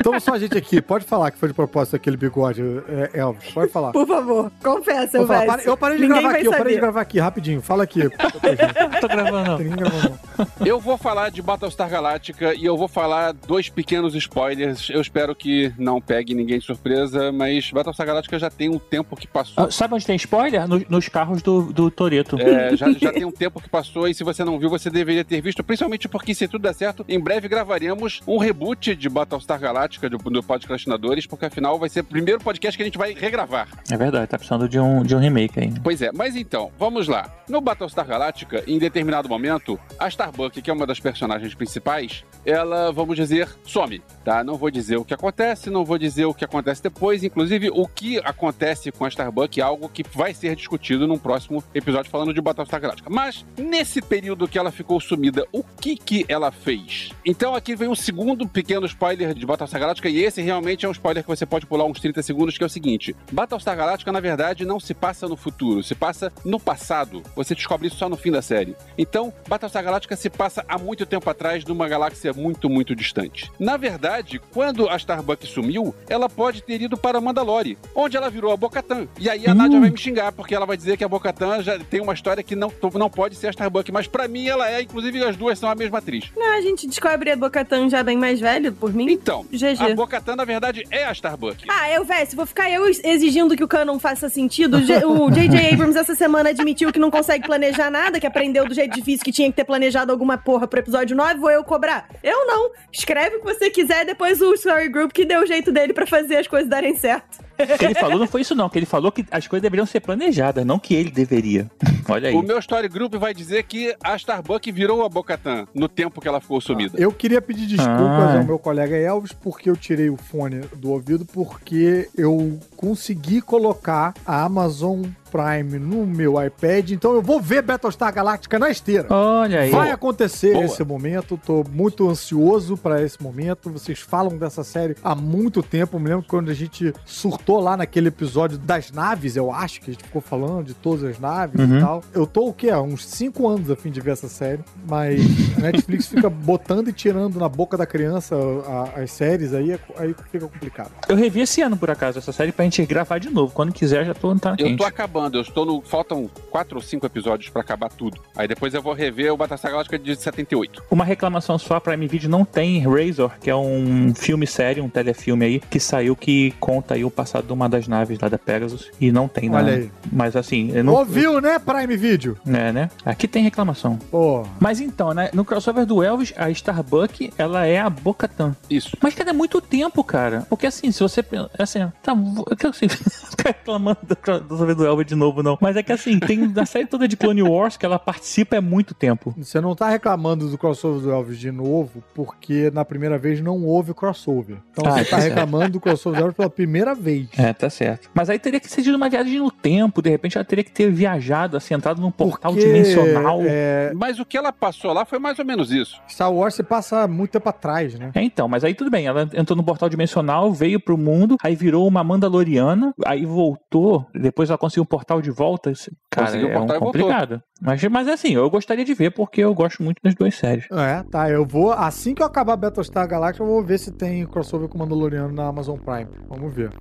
Então 0.03 0.19
só 0.19 0.33
a 0.33 0.39
gente 0.39 0.57
aqui, 0.57 0.81
pode 0.81 1.05
falar 1.05 1.31
que 1.31 1.37
foi 1.37 1.47
de 1.47 1.53
propósito 1.55 1.95
aquele 1.95 2.17
bigode, 2.17 2.61
é, 2.89 3.19
Elvis. 3.19 3.51
Pode 3.51 3.71
falar. 3.71 3.91
Por 3.93 4.05
favor, 4.05 4.51
confessa, 4.61 5.25
falar, 5.25 5.45
para- 5.45 5.63
eu 5.63 5.77
parei 5.77 5.97
de 5.97 6.03
Ninguém 6.03 6.21
gravar 6.21 6.35
aqui, 6.37 6.45
eu 6.45 6.51
parei 6.51 6.63
de 6.65 6.69
saber. 6.71 6.81
gravar 6.81 7.01
aqui, 7.01 7.19
rapidinho. 7.19 7.61
Fala 7.61 7.83
aqui. 7.83 7.99
Não 8.03 8.99
tô 8.99 9.07
gravando, 9.07 9.49
não. 9.63 9.75
Gravou, 9.77 9.99
não. 10.37 10.47
Eu 10.65 10.79
vou 10.79 10.97
falar 10.97 11.29
de 11.29 11.41
Battlestar 11.41 11.89
Galactica 11.89 12.53
e 12.53 12.65
eu 12.65 12.75
vou 12.75 12.87
falar 12.87 13.33
dois 13.33 13.69
pequenos 13.69 14.13
spoilers. 14.15 14.89
Eu 14.89 14.99
espero 15.01 15.33
que 15.35 15.71
não 15.77 16.01
pegue 16.01 16.33
ninguém 16.33 16.59
de 16.59 16.65
surpresa, 16.65 17.31
mas 17.31 17.71
Battlestar 17.71 18.05
Galactica 18.05 18.37
já 18.39 18.49
tem 18.49 18.69
um 18.69 18.79
tempo 18.79 19.15
que 19.15 19.27
passou. 19.27 19.63
Ah, 19.65 19.71
Sabe 19.71 19.93
onde 19.95 20.05
tem 20.05 20.15
spoiler? 20.15 20.67
No- 20.67 20.83
nos 20.89 21.07
carros 21.07 21.41
do, 21.41 21.71
do 21.71 21.89
Toreto. 21.89 22.37
É, 22.39 22.75
já, 22.75 22.91
já 22.91 23.11
tem 23.11 23.25
um 23.25 23.31
tempo 23.31 23.61
que 23.61 23.69
passou 23.69 24.07
e 24.07 24.13
se 24.13 24.23
você 24.23 24.43
não 24.43 24.59
viu, 24.59 24.69
você 24.69 24.89
deveria 24.89 25.23
ter 25.23 25.41
visto, 25.41 25.63
principalmente 25.63 26.07
porque 26.09 26.33
se 26.33 26.47
tudo 26.47 26.61
der 26.63 26.73
certo, 26.73 27.05
em 27.07 27.19
breve 27.19 27.47
gravaremos 27.47 28.21
um 28.27 28.37
reboot 28.37 28.95
de 28.95 29.09
Battlestar 29.09 29.59
Galactica 29.93 30.09
do, 30.09 30.17
do 30.17 30.43
Podcastinadores, 30.43 31.25
porque 31.25 31.45
afinal 31.45 31.77
vai 31.77 31.89
ser 31.89 32.01
o 32.01 32.03
primeiro 32.03 32.39
podcast 32.39 32.75
que 32.77 32.81
a 32.81 32.85
gente 32.85 32.97
vai 32.97 33.13
regravar. 33.13 33.67
É 33.89 33.97
verdade, 33.97 34.27
tá 34.27 34.37
precisando 34.37 34.67
de 34.67 34.79
um, 34.79 35.03
de 35.03 35.15
um 35.15 35.19
remake 35.19 35.59
aí. 35.59 35.73
Pois 35.83 36.01
é, 36.01 36.11
mas 36.13 36.35
então, 36.35 36.71
vamos 36.77 37.07
lá. 37.07 37.29
No 37.47 37.61
Battlestar 37.61 38.05
Galactica, 38.05 38.63
em 38.67 38.79
determinado 38.79 39.29
momento, 39.29 39.79
a 39.99 40.07
Starbuck, 40.07 40.61
que 40.61 40.69
é 40.69 40.73
uma 40.73 40.87
das 40.87 40.99
personagens 40.99 41.53
principais, 41.53 42.23
ela, 42.45 42.91
vamos 42.91 43.15
dizer, 43.15 43.49
some, 43.63 44.01
tá? 44.23 44.43
Não 44.43 44.55
vou 44.55 44.71
dizer 44.71 44.97
o 44.97 45.05
que 45.05 45.13
acontece, 45.13 45.69
não 45.69 45.85
vou 45.85 45.97
dizer 45.97 46.25
o 46.25 46.33
que 46.33 46.45
acontece 46.45 46.81
depois, 46.81 47.23
inclusive 47.23 47.69
o 47.69 47.87
que 47.87 48.17
acontece 48.19 48.91
com 48.91 49.05
a 49.05 49.09
Starbuck 49.09 49.59
é 49.59 49.63
algo 49.63 49.89
que 49.89 50.03
vai 50.13 50.33
ser 50.33 50.55
discutido 50.55 51.07
num 51.07 51.17
próximo 51.17 51.63
episódio 51.73 52.09
falando 52.09 52.33
de 52.33 52.41
Battlestar 52.41 52.81
Galactica. 52.81 53.09
Mas, 53.09 53.45
nesse 53.57 54.01
período 54.01 54.47
que 54.47 54.57
ela 54.57 54.71
ficou 54.71 54.99
sumida, 54.99 55.45
o 55.51 55.63
que 55.63 55.95
que 55.95 56.25
ela 56.27 56.51
fez? 56.51 57.11
Então 57.25 57.55
aqui 57.55 57.75
vem 57.75 57.87
um 57.87 57.95
segundo 57.95 58.47
pequeno 58.47 58.85
spoiler 58.85 59.33
de 59.33 59.45
Battlestar 59.45 59.79
Galactica, 59.83 60.07
e 60.07 60.23
esse 60.23 60.41
realmente 60.41 60.85
é 60.85 60.89
um 60.89 60.93
spoiler 60.93 61.21
que 61.21 61.27
você 61.27 61.45
pode 61.45 61.65
pular 61.65 61.83
uns 61.83 61.99
30 61.99 62.23
segundos, 62.23 62.57
que 62.57 62.63
é 62.63 62.65
o 62.65 62.69
seguinte. 62.69 63.13
Battlestar 63.29 63.75
Galactica, 63.75 64.13
na 64.13 64.21
verdade, 64.21 64.63
não 64.63 64.79
se 64.79 64.93
passa 64.93 65.27
no 65.27 65.35
futuro, 65.35 65.83
se 65.83 65.93
passa 65.93 66.31
no 66.45 66.57
passado. 66.57 67.21
Você 67.35 67.53
descobre 67.53 67.87
isso 67.87 67.97
só 67.97 68.07
no 68.07 68.15
fim 68.15 68.31
da 68.31 68.41
série. 68.41 68.77
Então, 68.97 69.33
Battlestar 69.45 69.83
Galactica 69.83 70.15
se 70.15 70.29
passa 70.29 70.63
há 70.69 70.77
muito 70.77 71.05
tempo 71.05 71.29
atrás 71.29 71.65
numa 71.65 71.85
galáxia 71.89 72.31
muito, 72.31 72.69
muito 72.69 72.95
distante. 72.95 73.51
Na 73.59 73.75
verdade, 73.75 74.39
quando 74.53 74.87
a 74.87 74.95
Starbuck 74.95 75.45
sumiu, 75.45 75.93
ela 76.07 76.29
pode 76.29 76.63
ter 76.63 76.81
ido 76.81 76.95
para 76.95 77.19
Mandalore, 77.19 77.77
onde 77.93 78.15
ela 78.15 78.29
virou 78.29 78.53
a 78.53 78.57
Bocatan. 78.57 79.07
E 79.19 79.29
aí 79.29 79.45
a 79.45 79.53
Nadia 79.53 79.81
vai 79.81 79.89
me 79.89 79.97
xingar, 79.97 80.31
porque 80.31 80.55
ela 80.55 80.65
vai 80.65 80.77
dizer 80.77 80.95
que 80.95 81.03
a 81.03 81.09
Bocatan 81.09 81.61
já 81.61 81.77
tem 81.77 81.99
uma 81.99 82.13
história 82.13 82.41
que 82.41 82.55
não, 82.55 82.71
não 82.93 83.09
pode 83.09 83.35
ser 83.35 83.47
a 83.47 83.49
Starbuck, 83.49 83.91
mas 83.91 84.07
pra 84.07 84.29
mim 84.29 84.47
ela 84.47 84.71
é, 84.71 84.81
inclusive 84.81 85.21
as 85.25 85.35
duas 85.35 85.59
são 85.59 85.69
a 85.69 85.75
mesma 85.75 85.97
atriz. 85.97 86.31
Não, 86.37 86.57
a 86.57 86.61
gente 86.61 86.87
descobre 86.87 87.31
a 87.31 87.35
Bocatan 87.35 87.89
já 87.89 88.01
bem 88.01 88.15
mais 88.17 88.39
velho, 88.39 88.71
por 88.71 88.93
mim. 88.93 89.11
Então, 89.11 89.45
GG. 89.73 89.91
a 89.91 89.95
Bocatan, 89.95 90.35
na 90.35 90.45
verdade, 90.45 90.83
é 90.89 91.05
a 91.05 91.11
Starbuck. 91.11 91.65
Ah, 91.67 91.89
eu, 91.91 92.03
Vécio, 92.03 92.35
vou 92.35 92.45
ficar 92.45 92.69
eu 92.69 92.85
exigindo 92.87 93.55
que 93.55 93.63
o 93.63 93.67
canon 93.67 93.99
faça 93.99 94.29
sentido. 94.29 94.77
O 94.77 95.31
J.J. 95.31 95.69
Abrams 95.73 95.97
essa 95.97 96.15
semana 96.15 96.49
admitiu 96.49 96.91
que 96.91 96.99
não 96.99 97.11
consegue 97.11 97.45
planejar 97.45 97.89
nada, 97.89 98.19
que 98.19 98.27
aprendeu 98.27 98.67
do 98.67 98.73
jeito 98.73 98.93
difícil 98.95 99.23
que 99.23 99.31
tinha 99.31 99.49
que 99.49 99.55
ter 99.55 99.63
planejado 99.63 100.11
alguma 100.11 100.37
porra 100.37 100.67
pro 100.67 100.79
episódio 100.79 101.15
9, 101.15 101.39
vou 101.39 101.51
eu 101.51 101.63
cobrar? 101.63 102.07
Eu 102.23 102.45
não. 102.45 102.71
Escreve 102.91 103.37
o 103.37 103.39
que 103.39 103.45
você 103.45 103.69
quiser, 103.69 104.05
depois 104.05 104.41
o 104.41 104.53
Story 104.53 104.89
Group 104.89 105.11
que 105.11 105.25
deu 105.25 105.41
o 105.41 105.45
jeito 105.45 105.71
dele 105.71 105.93
pra 105.93 106.05
fazer 106.05 106.37
as 106.37 106.47
coisas 106.47 106.69
darem 106.69 106.95
certo. 106.95 107.42
O 107.57 107.77
que 107.77 107.85
ele 107.85 107.95
falou 107.95 108.19
não 108.19 108.27
foi 108.27 108.41
isso, 108.41 108.55
não. 108.55 108.69
Que 108.69 108.79
ele 108.79 108.85
falou 108.85 109.11
que 109.11 109.25
as 109.31 109.47
coisas 109.47 109.61
deveriam 109.61 109.85
ser 109.85 109.99
planejadas, 109.99 110.65
não 110.65 110.79
que 110.79 110.93
ele 110.93 111.11
deveria. 111.11 111.69
Olha 112.09 112.29
aí. 112.29 112.35
O 112.35 112.41
meu 112.41 112.57
Story 112.59 112.87
Group 112.87 113.13
vai 113.15 113.33
dizer 113.33 113.63
que 113.63 113.95
a 114.03 114.15
Starbuck 114.15 114.71
virou 114.71 115.03
a 115.05 115.09
Bocatan 115.09 115.67
no 115.73 115.87
tempo 115.87 116.19
que 116.19 116.27
ela 116.27 116.41
ficou 116.41 116.59
sumida. 116.59 116.97
Eu 116.99 117.11
queria 117.11 117.41
pedir 117.41 117.65
desculpas 117.67 118.29
Ah. 118.35 118.37
ao 118.39 118.43
meu 118.43 118.59
colega 118.59 118.95
Elvis 118.97 119.31
porque 119.31 119.69
eu 119.69 119.75
tirei 119.77 120.09
o 120.09 120.17
fone 120.17 120.61
do 120.75 120.91
ouvido 120.91 121.25
porque 121.25 122.09
eu 122.17 122.59
consegui 122.75 123.41
colocar 123.41 124.13
a 124.25 124.43
Amazon 124.43 125.03
Prime 125.33 125.79
no 125.79 126.05
meu 126.05 126.35
iPad, 126.43 126.91
então 126.91 127.15
eu 127.15 127.21
vou 127.23 127.41
ver 127.41 127.63
Battlestar 127.63 128.13
Galactica 128.13 128.59
na 128.59 128.69
esteira. 128.69 129.07
Olha 129.09 129.61
aí. 129.61 129.71
Vai 129.71 129.89
acontecer 129.89 130.53
Boa. 130.53 130.65
esse 130.65 130.83
momento, 130.83 131.39
tô 131.43 131.63
muito 131.71 132.07
ansioso 132.07 132.77
pra 132.77 133.01
esse 133.01 133.21
momento. 133.21 133.71
Vocês 133.71 133.99
falam 133.99 134.37
dessa 134.37 134.63
série 134.63 134.95
há 135.03 135.15
muito 135.15 135.63
tempo. 135.63 135.97
Eu 135.97 135.99
me 135.99 136.09
lembro 136.09 136.25
quando 136.27 136.51
a 136.51 136.53
gente 136.53 136.93
surtou 137.03 137.59
lá 137.59 137.75
naquele 137.75 138.09
episódio 138.09 138.59
das 138.59 138.91
naves, 138.91 139.35
eu 139.35 139.51
acho 139.51 139.81
que 139.81 139.89
a 139.89 139.93
gente 139.93 140.03
ficou 140.03 140.21
falando 140.21 140.65
de 140.65 140.75
todas 140.75 141.03
as 141.03 141.17
naves 141.19 141.59
Uhum. 141.59 141.77
e 141.77 141.81
tal. 141.81 142.03
Eu 142.13 142.27
tô 142.27 142.47
o 142.49 142.53
quê? 142.53 142.69
Há 142.69 142.79
uns 142.79 143.03
5 143.07 143.47
anos 143.47 143.71
a 143.71 143.75
fim 143.75 143.89
de 143.89 143.99
ver 144.01 144.11
essa 144.11 144.27
série, 144.27 144.61
mas 144.87 145.19
a 145.57 145.61
Netflix 145.61 146.07
fica 146.07 146.29
botando 146.29 146.89
e 146.89 146.93
tirando 146.93 147.39
na 147.39 147.49
boca 147.49 147.75
da 147.75 147.87
criança 147.87 148.35
a- 148.67 149.01
as 149.01 149.11
séries 149.11 149.51
aí, 149.53 149.79
aí 149.97 150.13
fica 150.31 150.45
complicado. 150.47 150.91
Eu 151.09 151.15
revi 151.15 151.41
esse 151.41 151.59
ano, 151.61 151.75
por 151.75 151.89
acaso, 151.89 152.19
essa 152.19 152.31
série 152.31 152.51
pra 152.51 152.65
gente 152.65 152.85
gravar 152.85 153.17
de 153.17 153.29
novo. 153.31 153.51
Quando 153.53 153.71
quiser, 153.73 154.05
já 154.05 154.13
tô 154.13 154.33
tá 154.35 154.51
Eu 154.51 154.57
quente. 154.57 154.77
tô 154.77 154.83
acabando, 154.83 155.22
eu 155.31 155.41
estou 155.41 155.65
no. 155.65 155.81
Faltam 155.81 156.29
quatro 156.49 156.77
ou 156.77 156.81
cinco 156.81 157.05
episódios 157.05 157.49
pra 157.49 157.61
acabar 157.61 157.89
tudo. 157.89 158.19
Aí 158.35 158.47
depois 158.47 158.73
eu 158.73 158.81
vou 158.81 158.93
rever 158.93 159.33
o 159.33 159.37
Battlestar 159.37 159.71
Galactica 159.71 159.99
de 159.99 160.15
78. 160.15 160.83
Uma 160.89 161.05
reclamação 161.05 161.57
só, 161.57 161.75
a 161.75 161.81
Prime 161.81 162.07
Video 162.07 162.29
não 162.29 162.45
tem 162.45 162.79
Razor, 162.79 163.31
que 163.39 163.49
é 163.49 163.55
um 163.55 164.13
filme 164.15 164.47
sério, 164.47 164.83
um 164.83 164.89
telefilme 164.89 165.45
aí, 165.45 165.59
que 165.59 165.79
saiu 165.79 166.15
que 166.15 166.51
conta 166.59 166.95
aí 166.95 167.03
o 167.03 167.11
passado 167.11 167.45
de 167.45 167.53
uma 167.53 167.67
das 167.67 167.87
naves 167.87 168.19
lá 168.19 168.27
da 168.27 168.37
Pegasus. 168.37 168.91
E 168.99 169.11
não 169.11 169.27
tem 169.27 169.49
Olha 169.49 169.63
nada. 169.63 169.75
aí. 169.75 169.91
Mas 170.11 170.35
assim, 170.35 170.71
eu 170.73 170.83
não. 170.83 170.93
Ouviu, 170.93 171.39
né, 171.41 171.59
Prime 171.59 171.97
Video? 171.97 172.37
É, 172.47 172.71
né? 172.71 172.89
Aqui 173.05 173.27
tem 173.27 173.43
reclamação. 173.43 173.97
Pô, 174.11 174.45
Mas 174.59 174.79
então, 174.79 175.13
né? 175.13 175.29
No 175.33 175.43
crossover 175.45 175.85
do 175.85 176.03
Elvis, 176.03 176.33
a 176.37 176.49
Starbuck, 176.49 177.31
ela 177.37 177.65
é 177.65 177.79
a 177.79 177.89
Bocatan. 177.89 178.55
Isso. 178.69 178.95
Mas, 179.01 179.13
cara, 179.13 179.29
é 179.31 179.33
muito 179.33 179.59
tempo, 179.61 180.03
cara. 180.03 180.45
Porque 180.49 180.67
assim, 180.67 180.91
se 180.91 180.99
você. 181.01 181.23
Assim, 181.57 181.79
tá. 182.01 182.13
Eu 182.49 182.55
quero 182.57 182.69
assim. 182.69 182.87
ficar 182.87 183.49
reclamando 183.49 183.99
do 184.03 184.15
crossover 184.15 184.75
do 184.75 184.85
Elvis 184.85 185.11
de 185.13 185.19
novo, 185.19 185.41
não. 185.43 185.57
Mas 185.61 185.75
é 185.75 185.83
que 185.83 185.91
assim, 185.91 186.19
tem 186.19 186.37
na 186.47 186.65
série 186.65 186.85
toda 186.85 187.07
de 187.07 187.15
Clone 187.15 187.43
Wars 187.43 187.77
que 187.77 187.85
ela 187.85 187.99
participa 187.99 188.55
é 188.55 188.61
muito 188.61 188.93
tempo. 188.93 189.33
Você 189.37 189.61
não 189.61 189.75
tá 189.75 189.89
reclamando 189.89 190.49
do 190.49 190.57
crossover 190.57 191.01
do 191.01 191.11
Elvis 191.11 191.37
de 191.39 191.51
novo, 191.51 192.03
porque 192.13 192.71
na 192.73 192.83
primeira 192.83 193.17
vez 193.17 193.41
não 193.41 193.63
houve 193.63 193.93
crossover. 193.93 194.57
Então 194.71 194.85
Ah, 194.85 194.91
você 194.97 195.05
tá 195.05 195.09
tá 195.11 195.21
certo. 195.21 195.29
reclamando 195.29 195.69
do 195.73 195.79
crossover 195.79 196.19
do 196.19 196.23
Elvis 196.25 196.37
pela 196.37 196.49
primeira 196.49 196.93
vez. 196.95 197.27
É, 197.37 197.53
tá 197.53 197.69
certo. 197.69 198.09
Mas 198.13 198.29
aí 198.29 198.39
teria 198.39 198.59
que 198.59 198.69
ser 198.69 198.81
de 198.81 198.91
uma 198.91 199.09
viagem 199.09 199.39
no 199.39 199.51
tempo. 199.51 200.01
De 200.01 200.09
repente 200.09 200.37
ela 200.37 200.45
teria 200.45 200.63
que 200.63 200.71
ter 200.71 200.91
viajado, 200.91 201.55
assim, 201.57 201.73
entrado 201.73 202.01
num 202.01 202.11
portal 202.11 202.51
Porque, 202.53 202.65
dimensional. 202.67 203.39
É, 203.43 203.91
Mas 203.95 204.19
o 204.19 204.25
que 204.25 204.37
ela 204.37 204.51
passou 204.51 204.91
lá 204.93 205.05
foi 205.05 205.19
mais 205.19 205.37
ou 205.39 205.45
menos 205.45 205.71
isso. 205.71 206.01
Star 206.09 206.31
Wars 206.33 206.55
se 206.55 206.63
passa 206.63 207.07
muito 207.07 207.31
tempo 207.31 207.49
atrás, 207.49 207.93
né? 207.97 208.11
É, 208.13 208.21
então, 208.21 208.47
mas 208.47 208.63
aí 208.63 208.73
tudo 208.73 208.89
bem, 208.89 209.05
ela 209.07 209.29
entrou 209.33 209.55
no 209.55 209.63
portal 209.63 209.89
dimensional, 209.89 210.51
veio 210.51 210.79
pro 210.79 210.97
mundo, 210.97 211.37
aí 211.43 211.55
virou 211.55 211.87
uma 211.87 212.03
Mandaloriana, 212.03 212.93
aí 213.05 213.25
voltou, 213.25 214.05
depois 214.13 214.49
ela 214.49 214.57
conseguiu 214.57 214.83
um 214.83 214.85
portal 214.85 215.02
de 215.21 215.31
volta. 215.31 215.71
Cara, 216.09 216.27
Conseguiu 216.27 216.49
é 216.49 216.51
um 216.51 216.59
portal 216.59 216.79
complicado. 216.79 217.43
Mas, 217.63 217.81
mas 217.85 218.07
assim, 218.09 218.33
eu 218.33 218.49
gostaria 218.49 218.83
de 218.83 218.93
ver 218.93 219.11
porque 219.11 219.39
eu 219.39 219.53
gosto 219.53 219.81
muito 219.81 219.99
das 220.03 220.13
duas 220.13 220.35
séries. 220.35 220.65
É, 220.69 221.01
tá. 221.09 221.29
Eu 221.29 221.45
vou. 221.45 221.71
Assim 221.71 222.13
que 222.13 222.21
eu 222.21 222.27
acabar 222.27 222.57
Battlestar 222.57 223.07
Galactica, 223.07 223.41
eu 223.41 223.47
vou 223.47 223.63
ver 223.63 223.79
se 223.79 223.89
tem 223.89 224.25
crossover 224.25 224.67
com 224.67 224.75
o 224.75 224.79
Mandaloriano 224.79 225.33
na 225.33 225.47
Amazon 225.47 225.77
Prime. 225.77 226.09
Vamos 226.27 226.53
ver. 226.53 226.71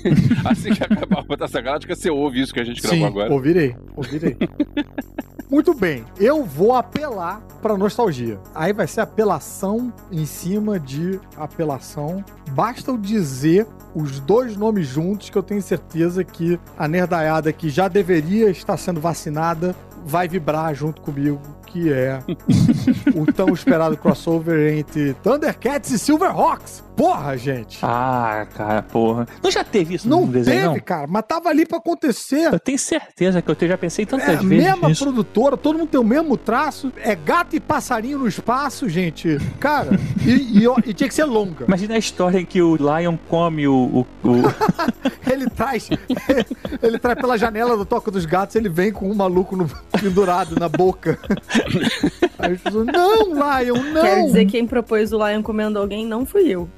Assim 0.44 0.72
que 0.72 0.82
acabar 0.82 1.22
Battlestar 1.24 1.62
Galactica, 1.62 1.94
você 1.94 2.08
ouve 2.08 2.40
isso 2.40 2.54
que 2.54 2.60
a 2.60 2.64
gente 2.64 2.80
gravou 2.80 2.98
Sim, 2.98 3.04
agora. 3.04 3.32
ouvirei. 3.32 3.76
Ouvirei. 3.94 4.36
Muito 5.50 5.74
bem, 5.74 6.04
eu 6.16 6.44
vou 6.44 6.74
apelar 6.74 7.40
pra 7.60 7.76
nostalgia. 7.76 8.38
Aí 8.54 8.72
vai 8.72 8.86
ser 8.86 9.00
apelação 9.00 9.92
em 10.12 10.24
cima 10.24 10.78
de 10.78 11.18
apelação. 11.36 12.24
Basta 12.52 12.92
eu 12.92 12.96
dizer 12.96 13.66
os 13.92 14.20
dois 14.20 14.56
nomes 14.56 14.86
juntos 14.86 15.28
que 15.28 15.36
eu 15.36 15.42
tenho 15.42 15.60
certeza 15.60 16.22
que 16.22 16.56
a 16.78 16.86
nerdaiada 16.86 17.52
que 17.52 17.68
já 17.68 17.88
deveria 17.88 18.48
estar 18.48 18.76
sendo 18.76 19.00
vacinada 19.00 19.74
vai 20.04 20.28
vibrar 20.28 20.74
junto 20.74 21.00
comigo, 21.00 21.40
que 21.66 21.92
é 21.92 22.20
o 23.14 23.30
tão 23.32 23.50
esperado 23.50 23.96
crossover 23.96 24.76
entre 24.76 25.14
Thundercats 25.14 25.90
e 25.90 25.98
Silverhawks. 25.98 26.82
Porra, 27.00 27.34
gente! 27.38 27.78
Ah, 27.82 28.46
cara, 28.54 28.82
porra. 28.82 29.26
Não 29.42 29.50
já 29.50 29.64
teve 29.64 29.94
isso 29.94 30.06
Não 30.06 30.26
no 30.26 30.26
desenho, 30.32 30.56
teve, 30.60 30.74
não? 30.74 30.80
cara, 30.80 31.06
mas 31.08 31.24
tava 31.26 31.48
ali 31.48 31.64
pra 31.64 31.78
acontecer. 31.78 32.52
Eu 32.52 32.60
tenho 32.60 32.78
certeza 32.78 33.40
que 33.40 33.50
eu 33.50 33.54
te- 33.54 33.66
já 33.66 33.78
pensei 33.78 34.04
tantas 34.04 34.28
É 34.28 34.32
a 34.32 34.36
vezes 34.42 34.46
mesma 34.66 34.88
nisso. 34.88 35.04
produtora, 35.04 35.56
todo 35.56 35.78
mundo 35.78 35.88
tem 35.88 35.98
o 35.98 36.04
mesmo 36.04 36.36
traço. 36.36 36.92
É 37.02 37.14
gato 37.16 37.56
e 37.56 37.60
passarinho 37.60 38.18
no 38.18 38.28
espaço, 38.28 38.86
gente. 38.86 39.38
Cara, 39.58 39.98
e, 40.26 40.58
e, 40.62 40.90
e 40.90 40.92
tinha 40.92 41.08
que 41.08 41.14
ser 41.14 41.24
longa. 41.24 41.64
Imagina 41.66 41.94
a 41.94 41.98
história 41.98 42.38
em 42.38 42.44
que 42.44 42.60
o 42.60 42.76
Lion 42.76 43.16
come 43.30 43.66
o... 43.66 44.04
o- 44.22 44.28
o- 44.28 44.42
Ele 45.30 45.48
traz. 45.48 45.88
Ele 46.82 46.98
traz 46.98 47.18
pela 47.18 47.38
janela 47.38 47.76
do 47.78 47.84
Toca 47.86 48.10
dos 48.10 48.26
Gatos, 48.26 48.56
ele 48.56 48.68
vem 48.68 48.92
com 48.92 49.10
um 49.10 49.14
maluco 49.14 49.56
no- 49.56 49.70
pendurado 49.98 50.54
na 50.60 50.68
boca. 50.68 51.18
Aí 52.38 52.52
as 52.54 52.60
pessoas, 52.60 52.86
não, 52.86 53.24
Lion, 53.34 53.82
não! 53.92 54.02
Quero 54.02 54.24
dizer 54.26 54.44
que 54.46 54.52
quem 54.52 54.66
propôs 54.66 55.12
o 55.12 55.26
Lion 55.26 55.42
comendo 55.42 55.78
alguém 55.78 56.06
não 56.06 56.24
fui 56.26 56.48
eu. 56.48 56.68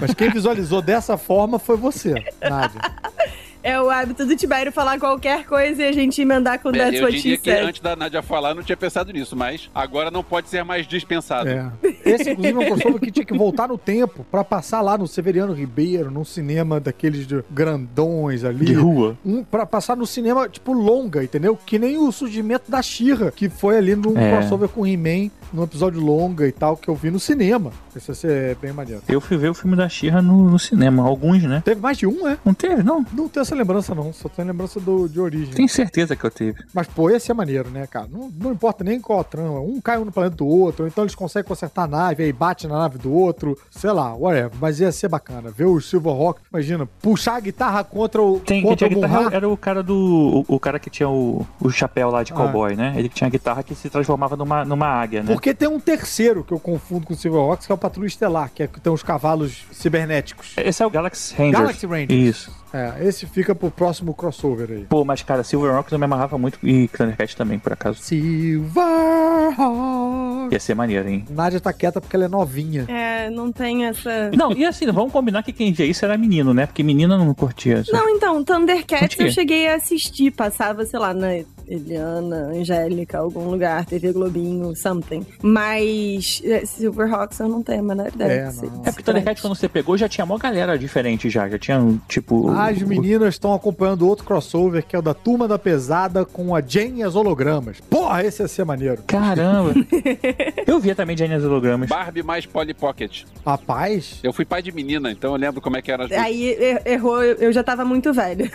Mas 0.00 0.14
quem 0.14 0.30
visualizou 0.30 0.82
dessa 0.82 1.16
forma 1.16 1.58
foi 1.58 1.76
você, 1.76 2.14
Nádia. 2.40 2.80
É 3.66 3.80
o 3.82 3.90
hábito 3.90 4.24
do 4.24 4.36
Tibério 4.36 4.70
falar 4.70 4.96
qualquer 5.00 5.44
coisa 5.44 5.82
e 5.82 5.88
a 5.88 5.92
gente 5.92 6.22
emendar 6.22 6.60
com 6.60 6.68
É, 6.68 6.72
That's 6.72 6.94
eu 7.00 7.02
What 7.06 7.16
diria 7.16 7.36
que 7.36 7.50
antes 7.50 7.80
da 7.80 7.96
Nadia 7.96 8.22
falar, 8.22 8.50
eu 8.50 8.54
não 8.54 8.62
tinha 8.62 8.76
pensado 8.76 9.12
nisso, 9.12 9.34
mas 9.34 9.68
agora 9.74 10.08
não 10.08 10.22
pode 10.22 10.48
ser 10.48 10.64
mais 10.64 10.86
dispensado. 10.86 11.48
É. 11.48 11.72
Esse, 12.04 12.30
inclusive, 12.30 12.62
é 12.62 12.64
um 12.64 12.66
crossover 12.76 13.00
que 13.00 13.10
tinha 13.10 13.26
que 13.26 13.36
voltar 13.36 13.66
no 13.66 13.76
tempo 13.76 14.24
pra 14.30 14.44
passar 14.44 14.80
lá 14.82 14.96
no 14.96 15.08
Severiano 15.08 15.52
Ribeiro, 15.52 16.12
num 16.12 16.24
cinema 16.24 16.78
daqueles 16.78 17.26
de 17.26 17.42
grandões 17.50 18.44
ali. 18.44 18.66
De 18.66 18.74
rua. 18.74 19.18
Um, 19.26 19.42
pra 19.42 19.66
passar 19.66 19.96
no 19.96 20.06
cinema, 20.06 20.48
tipo, 20.48 20.72
longa, 20.72 21.24
entendeu? 21.24 21.58
Que 21.66 21.76
nem 21.76 21.98
o 21.98 22.12
surgimento 22.12 22.70
da 22.70 22.80
Xirra, 22.80 23.32
que 23.32 23.48
foi 23.48 23.76
ali 23.78 23.96
num 23.96 24.16
É. 24.16 24.30
crossover 24.36 24.68
com 24.68 24.86
He-Man, 24.86 25.28
num 25.52 25.64
episódio 25.64 26.00
longa 26.00 26.46
e 26.46 26.52
tal, 26.52 26.76
que 26.76 26.88
eu 26.88 26.94
vi 26.94 27.10
no 27.10 27.18
cinema. 27.18 27.72
Esse 27.96 28.06
vai 28.08 28.14
ser 28.16 28.56
bem 28.62 28.72
maneiro. 28.72 29.02
Eu 29.08 29.20
fui 29.20 29.36
ver 29.36 29.48
o 29.50 29.54
filme 29.54 29.76
da 29.76 29.88
Xirra 29.88 30.22
no, 30.22 30.50
no 30.50 30.58
cinema, 30.58 31.02
alguns, 31.02 31.42
né? 31.42 31.62
Teve 31.64 31.80
mais 31.80 31.98
de 31.98 32.06
um, 32.06 32.28
é? 32.28 32.38
Não 32.44 32.54
teve, 32.54 32.82
não? 32.84 33.04
Não 33.12 33.26
tenho 33.28 33.42
essa 33.42 33.55
lembrança, 33.56 33.94
não. 33.94 34.12
Só 34.12 34.28
tenho 34.28 34.48
lembrança 34.48 34.78
do, 34.80 35.08
de 35.08 35.20
origem. 35.20 35.54
Tenho 35.54 35.68
certeza 35.68 36.14
que 36.16 36.24
eu 36.24 36.30
teve. 36.30 36.62
Mas, 36.74 36.86
pô, 36.86 37.10
esse 37.10 37.30
é 37.30 37.34
maneiro, 37.34 37.70
né, 37.70 37.86
cara? 37.86 38.06
Não, 38.10 38.30
não 38.38 38.52
importa 38.52 38.82
nem 38.84 39.00
qual 39.00 39.20
a 39.20 39.24
trama. 39.24 39.60
Um 39.60 39.80
cai 39.80 39.98
um 39.98 40.04
no 40.04 40.12
planeta 40.12 40.36
do 40.36 40.46
outro, 40.46 40.84
ou 40.84 40.88
então 40.88 41.04
eles 41.04 41.14
conseguem 41.14 41.46
consertar 41.48 41.84
a 41.84 41.86
nave, 41.86 42.22
aí 42.24 42.32
bate 42.32 42.66
na 42.66 42.78
nave 42.78 42.98
do 42.98 43.12
outro, 43.12 43.58
sei 43.70 43.90
lá, 43.92 44.14
whatever. 44.14 44.52
Mas 44.60 44.80
ia 44.80 44.92
ser 44.92 45.08
bacana. 45.08 45.50
Ver 45.50 45.64
o 45.66 45.80
Silverhawk, 45.80 46.40
imagina, 46.52 46.86
puxar 47.00 47.36
a 47.36 47.40
guitarra 47.40 47.82
contra 47.84 48.20
o. 48.22 48.40
Tem, 48.40 48.60
quem 48.60 48.62
contra 48.62 48.88
tinha 48.88 48.98
o 48.98 49.02
guitarra 49.02 49.34
era 49.34 49.48
o 49.48 49.56
cara 49.56 49.82
do. 49.82 50.44
O, 50.48 50.54
o 50.56 50.60
cara 50.60 50.78
que 50.78 50.90
tinha 50.90 51.08
o, 51.08 51.46
o 51.60 51.70
chapéu 51.70 52.10
lá 52.10 52.22
de 52.22 52.32
Ah. 52.32 52.36
cowboy, 52.36 52.74
né? 52.76 52.94
Ele 52.96 53.08
que 53.08 53.14
tinha 53.14 53.28
a 53.28 53.30
guitarra 53.30 53.62
que 53.62 53.74
se 53.74 53.88
transformava 53.90 54.36
numa, 54.36 54.64
numa 54.64 54.86
águia, 54.86 55.22
né? 55.22 55.32
Porque 55.32 55.54
tem 55.54 55.68
um 55.68 55.80
terceiro 55.80 56.44
que 56.44 56.52
eu 56.52 56.58
confundo 56.60 57.06
com 57.06 57.14
o 57.14 57.16
Silverhawks, 57.16 57.66
que 57.66 57.72
é 57.72 57.74
o 57.74 57.78
Patrulha 57.78 58.06
Estelar, 58.06 58.50
que 58.54 58.62
é 58.62 58.66
que 58.66 58.80
tem 58.80 58.92
os 58.92 59.02
cavalos 59.02 59.64
cibernéticos. 59.72 60.54
Esse 60.56 60.82
é 60.82 60.86
o 60.86 60.90
Galaxy 60.90 61.34
Rangers. 61.34 61.58
Galaxy 61.58 61.86
Rangers. 61.86 62.10
Isso. 62.12 62.66
É, 62.72 62.94
esse 63.06 63.26
fica 63.26 63.45
pro 63.54 63.70
próximo 63.70 64.14
crossover 64.14 64.70
aí. 64.70 64.84
Pô, 64.84 65.04
mas 65.04 65.22
cara, 65.22 65.44
Silverhawks 65.44 65.92
eu 65.92 65.98
me 65.98 66.04
amarrava 66.04 66.38
muito 66.38 66.58
e 66.62 66.88
Thundercat 66.88 67.36
também, 67.36 67.58
por 67.58 67.72
acaso. 67.72 68.00
Silverhawks. 68.00 70.52
Ia 70.52 70.60
ser 70.60 70.74
maneiro, 70.74 71.08
hein? 71.08 71.24
Nádia 71.30 71.60
tá 71.60 71.72
quieta 71.72 72.00
porque 72.00 72.16
ela 72.16 72.26
é 72.26 72.28
novinha. 72.28 72.84
É, 72.88 73.30
não 73.30 73.52
tem 73.52 73.86
essa. 73.86 74.30
Não, 74.36 74.52
e 74.52 74.64
assim, 74.64 74.86
vamos 74.86 75.12
combinar 75.12 75.42
que 75.42 75.52
quem 75.52 75.72
via 75.72 75.86
isso 75.86 76.04
era 76.04 76.16
menino, 76.16 76.54
né? 76.54 76.66
Porque 76.66 76.82
menina 76.82 77.18
não 77.18 77.34
curtia 77.34 77.80
isso. 77.80 77.92
Não, 77.92 78.08
então, 78.08 78.42
Thundercats 78.44 79.18
eu 79.18 79.30
cheguei 79.30 79.68
a 79.68 79.76
assistir, 79.76 80.30
passava, 80.30 80.84
sei 80.84 80.98
lá, 80.98 81.12
na 81.12 81.28
Eliana, 81.68 82.48
Angélica, 82.54 83.18
algum 83.18 83.50
lugar, 83.50 83.84
TV 83.84 84.12
Globinho, 84.12 84.74
something. 84.76 85.24
Mas 85.42 86.40
é, 86.44 86.64
Silverhawks 86.64 87.38
eu 87.40 87.48
não 87.48 87.62
tenho 87.62 87.80
a 87.80 87.82
menor 87.82 88.08
ideia. 88.08 88.52
É, 88.84 88.88
É 88.88 88.92
porque 88.92 89.02
Thundercat, 89.02 89.40
quando 89.40 89.54
você 89.56 89.68
pegou, 89.68 89.96
já 89.96 90.08
tinha 90.08 90.24
mó 90.26 90.36
galera 90.38 90.78
diferente 90.78 91.28
já. 91.30 91.48
Já 91.48 91.58
tinha, 91.58 91.98
tipo... 92.08 92.50
As 92.50 92.80
meninas 92.82 93.34
estão 93.34 93.54
acompanhando 93.54 94.06
outro 94.06 94.24
crossover, 94.24 94.84
que 94.84 94.94
é 94.94 94.98
o 94.98 95.02
da 95.02 95.14
Turma 95.14 95.48
da 95.48 95.58
Pesada 95.58 96.24
com 96.24 96.54
a 96.54 96.60
Jane 96.60 97.00
e 97.00 97.02
as 97.02 97.14
hologramas. 97.14 97.80
Porra, 97.80 98.24
esse 98.24 98.42
ia 98.42 98.48
ser 98.48 98.64
maneiro. 98.64 99.02
Caramba! 99.06 99.72
eu 100.66 100.78
via 100.80 100.94
também 100.94 101.16
Jane 101.16 101.34
hologramas. 101.44 101.88
Barbie 101.88 102.22
mais 102.22 102.46
Polly 102.46 102.74
Pocket. 102.74 103.24
Rapaz, 103.44 104.18
Eu 104.22 104.32
fui 104.32 104.44
pai 104.44 104.60
de 104.62 104.72
menina, 104.72 105.10
então 105.10 105.32
eu 105.32 105.36
lembro 105.36 105.60
como 105.60 105.76
é 105.76 105.82
que 105.82 105.90
eram 105.90 106.04
as 106.04 106.12
Aí 106.12 106.50
er- 106.58 106.82
errou, 106.84 107.22
eu 107.22 107.52
já 107.52 107.62
tava 107.62 107.84
muito 107.84 108.12
velha. 108.12 108.50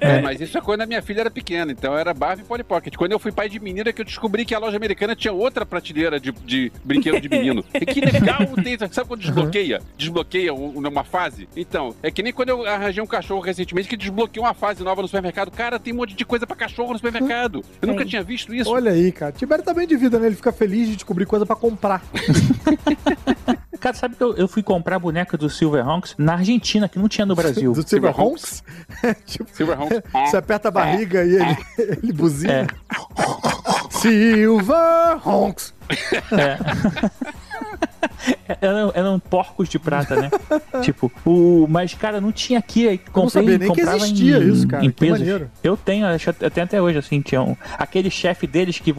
É, 0.00 0.20
mas 0.22 0.40
isso 0.40 0.56
é 0.56 0.60
quando 0.60 0.80
a 0.82 0.86
minha 0.86 1.02
filha 1.02 1.20
era 1.20 1.30
pequena, 1.30 1.70
então 1.72 1.96
era 1.96 2.12
Barbie 2.14 2.33
e 2.40 2.44
Polly 2.44 2.62
Pocket. 2.64 2.94
Quando 2.96 3.12
eu 3.12 3.18
fui 3.18 3.32
pai 3.32 3.48
de 3.48 3.58
menina, 3.60 3.90
é 3.90 3.92
que 3.92 4.00
eu 4.00 4.04
descobri 4.04 4.44
que 4.44 4.54
a 4.54 4.58
loja 4.58 4.76
americana 4.76 5.14
tinha 5.16 5.32
outra 5.32 5.64
prateleira 5.66 6.18
de, 6.20 6.32
de 6.32 6.72
brinquedo 6.84 7.20
de 7.20 7.28
menino. 7.28 7.64
E 7.74 7.86
que 7.86 8.00
legal 8.00 8.38
tem, 8.62 8.78
sabe 8.90 9.08
quando 9.08 9.20
desbloqueia? 9.20 9.80
Desbloqueia 9.96 10.54
um- 10.54 10.78
uma 10.78 11.04
fase? 11.04 11.48
Então, 11.56 11.94
é 12.02 12.10
que 12.10 12.22
nem 12.22 12.32
quando 12.32 12.48
eu 12.50 12.66
arranjei 12.66 13.02
um 13.02 13.06
cachorro 13.06 13.40
recentemente 13.40 13.88
que 13.88 13.96
desbloqueou 13.96 14.44
uma 14.46 14.54
fase 14.54 14.82
nova 14.82 15.02
no 15.02 15.08
supermercado. 15.08 15.50
Cara, 15.50 15.78
tem 15.78 15.92
um 15.92 15.96
monte 15.96 16.14
de 16.14 16.24
coisa 16.24 16.46
pra 16.46 16.56
cachorro 16.56 16.92
no 16.92 16.98
supermercado. 16.98 17.62
Eu 17.82 17.88
nunca 17.88 18.04
tinha 18.04 18.22
visto 18.22 18.54
isso. 18.54 18.70
olha 18.70 18.92
aí, 18.92 19.10
cara. 19.12 19.32
Tibério 19.32 19.64
tá 19.64 19.74
bem 19.74 19.86
de 19.86 19.96
vida, 19.96 20.18
né? 20.18 20.26
Ele 20.26 20.36
fica 20.36 20.52
feliz 20.52 20.88
de 20.88 20.94
descobrir 20.96 21.26
coisa 21.26 21.44
pra 21.44 21.56
comprar. 21.56 22.02
Cara, 23.80 23.94
sabe 23.94 24.16
que 24.16 24.22
eu, 24.22 24.34
eu 24.36 24.48
fui 24.48 24.62
comprar 24.62 24.96
a 24.96 24.98
boneca 24.98 25.36
do 25.36 25.50
Silverhawks 25.50 26.14
na 26.16 26.34
Argentina, 26.34 26.88
que 26.88 26.98
não 26.98 27.08
tinha 27.08 27.26
no 27.26 27.34
Brasil. 27.34 27.72
Do 27.72 27.86
Silverhawks? 27.86 28.62
tipo, 29.26 29.48
Silverhawks. 29.52 30.02
você 30.30 30.36
aperta 30.36 30.68
a 30.68 30.70
barriga 30.70 31.24
e 31.24 31.36
ele, 31.36 31.56
ele 32.02 32.12
buzina. 32.12 32.52
É. 32.52 32.66
Silverhawks. 33.90 35.74
É. 36.32 36.58
eram, 38.60 38.92
eram 38.94 39.18
porcos 39.18 39.68
de 39.68 39.78
prata, 39.78 40.16
né? 40.16 40.30
tipo, 40.82 41.10
o. 41.24 41.66
Mas, 41.68 41.94
cara, 41.94 42.20
não 42.20 42.32
tinha 42.32 42.58
aqui. 42.58 42.88
Aí 42.88 42.98
comprei, 42.98 43.30
sabia 43.30 43.58
nem 43.58 43.72
que 43.72 43.80
existia 43.80 44.38
em, 44.38 44.48
isso, 44.50 44.66
cara, 44.68 44.84
Em 44.84 44.90
pesos. 44.90 45.26
Eu 45.62 45.76
tenho, 45.76 46.06
acho 46.06 46.32
que 46.32 46.44
até 46.44 46.62
até 46.62 46.80
hoje, 46.82 46.98
assim, 46.98 47.20
tinha 47.20 47.42
um. 47.42 47.56
Aquele 47.78 48.10
chefe 48.10 48.46
deles 48.46 48.78
que, 48.78 48.92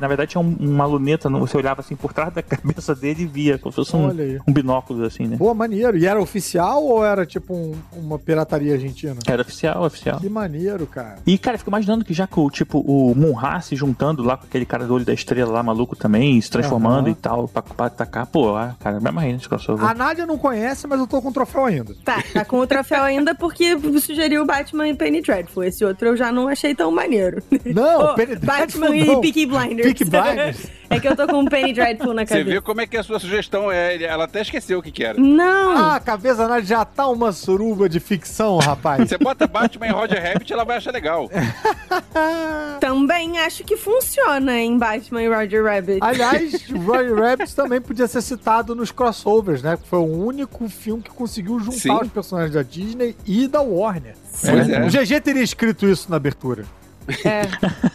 na 0.00 0.08
verdade, 0.08 0.30
tinha 0.32 0.40
um- 0.40 0.56
uma 0.58 0.84
luneta, 0.86 1.28
você 1.28 1.56
olhava 1.56 1.80
assim 1.80 1.96
por 1.96 2.12
trás 2.12 2.32
da 2.32 2.42
cabeça 2.42 2.94
dele 2.94 3.22
e 3.22 3.26
via, 3.26 3.58
como 3.58 3.72
se 3.72 3.76
fosse 3.76 3.96
um, 3.96 4.08
um 4.46 4.52
binóculo, 4.52 5.04
assim, 5.04 5.26
né? 5.26 5.36
Pô, 5.36 5.52
maneiro. 5.54 5.96
E 5.96 6.06
era 6.06 6.20
oficial 6.20 6.82
ou 6.84 7.04
era 7.04 7.24
tipo 7.26 7.54
um- 7.54 7.74
uma 7.92 8.18
pirataria 8.18 8.74
argentina? 8.74 9.16
Era 9.26 9.42
oficial, 9.42 9.84
oficial. 9.84 10.20
Que 10.20 10.28
maneiro, 10.28 10.86
cara. 10.86 11.16
E, 11.26 11.36
cara, 11.38 11.54
eu 11.54 11.58
fico 11.58 11.70
imaginando 11.70 12.04
que 12.04 12.12
já 12.14 12.28
o, 12.36 12.50
tipo, 12.50 12.80
o 12.80 13.14
Munha 13.14 13.60
se 13.60 13.74
juntando 13.74 14.22
lá 14.22 14.36
com 14.36 14.44
aquele 14.44 14.66
cara 14.66 14.84
do 14.86 14.92
olho 14.94 15.04
da 15.04 15.12
estrela 15.14 15.50
lá, 15.52 15.62
maluco 15.62 15.96
também, 15.96 16.38
se 16.40 16.50
transformando 16.50 17.06
Aham. 17.06 17.10
e 17.10 17.14
tal, 17.14 17.48
pra, 17.48 17.62
pra 17.62 17.86
atacar. 17.86 18.26
Pô, 18.26 18.45
ah, 18.54 18.74
cara, 18.78 19.00
me 19.00 19.08
amarrei 19.08 19.32
nesse 19.32 19.48
crossover. 19.48 19.84
A 19.88 19.94
Nádia 19.94 20.26
não 20.26 20.36
conhece, 20.38 20.86
mas 20.86 21.00
eu 21.00 21.06
tô 21.06 21.20
com 21.22 21.28
o 21.28 21.32
troféu 21.32 21.64
ainda. 21.64 21.94
Tá, 22.04 22.22
tá 22.32 22.44
com 22.44 22.58
o 22.58 22.66
troféu 22.66 23.02
ainda 23.02 23.34
porque 23.34 23.76
sugeriu 24.00 24.44
Batman 24.44 24.88
e 24.88 24.94
Penny 24.94 25.22
Dreadful. 25.22 25.64
Esse 25.64 25.84
outro 25.84 26.08
eu 26.08 26.16
já 26.16 26.30
não 26.30 26.48
achei 26.48 26.74
tão 26.74 26.90
maneiro. 26.90 27.42
Não, 27.64 28.12
Ô, 28.12 28.14
Penny 28.16 28.36
Batman 28.36 28.90
Dreadful 28.90 28.94
e 28.94 29.04
não. 29.06 29.20
Peaky 29.20 29.46
Blinders. 29.46 29.86
Peaky 29.86 30.04
Blinders. 30.04 30.66
é 30.90 31.00
que 31.00 31.08
eu 31.08 31.16
tô 31.16 31.26
com 31.26 31.42
o 31.42 31.48
Penny 31.50 31.72
Dreadful 31.72 32.14
na 32.14 32.22
Você 32.26 32.34
cabeça. 32.34 32.50
viu 32.50 32.62
como 32.62 32.80
é 32.80 32.86
que 32.86 32.96
a 32.96 33.02
sua 33.02 33.18
sugestão 33.18 33.72
é? 33.72 34.02
Ela 34.02 34.24
até 34.24 34.42
esqueceu 34.42 34.78
o 34.78 34.82
que, 34.82 34.92
que 34.92 35.02
era. 35.02 35.18
Não! 35.18 35.76
Ah, 35.76 35.96
a 35.96 36.00
cabeça 36.00 36.36
da 36.36 36.48
Nádia 36.48 36.76
já 36.76 36.84
tá 36.84 37.06
uma 37.08 37.32
suruba 37.32 37.88
de 37.88 37.98
ficção, 38.00 38.58
rapaz. 38.58 39.08
Você 39.08 39.18
bota 39.18 39.46
Batman 39.46 39.86
e 39.86 39.90
Roger 39.90 40.22
Rabbit, 40.22 40.52
ela 40.52 40.64
vai 40.64 40.76
achar 40.76 40.92
legal. 40.92 41.30
Também 42.80 43.38
acho 43.38 43.64
que 43.64 43.76
funciona 43.76 44.58
em 44.58 44.76
Batman 44.78 45.22
e 45.22 45.28
Roger 45.28 45.64
Rabbit. 45.64 45.98
Aliás, 46.00 46.68
Roger 46.70 47.14
Rabbit 47.14 47.54
também 47.54 47.80
podia 47.80 48.06
ser 48.06 48.20
citado 48.36 48.74
nos 48.74 48.92
crossovers, 48.92 49.62
né? 49.62 49.78
Foi 49.88 49.98
o 49.98 50.24
único 50.24 50.68
filme 50.68 51.02
que 51.02 51.10
conseguiu 51.10 51.58
juntar 51.58 51.80
Sim. 51.80 52.00
os 52.02 52.08
personagens 52.08 52.54
da 52.54 52.62
Disney 52.62 53.16
e 53.26 53.48
da 53.48 53.60
Warner. 53.60 54.14
Pois 54.40 54.68
é. 54.68 54.84
O 54.84 54.88
GG 54.88 55.20
teria 55.22 55.42
escrito 55.42 55.86
isso 55.86 56.10
na 56.10 56.16
abertura. 56.16 56.64
É. 57.24 57.42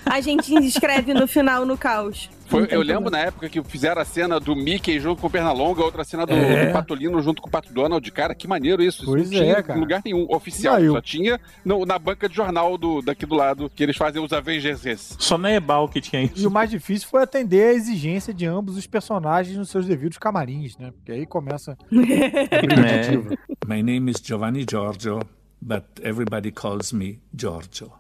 A 0.05 0.20
gente 0.22 0.53
escreve 0.66 1.14
no 1.14 1.28
final 1.28 1.66
no 1.66 1.78
caos. 1.78 2.30
Foi- 2.47 2.64
Não 2.64 2.68
eu 2.68 2.82
lembro 2.82 3.09
na 3.09 3.20
época 3.20 3.47
que 3.47 3.64
fizeram 3.64 4.01
a 4.01 4.05
cena 4.05 4.38
do 4.38 4.53
Mickey 4.53 4.99
junto 4.99 5.22
com 5.22 5.28
o 5.28 5.30
Pernalonga, 5.30 5.82
outra 5.84 6.03
cena 6.03 6.26
do, 6.26 6.34
É. 6.34 6.66
do 6.68 6.74
Patolino 6.74 7.22
junto 7.22 7.41
com 7.41 7.47
o 7.47 7.51
Pato 7.51 7.72
Donald. 7.74 8.12
Cara, 8.12 8.36
que 8.36 8.45
maneiro 8.45 8.84
isso. 8.84 9.03
Isso 9.03 9.05
Pois 9.12 9.32
não 9.32 9.39
tinha 9.39 9.53
é, 9.53 9.64
cara. 9.64 9.78
em 9.78 9.82
lugar 9.82 10.01
nenhum 10.03 10.26
oficial. 10.30 10.76
Não, 10.78 10.84
eu- 10.84 10.93
Só 10.95 11.01
tinha 11.01 11.39
no- 11.64 11.86
na 11.86 11.97
banca 11.97 12.28
de 12.28 12.36
jornal 12.36 12.78
do, 12.78 13.01
daqui 13.01 13.26
do 13.26 13.36
lado, 13.36 13.72
que 13.74 13.82
eles 13.82 13.95
fazem 13.95 14.22
os 14.22 14.34
Avengers. 14.34 15.16
Só 15.18 15.38
na 15.38 15.49
Ebal 15.51 15.88
que 15.88 16.01
tinha 16.01 16.24
E 16.24 16.26
isso. 16.26 16.45
o 16.47 16.51
mais 16.51 16.70
difícil 16.70 17.07
foi 17.07 17.24
atender 17.24 17.70
a 17.70 17.74
exigência 17.74 18.34
de 18.34 18.45
ambos 18.45 18.76
os 18.76 18.86
personagens 18.86 19.55
nos 19.57 19.70
seus 19.70 19.86
devidos 19.86 20.18
camarins, 20.18 20.78
né? 20.78 20.91
Porque 20.91 21.14
aí 21.14 21.26
começa 21.26 21.78
a 21.89 22.66
brincativa. 22.68 23.38
My 23.66 23.82
name 23.82 24.12
is 24.12 24.18
Giovanni 24.22 24.66
Giorgio, 24.70 25.22
but 25.62 25.84
everybody 26.03 26.51
calls 26.51 26.91
me 26.91 27.20
Giorgio. 27.34 27.93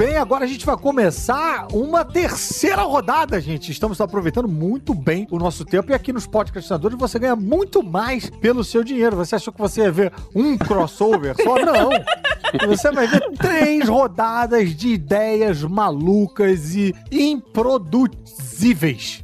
Bem, 0.00 0.16
agora 0.16 0.46
a 0.46 0.48
gente 0.48 0.64
vai 0.64 0.78
começar 0.78 1.68
uma 1.74 2.06
terceira 2.06 2.80
rodada, 2.80 3.38
gente. 3.38 3.70
Estamos 3.70 4.00
aproveitando 4.00 4.48
muito 4.48 4.94
bem 4.94 5.28
o 5.30 5.38
nosso 5.38 5.62
tempo 5.62 5.92
e 5.92 5.94
aqui 5.94 6.10
nos 6.10 6.26
podcastinadores 6.26 6.96
você 6.98 7.18
ganha 7.18 7.36
muito 7.36 7.82
mais 7.82 8.30
pelo 8.30 8.64
seu 8.64 8.82
dinheiro. 8.82 9.14
Você 9.16 9.34
achou 9.34 9.52
que 9.52 9.60
você 9.60 9.82
ia 9.82 9.92
ver 9.92 10.10
um 10.34 10.56
crossover 10.56 11.36
só? 11.36 11.56
Não! 11.56 11.90
Você 12.66 12.90
vai 12.90 13.06
ver 13.06 13.20
três 13.38 13.88
rodadas 13.88 14.74
de 14.74 14.88
ideias 14.88 15.62
malucas 15.62 16.74
e 16.74 16.94
improduzíveis. 17.10 19.22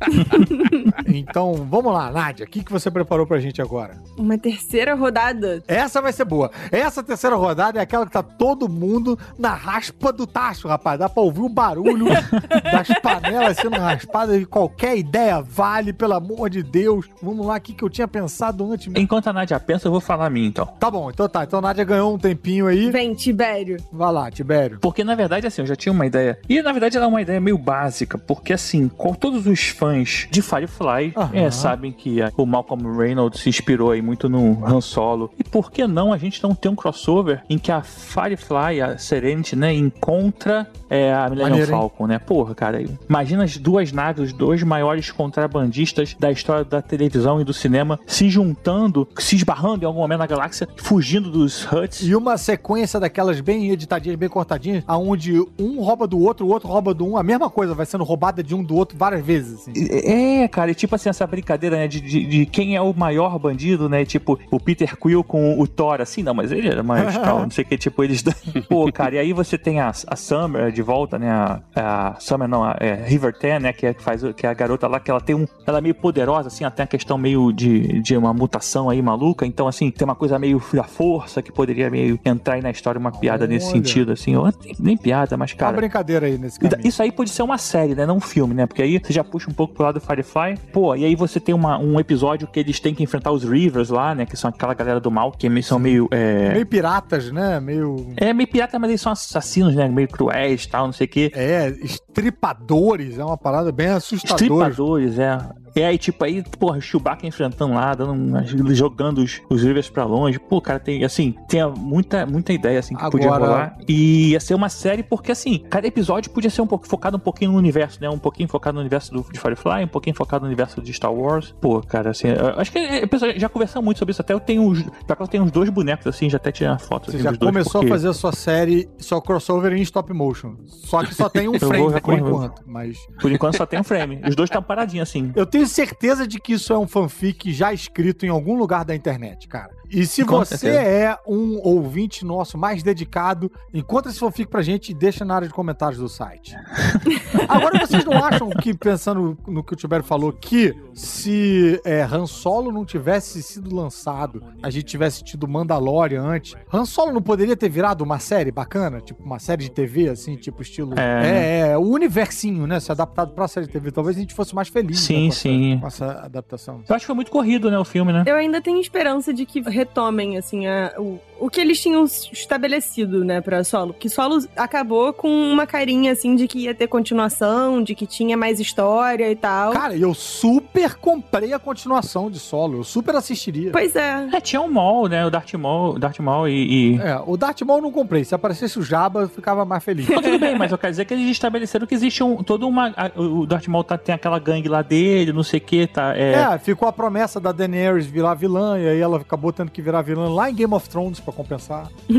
então, 1.06 1.66
vamos 1.68 1.92
lá, 1.92 2.10
Nádia, 2.10 2.46
o 2.46 2.48
que, 2.48 2.62
que 2.62 2.72
você 2.72 2.90
preparou 2.90 3.26
pra 3.26 3.38
gente 3.38 3.60
agora? 3.60 4.00
Uma 4.16 4.38
terceira 4.38 4.94
rodada. 4.94 5.62
Essa 5.66 6.00
vai 6.00 6.12
ser 6.12 6.24
boa. 6.24 6.50
Essa 6.70 7.02
terceira 7.02 7.36
rodada 7.36 7.78
é 7.78 7.82
aquela 7.82 8.06
que 8.06 8.12
tá 8.12 8.22
todo 8.22 8.68
mundo 8.68 9.18
na 9.38 9.54
raspa 9.54 10.12
do 10.12 10.26
tacho, 10.26 10.68
rapaz. 10.68 10.98
Dá 10.98 11.08
pra 11.08 11.22
ouvir 11.22 11.40
o 11.40 11.48
barulho 11.48 12.06
das 12.72 12.88
panelas 13.00 13.56
sendo 13.56 13.76
raspadas 13.76 14.40
e 14.40 14.46
qualquer 14.46 14.96
ideia 14.96 15.40
vale, 15.40 15.92
pelo 15.92 16.14
amor 16.14 16.50
de 16.50 16.62
Deus. 16.62 17.06
Vamos 17.22 17.46
lá, 17.46 17.56
o 17.56 17.60
que, 17.60 17.74
que 17.74 17.82
eu 17.82 17.90
tinha 17.90 18.08
pensado 18.08 18.70
antes. 18.70 18.92
Enquanto 18.94 19.28
a 19.28 19.32
Nádia 19.32 19.58
pensa, 19.60 19.88
eu 19.88 19.92
vou 19.92 20.00
falar 20.00 20.26
a 20.26 20.30
mim, 20.30 20.46
então. 20.46 20.66
Tá 20.78 20.90
bom, 20.90 21.10
então 21.10 21.28
tá. 21.28 21.44
Então 21.44 21.58
a 21.58 21.62
Nádia 21.62 21.84
ganhou 21.84 22.14
um 22.14 22.18
tempinho 22.18 22.66
aí. 22.66 22.90
Vem, 22.90 23.14
Tibério. 23.16 23.78
Vai 23.92 24.12
lá, 24.12 24.30
Tibério. 24.30 24.78
Porque, 24.80 25.02
na 25.02 25.14
verdade, 25.14 25.46
assim, 25.46 25.62
eu 25.62 25.66
já 25.66 25.74
tinha 25.76 25.92
uma 25.92 26.06
ideia. 26.06 26.38
E, 26.48 26.62
na 26.62 26.70
verdade, 26.72 26.96
ela 26.96 27.06
é 27.06 27.08
uma 27.08 27.22
ideia 27.22 27.40
meio 27.40 27.58
básica. 27.58 28.16
Porque, 28.18 28.52
assim, 28.52 28.88
com 28.88 29.12
todos 29.14 29.46
os 29.46 29.68
fãs 29.68 30.28
de 30.30 30.42
Firefly 30.42 31.14
é, 31.32 31.50
sabem 31.50 31.90
que 31.92 32.22
a- 32.22 32.30
o 32.36 32.46
Malcolm 32.46 32.96
Reynolds 32.96 33.40
se 33.40 33.48
inspirou 33.48 33.90
aí 33.90 34.00
muito 34.02 34.28
no 34.28 34.64
Han 34.64 34.80
Solo. 34.80 35.30
E 35.38 35.42
por 35.44 35.70
que 35.72 35.86
não 35.86 36.12
a 36.12 36.18
gente 36.18 36.42
não 36.42 36.54
ter 36.54 36.68
um 36.68 36.74
crossover 36.76 37.42
em 37.48 37.58
que 37.58 37.72
a 37.72 37.82
Firefly, 37.82 38.80
a 38.80 38.98
Serenity, 38.98 39.56
né, 39.56 39.72
encontra 39.74 40.70
é, 40.88 41.12
a 41.12 41.28
Millennium 41.28 41.50
Maneiro, 41.50 41.72
hein? 41.72 41.78
Falcon, 41.78 42.06
né? 42.06 42.18
Porra, 42.18 42.54
cara. 42.54 42.84
Imagina 43.08 43.42
as 43.44 43.56
duas 43.56 43.90
naves, 43.92 44.26
os 44.26 44.32
dois 44.32 44.62
maiores 44.62 45.10
contrabandistas 45.10 46.14
da 46.18 46.30
história 46.30 46.64
da 46.64 46.80
televisão 46.82 47.40
e 47.40 47.44
do 47.44 47.52
cinema 47.52 47.98
se 48.06 48.28
juntando, 48.30 49.06
se 49.18 49.36
esbarrando 49.36 49.84
em 49.84 49.86
algum 49.86 50.00
momento 50.00 50.18
na 50.20 50.26
galáxia, 50.26 50.68
fugindo 50.76 51.30
dos 51.30 51.66
Huts. 51.72 52.02
E 52.02 52.14
uma 52.14 52.36
sequência 52.38 52.98
daquelas 53.06 53.40
bem 53.40 53.70
editadinhas, 53.70 54.18
bem 54.18 54.28
cortadinhas, 54.28 54.84
aonde 54.86 55.40
um 55.58 55.80
rouba 55.80 56.06
do 56.06 56.18
outro, 56.20 56.46
o 56.46 56.50
outro 56.50 56.68
rouba 56.68 56.92
do 56.92 57.06
um, 57.06 57.16
a 57.16 57.22
mesma 57.22 57.48
coisa, 57.48 57.74
vai 57.74 57.86
sendo 57.86 58.04
roubada 58.04 58.42
de 58.42 58.54
um 58.54 58.62
do 58.62 58.74
outro 58.74 58.98
várias 58.98 59.24
vezes, 59.24 59.60
assim. 59.60 59.72
É, 59.90 60.48
cara, 60.48 60.70
e 60.70 60.74
tipo 60.74 60.94
assim, 60.94 61.08
essa 61.08 61.26
brincadeira, 61.26 61.76
né, 61.76 61.88
de, 61.88 62.00
de, 62.00 62.26
de 62.26 62.46
quem 62.46 62.76
é 62.76 62.80
o 62.80 62.92
maior 62.92 63.38
bandido, 63.38 63.88
né, 63.88 64.04
tipo, 64.04 64.38
o 64.50 64.58
Peter 64.58 64.96
Quill 64.96 65.22
com 65.22 65.58
o 65.60 65.66
Thor, 65.66 66.00
assim, 66.00 66.22
não, 66.22 66.34
mas 66.34 66.50
ele 66.50 66.68
era 66.68 66.82
mais 66.82 67.14
tal, 67.18 67.40
não 67.40 67.50
sei 67.50 67.64
o 67.64 67.66
que, 67.66 67.78
tipo, 67.78 68.02
eles... 68.02 68.22
Pô, 68.68 68.90
cara, 68.92 69.14
e 69.14 69.18
aí 69.18 69.32
você 69.32 69.56
tem 69.56 69.80
a, 69.80 69.88
a 69.88 70.16
Summer 70.16 70.72
de 70.72 70.82
volta, 70.82 71.18
né, 71.18 71.30
a, 71.30 71.60
a 71.76 72.16
Summer 72.18 72.48
não, 72.48 72.64
a, 72.64 72.76
é, 72.80 72.94
River 72.94 73.32
Ten, 73.38 73.60
né, 73.60 73.72
que 73.72 73.86
é, 73.86 73.94
que 73.94 74.02
faz, 74.02 74.22
que 74.36 74.46
é 74.46 74.50
a 74.50 74.54
garota 74.54 74.88
lá, 74.88 74.98
que 74.98 75.10
ela 75.10 75.20
tem 75.20 75.34
um, 75.36 75.46
ela 75.66 75.78
é 75.78 75.80
meio 75.80 75.94
poderosa, 75.94 76.48
assim, 76.48 76.64
até 76.64 76.82
a 76.82 76.86
questão 76.86 77.16
meio 77.16 77.52
de, 77.52 78.00
de 78.02 78.16
uma 78.16 78.32
mutação 78.32 78.90
aí 78.90 79.00
maluca, 79.00 79.46
então, 79.46 79.68
assim, 79.68 79.90
tem 79.90 80.04
uma 80.04 80.16
coisa 80.16 80.38
meio 80.38 80.60
da 80.72 80.84
força 80.84 81.40
que 81.40 81.52
poderia 81.52 81.88
meio 81.88 82.18
entrar 82.24 82.54
aí 82.54 82.62
na 82.62 82.70
história, 82.70 82.95
uma 82.98 83.12
piada 83.12 83.46
nesse 83.46 83.66
Olha. 83.66 83.74
sentido, 83.76 84.12
assim, 84.12 84.36
ou 84.36 84.44
nem, 84.64 84.76
nem 84.78 84.96
piada, 84.96 85.36
mas, 85.36 85.52
Uma 85.52 85.58
cara... 85.58 85.76
brincadeira 85.76 86.26
aí 86.26 86.38
nesse 86.38 86.58
E 86.58 86.62
da- 86.64 86.70
caminho. 86.70 86.88
Isso 86.88 87.02
aí 87.02 87.12
pode 87.12 87.30
ser 87.30 87.42
uma 87.42 87.58
série, 87.58 87.94
né? 87.94 88.04
Não 88.06 88.16
um 88.16 88.20
filme, 88.20 88.54
né? 88.54 88.66
Porque 88.66 88.82
aí 88.82 88.98
você 89.02 89.12
já 89.12 89.22
puxa 89.24 89.50
um 89.50 89.54
pouco 89.54 89.74
pro 89.74 89.84
lado 89.84 89.94
do 89.94 90.00
Firefly. 90.00 90.56
Pô, 90.72 90.94
e 90.94 91.04
aí 91.04 91.14
você 91.14 91.38
tem 91.40 91.54
uma- 91.54 91.78
um 91.78 91.98
episódio 92.00 92.46
que 92.48 92.58
eles 92.60 92.80
têm 92.80 92.94
que 92.94 93.02
enfrentar 93.02 93.30
os 93.32 93.44
Rivers 93.44 93.90
lá, 93.90 94.14
né? 94.14 94.24
Que 94.26 94.36
são 94.36 94.48
aquela 94.50 94.74
galera 94.74 95.00
do 95.00 95.10
mal, 95.10 95.32
que 95.32 95.48
são 95.62 95.78
meio. 95.78 96.08
É... 96.10 96.52
Meio 96.52 96.66
piratas, 96.66 97.30
né? 97.30 97.60
Meio. 97.60 98.12
é 98.16 98.32
meio 98.32 98.48
pirata, 98.48 98.78
mas 98.78 98.90
eles 98.90 99.00
são 99.00 99.12
assassinos, 99.12 99.74
né? 99.74 99.88
Meio 99.88 100.08
cruéis 100.08 100.64
e 100.64 100.68
tal, 100.68 100.86
não 100.86 100.92
sei 100.92 101.06
o 101.06 101.10
quê. 101.10 101.30
É, 101.34 101.68
estripadores, 101.82 103.18
é 103.18 103.24
uma 103.24 103.36
parada 103.36 103.70
bem 103.70 103.88
assustadora. 103.88 104.42
Estripadores, 104.70 105.18
é. 105.18 105.38
E 105.76 105.82
aí, 105.82 105.98
tipo, 105.98 106.24
aí, 106.24 106.42
porra, 106.58 106.80
Chewbacca 106.80 107.26
enfrentando 107.26 107.74
lá, 107.74 107.94
dando 107.94 108.74
jogando 108.74 109.18
os, 109.18 109.42
os 109.50 109.62
Rivers 109.62 109.90
pra 109.90 110.04
longe. 110.04 110.38
Pô, 110.38 110.58
cara, 110.60 110.80
tem, 110.80 111.04
assim, 111.04 111.34
tem 111.48 111.60
muita, 111.76 112.24
muita 112.24 112.52
ideia, 112.52 112.78
assim, 112.78 112.96
que 112.96 113.10
podia 113.10 113.26
Agora- 113.28 113.46
rolar. 113.46 113.78
E 113.86 114.30
ia 114.30 114.40
ser 114.40 114.54
uma 114.54 114.70
série 114.70 115.02
porque, 115.02 115.30
assim, 115.32 115.58
cada 115.68 115.86
episódio 115.86 116.30
podia 116.30 116.48
ser 116.48 116.62
um 116.62 116.66
pouco 116.66 116.86
focado 116.88 117.18
um 117.18 117.20
pouquinho 117.20 117.52
no 117.52 117.58
universo, 117.58 117.98
né? 118.00 118.08
Um 118.08 118.18
pouquinho 118.18 118.48
focado 118.48 118.74
no 118.76 118.80
universo 118.80 119.12
do, 119.12 119.22
de 119.30 119.38
Firefly, 119.38 119.84
um 119.84 119.88
pouquinho 119.88 120.16
focado 120.16 120.42
no 120.42 120.46
universo 120.46 120.80
de 120.80 120.92
Star 120.94 121.12
Wars. 121.12 121.54
Pô, 121.60 121.80
cara, 121.82 122.10
assim, 122.10 122.28
eu 122.28 122.58
acho 122.58 122.72
que 122.72 122.78
é, 122.78 123.06
pessoal, 123.06 123.32
já 123.36 123.48
conversamos 123.48 123.84
muito 123.84 123.98
sobre 123.98 124.12
isso. 124.12 124.22
Até 124.22 124.32
eu 124.32 124.40
tenho 124.40 124.72
pra 125.06 125.14
cá 125.14 125.24
eu 125.24 125.28
tenho 125.28 125.44
uns 125.44 125.50
dois 125.50 125.68
bonecos, 125.68 126.06
assim, 126.06 126.30
já 126.30 126.38
até 126.38 126.50
tirei 126.50 126.70
uma 126.72 126.78
foto. 126.78 127.10
Você 127.10 127.16
assim, 127.18 127.24
já 127.24 127.36
começou 127.36 127.80
porque- 127.82 127.86
a 127.86 127.90
fazer 127.90 128.08
a 128.08 128.14
sua 128.14 128.32
série, 128.32 128.88
sua 128.98 129.20
crossover 129.20 129.74
em 129.74 129.82
stop 129.82 130.10
motion. 130.14 130.54
Só 130.66 131.04
que 131.04 131.14
só 131.14 131.28
tem 131.28 131.48
um 131.48 131.52
vou 131.58 131.68
frame 131.68 131.90
já 131.92 132.00
por 132.00 132.14
enquanto. 132.14 132.62
Mas 132.66 132.96
Por 133.20 133.30
enquanto 133.30 133.56
só 133.58 133.66
tem 133.66 133.78
um 133.78 133.84
frame. 133.84 134.20
Os 134.26 134.34
dois 134.34 134.48
estão 134.48 134.62
paradinhos, 134.62 135.08
assim. 135.08 135.32
eu 135.36 135.44
tenho 135.44 135.65
certeza 135.68 136.26
de 136.26 136.40
que 136.40 136.54
isso 136.54 136.72
é 136.72 136.78
um 136.78 136.86
fanfic 136.86 137.52
já 137.52 137.72
escrito 137.72 138.24
em 138.24 138.28
algum 138.28 138.56
lugar 138.56 138.84
da 138.84 138.94
internet, 138.94 139.46
cara. 139.48 139.75
E 139.90 140.06
se 140.06 140.24
Com 140.24 140.38
você 140.38 140.56
certeza. 140.56 140.82
é 140.82 141.18
um 141.26 141.60
ouvinte 141.62 142.24
nosso 142.24 142.56
mais 142.58 142.82
dedicado, 142.82 143.50
encontra 143.72 144.10
esse 144.10 144.18
fanfic 144.20 144.50
pra 144.50 144.62
gente 144.62 144.90
e 144.90 144.94
deixa 144.94 145.24
na 145.24 145.34
área 145.34 145.48
de 145.48 145.54
comentários 145.54 145.98
do 146.00 146.08
site. 146.08 146.54
Agora, 147.48 147.78
vocês 147.86 148.04
não 148.04 148.24
acham 148.24 148.50
que, 148.50 148.74
pensando 148.74 149.36
no 149.46 149.62
que 149.62 149.72
o 149.72 149.76
Tibério 149.76 150.04
falou, 150.04 150.32
que 150.32 150.74
se 150.94 151.80
é, 151.84 152.02
Han 152.02 152.26
Solo 152.26 152.72
não 152.72 152.84
tivesse 152.84 153.42
sido 153.42 153.74
lançado, 153.74 154.42
a 154.62 154.70
gente 154.70 154.84
tivesse 154.86 155.22
tido 155.22 155.46
Mandalorian 155.46 156.22
antes, 156.22 156.54
Han 156.72 156.84
Solo 156.84 157.12
não 157.12 157.22
poderia 157.22 157.56
ter 157.56 157.68
virado 157.68 158.02
uma 158.02 158.18
série 158.18 158.50
bacana? 158.50 159.00
Tipo, 159.00 159.22
uma 159.22 159.38
série 159.38 159.64
de 159.64 159.70
TV, 159.70 160.08
assim, 160.08 160.36
tipo 160.36 160.62
estilo... 160.62 160.98
É. 160.98 161.26
É, 161.26 161.68
é, 161.72 161.78
o 161.78 161.82
universinho, 161.82 162.66
né? 162.66 162.80
Se 162.80 162.90
adaptado 162.90 163.32
pra 163.32 163.46
série 163.48 163.66
de 163.66 163.72
TV. 163.72 163.90
Talvez 163.92 164.16
a 164.16 164.20
gente 164.20 164.34
fosse 164.34 164.54
mais 164.54 164.68
feliz 164.68 165.00
Sim, 165.00 165.14
né, 165.14 165.20
com 165.20 165.28
essa- 165.28 165.40
sim. 165.40 165.78
com 165.80 165.86
essa 165.86 166.12
adaptação. 166.24 166.82
Eu 166.88 166.94
acho 166.96 167.02
que 167.02 167.06
foi 167.06 167.14
muito 167.14 167.30
corrido, 167.30 167.70
né, 167.70 167.78
o 167.78 167.84
filme, 167.84 168.12
né? 168.12 168.24
Eu 168.26 168.36
ainda 168.36 168.60
tenho 168.60 168.80
esperança 168.80 169.32
de 169.32 169.44
que 169.46 169.60
retomem, 169.76 170.36
assim, 170.38 170.66
a- 170.66 170.92
o, 170.98 171.20
o 171.38 171.50
que 171.50 171.60
eles 171.60 171.80
tinham 171.80 172.04
estabelecido, 172.04 173.24
né, 173.24 173.40
pra 173.40 173.62
Solo. 173.64 173.92
Que 173.92 174.08
Solo 174.08 174.44
acabou 174.56 175.12
com 175.12 175.28
uma 175.28 175.66
carinha, 175.66 176.12
assim, 176.12 176.34
de 176.34 176.46
que 176.48 176.60
ia 176.60 176.74
ter 176.74 176.86
continuação, 176.86 177.82
de 177.82 177.94
que 177.94 178.06
tinha 178.06 178.36
mais 178.36 178.58
história 178.60 179.30
e 179.30 179.36
tal. 179.36 179.72
Cara, 179.72 179.96
eu 179.96 180.14
super 180.14 180.94
comprei 180.94 181.52
a 181.52 181.58
continuação 181.58 182.30
de 182.30 182.38
Solo. 182.38 182.78
Eu 182.78 182.84
super 182.84 183.14
assistiria. 183.16 183.70
Pois 183.72 183.94
é. 183.94 184.28
É, 184.32 184.40
tinha 184.40 184.60
o 184.62 184.72
Maul, 184.72 185.08
né? 185.08 185.26
O 185.26 185.30
Darth 185.30 185.52
Maul, 185.54 185.98
Darth 185.98 186.18
Maul 186.20 186.48
e... 186.48 186.94
e... 186.96 187.00
É, 187.00 187.20
o 187.26 187.36
Darth 187.36 187.60
Maul 187.62 187.82
não 187.82 187.92
comprei. 187.92 188.24
Se 188.24 188.34
aparecesse 188.34 188.78
o 188.78 188.82
Jabba, 188.82 189.22
eu 189.22 189.28
ficava 189.28 189.64
mais 189.64 189.84
feliz. 189.84 190.08
Não, 190.08 190.22
tudo 190.22 190.38
bem, 190.38 190.56
mas 190.56 190.72
eu 190.72 190.78
quero 190.78 190.92
dizer 190.92 191.04
que 191.04 191.12
eles 191.14 191.30
estabeleceram 191.30 191.86
que 191.86 191.94
existe 191.94 192.22
um, 192.22 192.42
toda 192.42 192.66
uma... 192.66 192.92
a- 192.96 193.10
o 193.20 193.46
Darth 193.46 193.66
Maul 193.68 193.84
tá, 193.84 193.98
tem 193.98 194.14
aquela 194.14 194.38
gangue 194.38 194.68
lá 194.68 194.80
dele, 194.82 195.32
não 195.32 195.42
sei 195.42 195.58
o 195.58 195.62
que, 195.62 195.86
tá... 195.86 196.16
É, 196.16 196.32
É, 196.32 196.58
ficou 196.58 196.88
a 196.88 196.92
promessa 196.92 197.38
da 197.40 197.52
Daenerys 197.52 198.06
virar 198.06 198.34
vilã, 198.34 198.78
e 198.78 198.88
aí 198.88 199.00
ela 199.00 199.18
acabou 199.18 199.52
tendo 199.52 199.65
que 199.70 199.80
virar 199.82 200.02
vilã 200.02 200.28
lá 200.28 200.50
em 200.50 200.54
Game 200.54 200.72
of 200.74 200.88
Thrones 200.88 201.20
pra 201.20 201.32
compensar. 201.32 201.88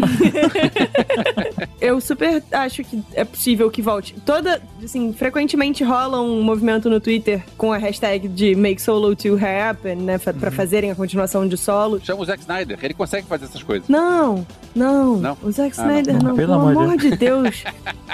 Eu 1.80 2.02
super 2.02 2.44
acho 2.52 2.84
que 2.84 3.02
é 3.14 3.24
possível 3.24 3.70
que 3.70 3.82
volte. 3.82 4.16
Toda, 4.26 4.62
assim, 4.84 5.14
frequentemente 5.14 5.84
rola 5.84 6.22
um 6.22 6.42
movimento 6.42 6.90
no 6.90 7.00
Twitter 7.00 7.44
com 7.58 7.72
a 7.72 7.78
hashtag 7.78 8.28
de 8.28 8.56
Make 8.56 8.82
Solo 8.82 9.16
2 9.16 9.42
Happen, 9.44 9.96
né, 9.98 10.18
fa- 10.18 10.32
Uhum. 10.32 10.40
pra 10.40 10.52
fazerem 10.52 10.92
a 10.92 10.96
continuação 10.96 11.48
de 11.48 11.56
Solo. 11.58 12.00
Chama 12.04 12.22
o 12.22 12.26
Zack 12.26 12.42
Snyder, 12.42 12.78
ele 12.82 12.94
consegue 12.94 13.28
fazer 13.28 13.46
essas 13.46 13.64
coisas. 13.64 13.88
Não, 13.88 14.46
não, 14.76 15.18
Não? 15.18 15.38
o 15.44 15.52
Zack 15.52 15.74
Ah, 15.80 15.84
não. 15.84 15.90
Snyder 15.92 16.14
Não, 16.16 16.30
não, 16.30 16.36
pelo 16.36 16.48
pelo 16.54 16.54
amor 16.54 16.74
de 16.74 16.80
amor 16.84 16.98
de 16.98 17.16
Deus. 17.18 17.64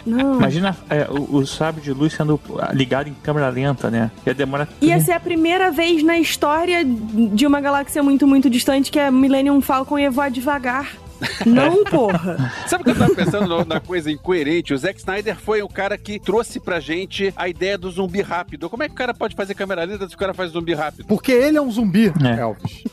Não. 0.05 0.35
Imagina 0.37 0.77
é, 0.89 1.07
o, 1.09 1.37
o 1.37 1.47
sábio 1.47 1.81
de 1.81 1.91
luz 1.93 2.13
sendo 2.13 2.39
ligado 2.73 3.07
em 3.09 3.13
câmera 3.13 3.49
lenta, 3.49 3.89
né? 3.89 4.11
Ia 4.25 4.33
demorar... 4.33 4.67
Ia 4.81 4.99
ser 4.99 5.13
a 5.13 5.19
primeira 5.19 5.71
vez 5.71 6.03
na 6.03 6.17
história 6.19 6.83
de 6.85 7.47
uma 7.47 7.59
galáxia 7.61 8.03
muito, 8.03 8.27
muito 8.27 8.49
distante 8.49 8.91
que 8.91 8.99
a 8.99 9.09
Millennium 9.23 9.61
Falcon 9.61 9.97
ia 9.97 10.11
voar 10.11 10.29
devagar. 10.29 11.02
Não, 11.45 11.83
porra. 11.83 12.51
Sabe 12.67 12.81
o 12.81 12.85
que 12.85 12.91
eu 12.91 12.95
tava 12.97 13.15
pensando 13.15 13.65
na 13.65 13.79
coisa 13.79 14.11
incoerente? 14.11 14.73
O 14.73 14.77
Zack 14.77 14.99
Snyder 14.99 15.35
foi 15.37 15.61
o 15.61 15.67
cara 15.69 15.97
que 15.97 16.19
trouxe 16.19 16.59
pra 16.59 16.79
gente 16.79 17.33
a 17.35 17.47
ideia 17.47 17.77
do 17.77 17.89
zumbi 17.91 18.21
rápido. 18.21 18.69
Como 18.69 18.83
é 18.83 18.87
que 18.87 18.93
o 18.93 18.97
cara 18.97 19.13
pode 19.13 19.35
fazer 19.35 19.53
câmera 19.53 19.83
lenta 19.83 20.07
se 20.07 20.15
o 20.15 20.17
cara 20.17 20.33
faz 20.33 20.51
zumbi 20.51 20.73
rápido? 20.73 21.05
Porque 21.07 21.31
ele 21.31 21.57
é 21.57 21.61
um 21.61 21.71
zumbi, 21.71 22.11
É. 22.23 22.39
Elvis. 22.41 22.83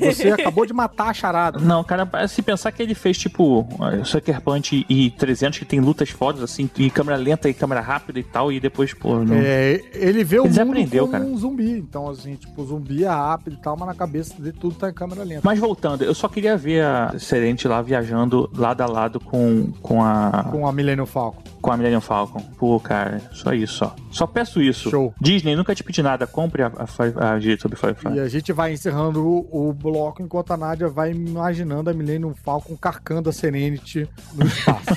Você 0.00 0.28
acabou 0.32 0.66
de 0.66 0.72
matar 0.72 1.08
a 1.08 1.14
charada. 1.14 1.58
Não, 1.58 1.82
cara, 1.84 2.08
se 2.28 2.42
pensar 2.42 2.72
que 2.72 2.82
ele 2.82 2.94
fez 2.94 3.16
tipo 3.18 3.60
uh, 3.60 4.04
Sucker 4.04 4.40
Punch 4.40 4.84
e 4.88 5.10
300 5.12 5.58
que 5.58 5.64
tem 5.64 5.80
lutas 5.80 6.10
fodas 6.10 6.42
assim, 6.42 6.68
e 6.76 6.90
câmera 6.90 7.16
lenta 7.16 7.48
e 7.48 7.54
câmera 7.54 7.80
rápida 7.80 8.18
e 8.18 8.22
tal, 8.22 8.52
e 8.52 8.60
depois, 8.60 8.92
pô, 8.94 9.16
não. 9.24 9.36
É, 9.36 9.80
ele 9.94 10.24
vê 10.24 10.38
o 10.40 10.44
Eles 10.44 10.58
mundo 10.58 10.70
aprendeu, 10.70 11.06
como 11.06 11.12
cara. 11.12 11.24
um 11.24 11.36
zumbi. 11.36 11.70
Então, 11.70 12.08
assim, 12.08 12.34
tipo, 12.36 12.62
o 12.62 12.66
zumbi 12.66 13.04
é 13.04 13.08
rápido 13.08 13.54
e 13.54 13.62
tal, 13.62 13.76
mas 13.76 13.88
na 13.88 13.94
cabeça 13.94 14.34
dele 14.40 14.56
tudo 14.58 14.74
tá 14.76 14.88
em 14.90 14.92
câmera 14.94 15.22
lenta. 15.24 15.40
Mas 15.44 15.58
voltando, 15.58 16.04
eu 16.04 16.14
só 16.14 16.28
queria 16.28 16.56
ver 16.56 16.82
a 16.82 17.14
Serente 17.18 17.63
lá 17.68 17.80
viajando 17.82 18.50
lado 18.56 18.80
a 18.82 18.86
lado 18.86 19.20
com, 19.20 19.72
com 19.82 20.02
a 20.02 20.46
Com 20.50 20.66
a 20.66 20.72
Millennium 20.72 21.06
Falcon. 21.06 21.42
com 21.60 21.72
a 21.72 21.76
Millennium 21.76 22.00
Falcon. 22.00 22.40
Pô, 22.58 22.78
cara, 22.80 23.20
só 23.32 23.52
isso, 23.52 23.74
só. 23.74 23.96
Só 24.10 24.26
peço 24.26 24.60
isso. 24.62 24.90
Show. 24.90 25.14
Disney, 25.20 25.56
nunca 25.56 25.74
te 25.74 25.82
pedi 25.82 26.02
nada, 26.02 26.26
compre 26.26 26.62
a, 26.62 26.70
a, 27.18 27.32
a 27.34 27.38
direito 27.38 27.62
sobre 27.62 27.76
Firefly. 27.76 28.16
E 28.16 28.20
a 28.20 28.28
gente 28.28 28.52
vai 28.52 28.72
encerrando 28.72 29.24
o, 29.24 29.68
o 29.68 29.72
bloco 29.72 30.22
enquanto 30.22 30.52
a 30.52 30.56
Nádia 30.56 30.88
vai 30.88 31.10
imaginando 31.12 31.90
a 31.90 31.92
Millennium 31.94 32.34
Falcon 32.34 32.76
carcando 32.76 33.30
a 33.30 33.32
Serenity 33.32 34.08
no 34.34 34.46
espaço. 34.46 34.84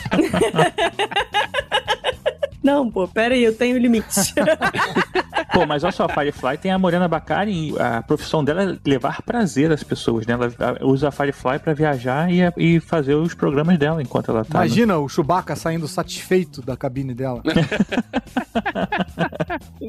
Não, 2.67 2.91
pô, 2.91 3.07
pera 3.07 3.33
aí, 3.33 3.43
eu 3.43 3.55
tenho 3.55 3.77
limites. 3.77 4.33
Pô, 5.53 5.65
mas 5.65 5.83
olha 5.83 5.91
só, 5.93 6.05
a 6.05 6.09
Firefly 6.09 6.57
tem 6.57 6.71
a 6.71 6.77
Morena 6.77 7.07
Bacari, 7.07 7.73
a 7.79 8.01
profissão 8.03 8.43
dela 8.43 8.63
é 8.63 8.77
levar 8.87 9.21
prazer 9.23 9.71
às 9.71 9.81
pessoas, 9.81 10.27
né? 10.27 10.33
Ela 10.33 10.77
usa 10.81 11.07
a 11.07 11.11
Firefly 11.11 11.57
pra 11.59 11.73
viajar 11.73 12.29
e, 12.31 12.41
e 12.57 12.79
fazer 12.79 13.15
os 13.15 13.33
programas 13.33 13.77
dela 13.79 14.01
enquanto 14.01 14.29
ela 14.29 14.43
tá. 14.43 14.59
no- 14.59 14.65
Imagina 14.65 14.97
o 14.99 15.07
Chewbacca 15.09 15.55
saindo 15.55 15.87
satisfeito 15.87 16.61
da 16.61 16.75
cabine 16.77 17.13
dela. 17.13 17.41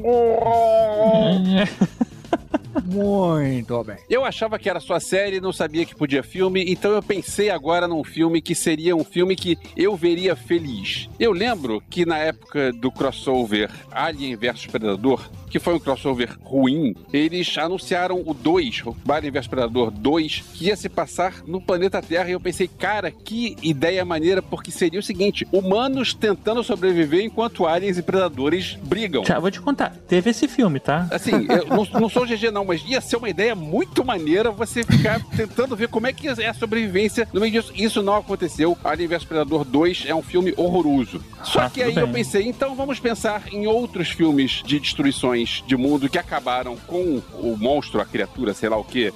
Muito 2.85 3.83
bem. 3.83 3.97
Eu 4.09 4.25
achava 4.25 4.59
que 4.59 4.69
era 4.69 4.79
só 4.79 4.99
série, 4.99 5.41
não 5.41 5.51
sabia 5.53 5.85
que 5.85 5.95
podia 5.95 6.23
filme, 6.23 6.63
então 6.67 6.91
eu 6.91 7.01
pensei 7.01 7.49
agora 7.49 7.87
num 7.87 8.03
filme 8.03 8.41
que 8.41 8.53
seria 8.53 8.95
um 8.95 9.03
filme 9.03 9.35
que 9.35 9.57
eu 9.75 9.95
veria 9.95 10.35
feliz. 10.35 11.09
Eu 11.19 11.31
lembro 11.31 11.81
que 11.89 12.05
na 12.05 12.17
época 12.17 12.71
do 12.71 12.91
crossover 12.91 13.69
Alien 13.91 14.35
vs 14.35 14.67
Predador, 14.67 15.29
que 15.49 15.59
foi 15.59 15.73
um 15.75 15.79
crossover 15.79 16.37
ruim, 16.43 16.95
eles 17.11 17.57
anunciaram 17.57 18.21
o 18.25 18.33
2, 18.33 18.83
o 18.85 18.95
Alien 19.11 19.31
vs 19.31 19.47
Predador 19.47 19.91
2, 19.91 20.43
que 20.53 20.65
ia 20.65 20.75
se 20.75 20.87
passar 20.89 21.43
no 21.47 21.59
planeta 21.61 22.01
Terra, 22.01 22.29
e 22.29 22.33
eu 22.33 22.39
pensei, 22.39 22.67
cara, 22.67 23.11
que 23.11 23.55
ideia 23.61 24.03
maneira, 24.05 24.41
porque 24.41 24.71
seria 24.71 24.99
o 24.99 25.03
seguinte, 25.03 25.47
humanos 25.51 26.13
tentando 26.13 26.63
sobreviver 26.63 27.23
enquanto 27.23 27.65
aliens 27.65 27.97
e 27.97 28.01
predadores 28.01 28.77
brigam. 28.83 29.23
Já, 29.25 29.39
vou 29.39 29.51
te 29.51 29.59
contar, 29.61 29.95
teve 30.07 30.29
esse 30.29 30.47
filme, 30.47 30.79
tá? 30.79 31.07
Assim, 31.11 31.31
eu 31.49 31.65
não, 31.67 31.85
não 32.01 32.09
sou 32.09 32.25
GG 32.25 32.51
não, 32.51 32.65
mas 32.65 32.83
ia 32.85 33.01
ser 33.01 33.17
uma 33.17 33.29
ideia 33.29 33.55
muito 33.55 34.03
maneira 34.05 34.51
você 34.51 34.83
ficar 34.83 35.19
tentando 35.35 35.75
ver 35.75 35.87
como 35.87 36.07
é 36.07 36.13
que 36.13 36.27
é 36.27 36.47
a 36.47 36.53
sobrevivência 36.53 37.27
no 37.33 37.39
meio 37.41 37.51
disso. 37.53 37.71
Isso 37.75 38.01
não 38.03 38.15
aconteceu. 38.15 38.77
Alien 38.83 39.07
vs 39.09 39.23
Predador 39.23 39.63
2 39.65 40.03
é 40.07 40.13
um 40.15 40.21
filme 40.21 40.53
horroroso. 40.57 41.21
Só 41.43 41.61
Ah, 41.61 41.69
que 41.69 41.81
aí 41.81 41.95
eu 41.95 42.05
bem. 42.05 42.15
pensei, 42.15 42.47
então 42.47 42.75
vamos 42.75 42.99
pensar 42.99 43.43
em 43.51 43.65
outros 43.67 44.09
filmes 44.09 44.61
de 44.65 44.79
destruições 44.79 45.38
de 45.45 45.75
mundo 45.75 46.09
que 46.09 46.17
acabaram 46.17 46.75
com 46.87 47.21
o 47.33 47.55
monstro, 47.57 48.01
a 48.01 48.05
criatura, 48.05 48.53
sei 48.53 48.69
lá 48.69 48.77
o 48.77 48.83
que, 48.83 49.13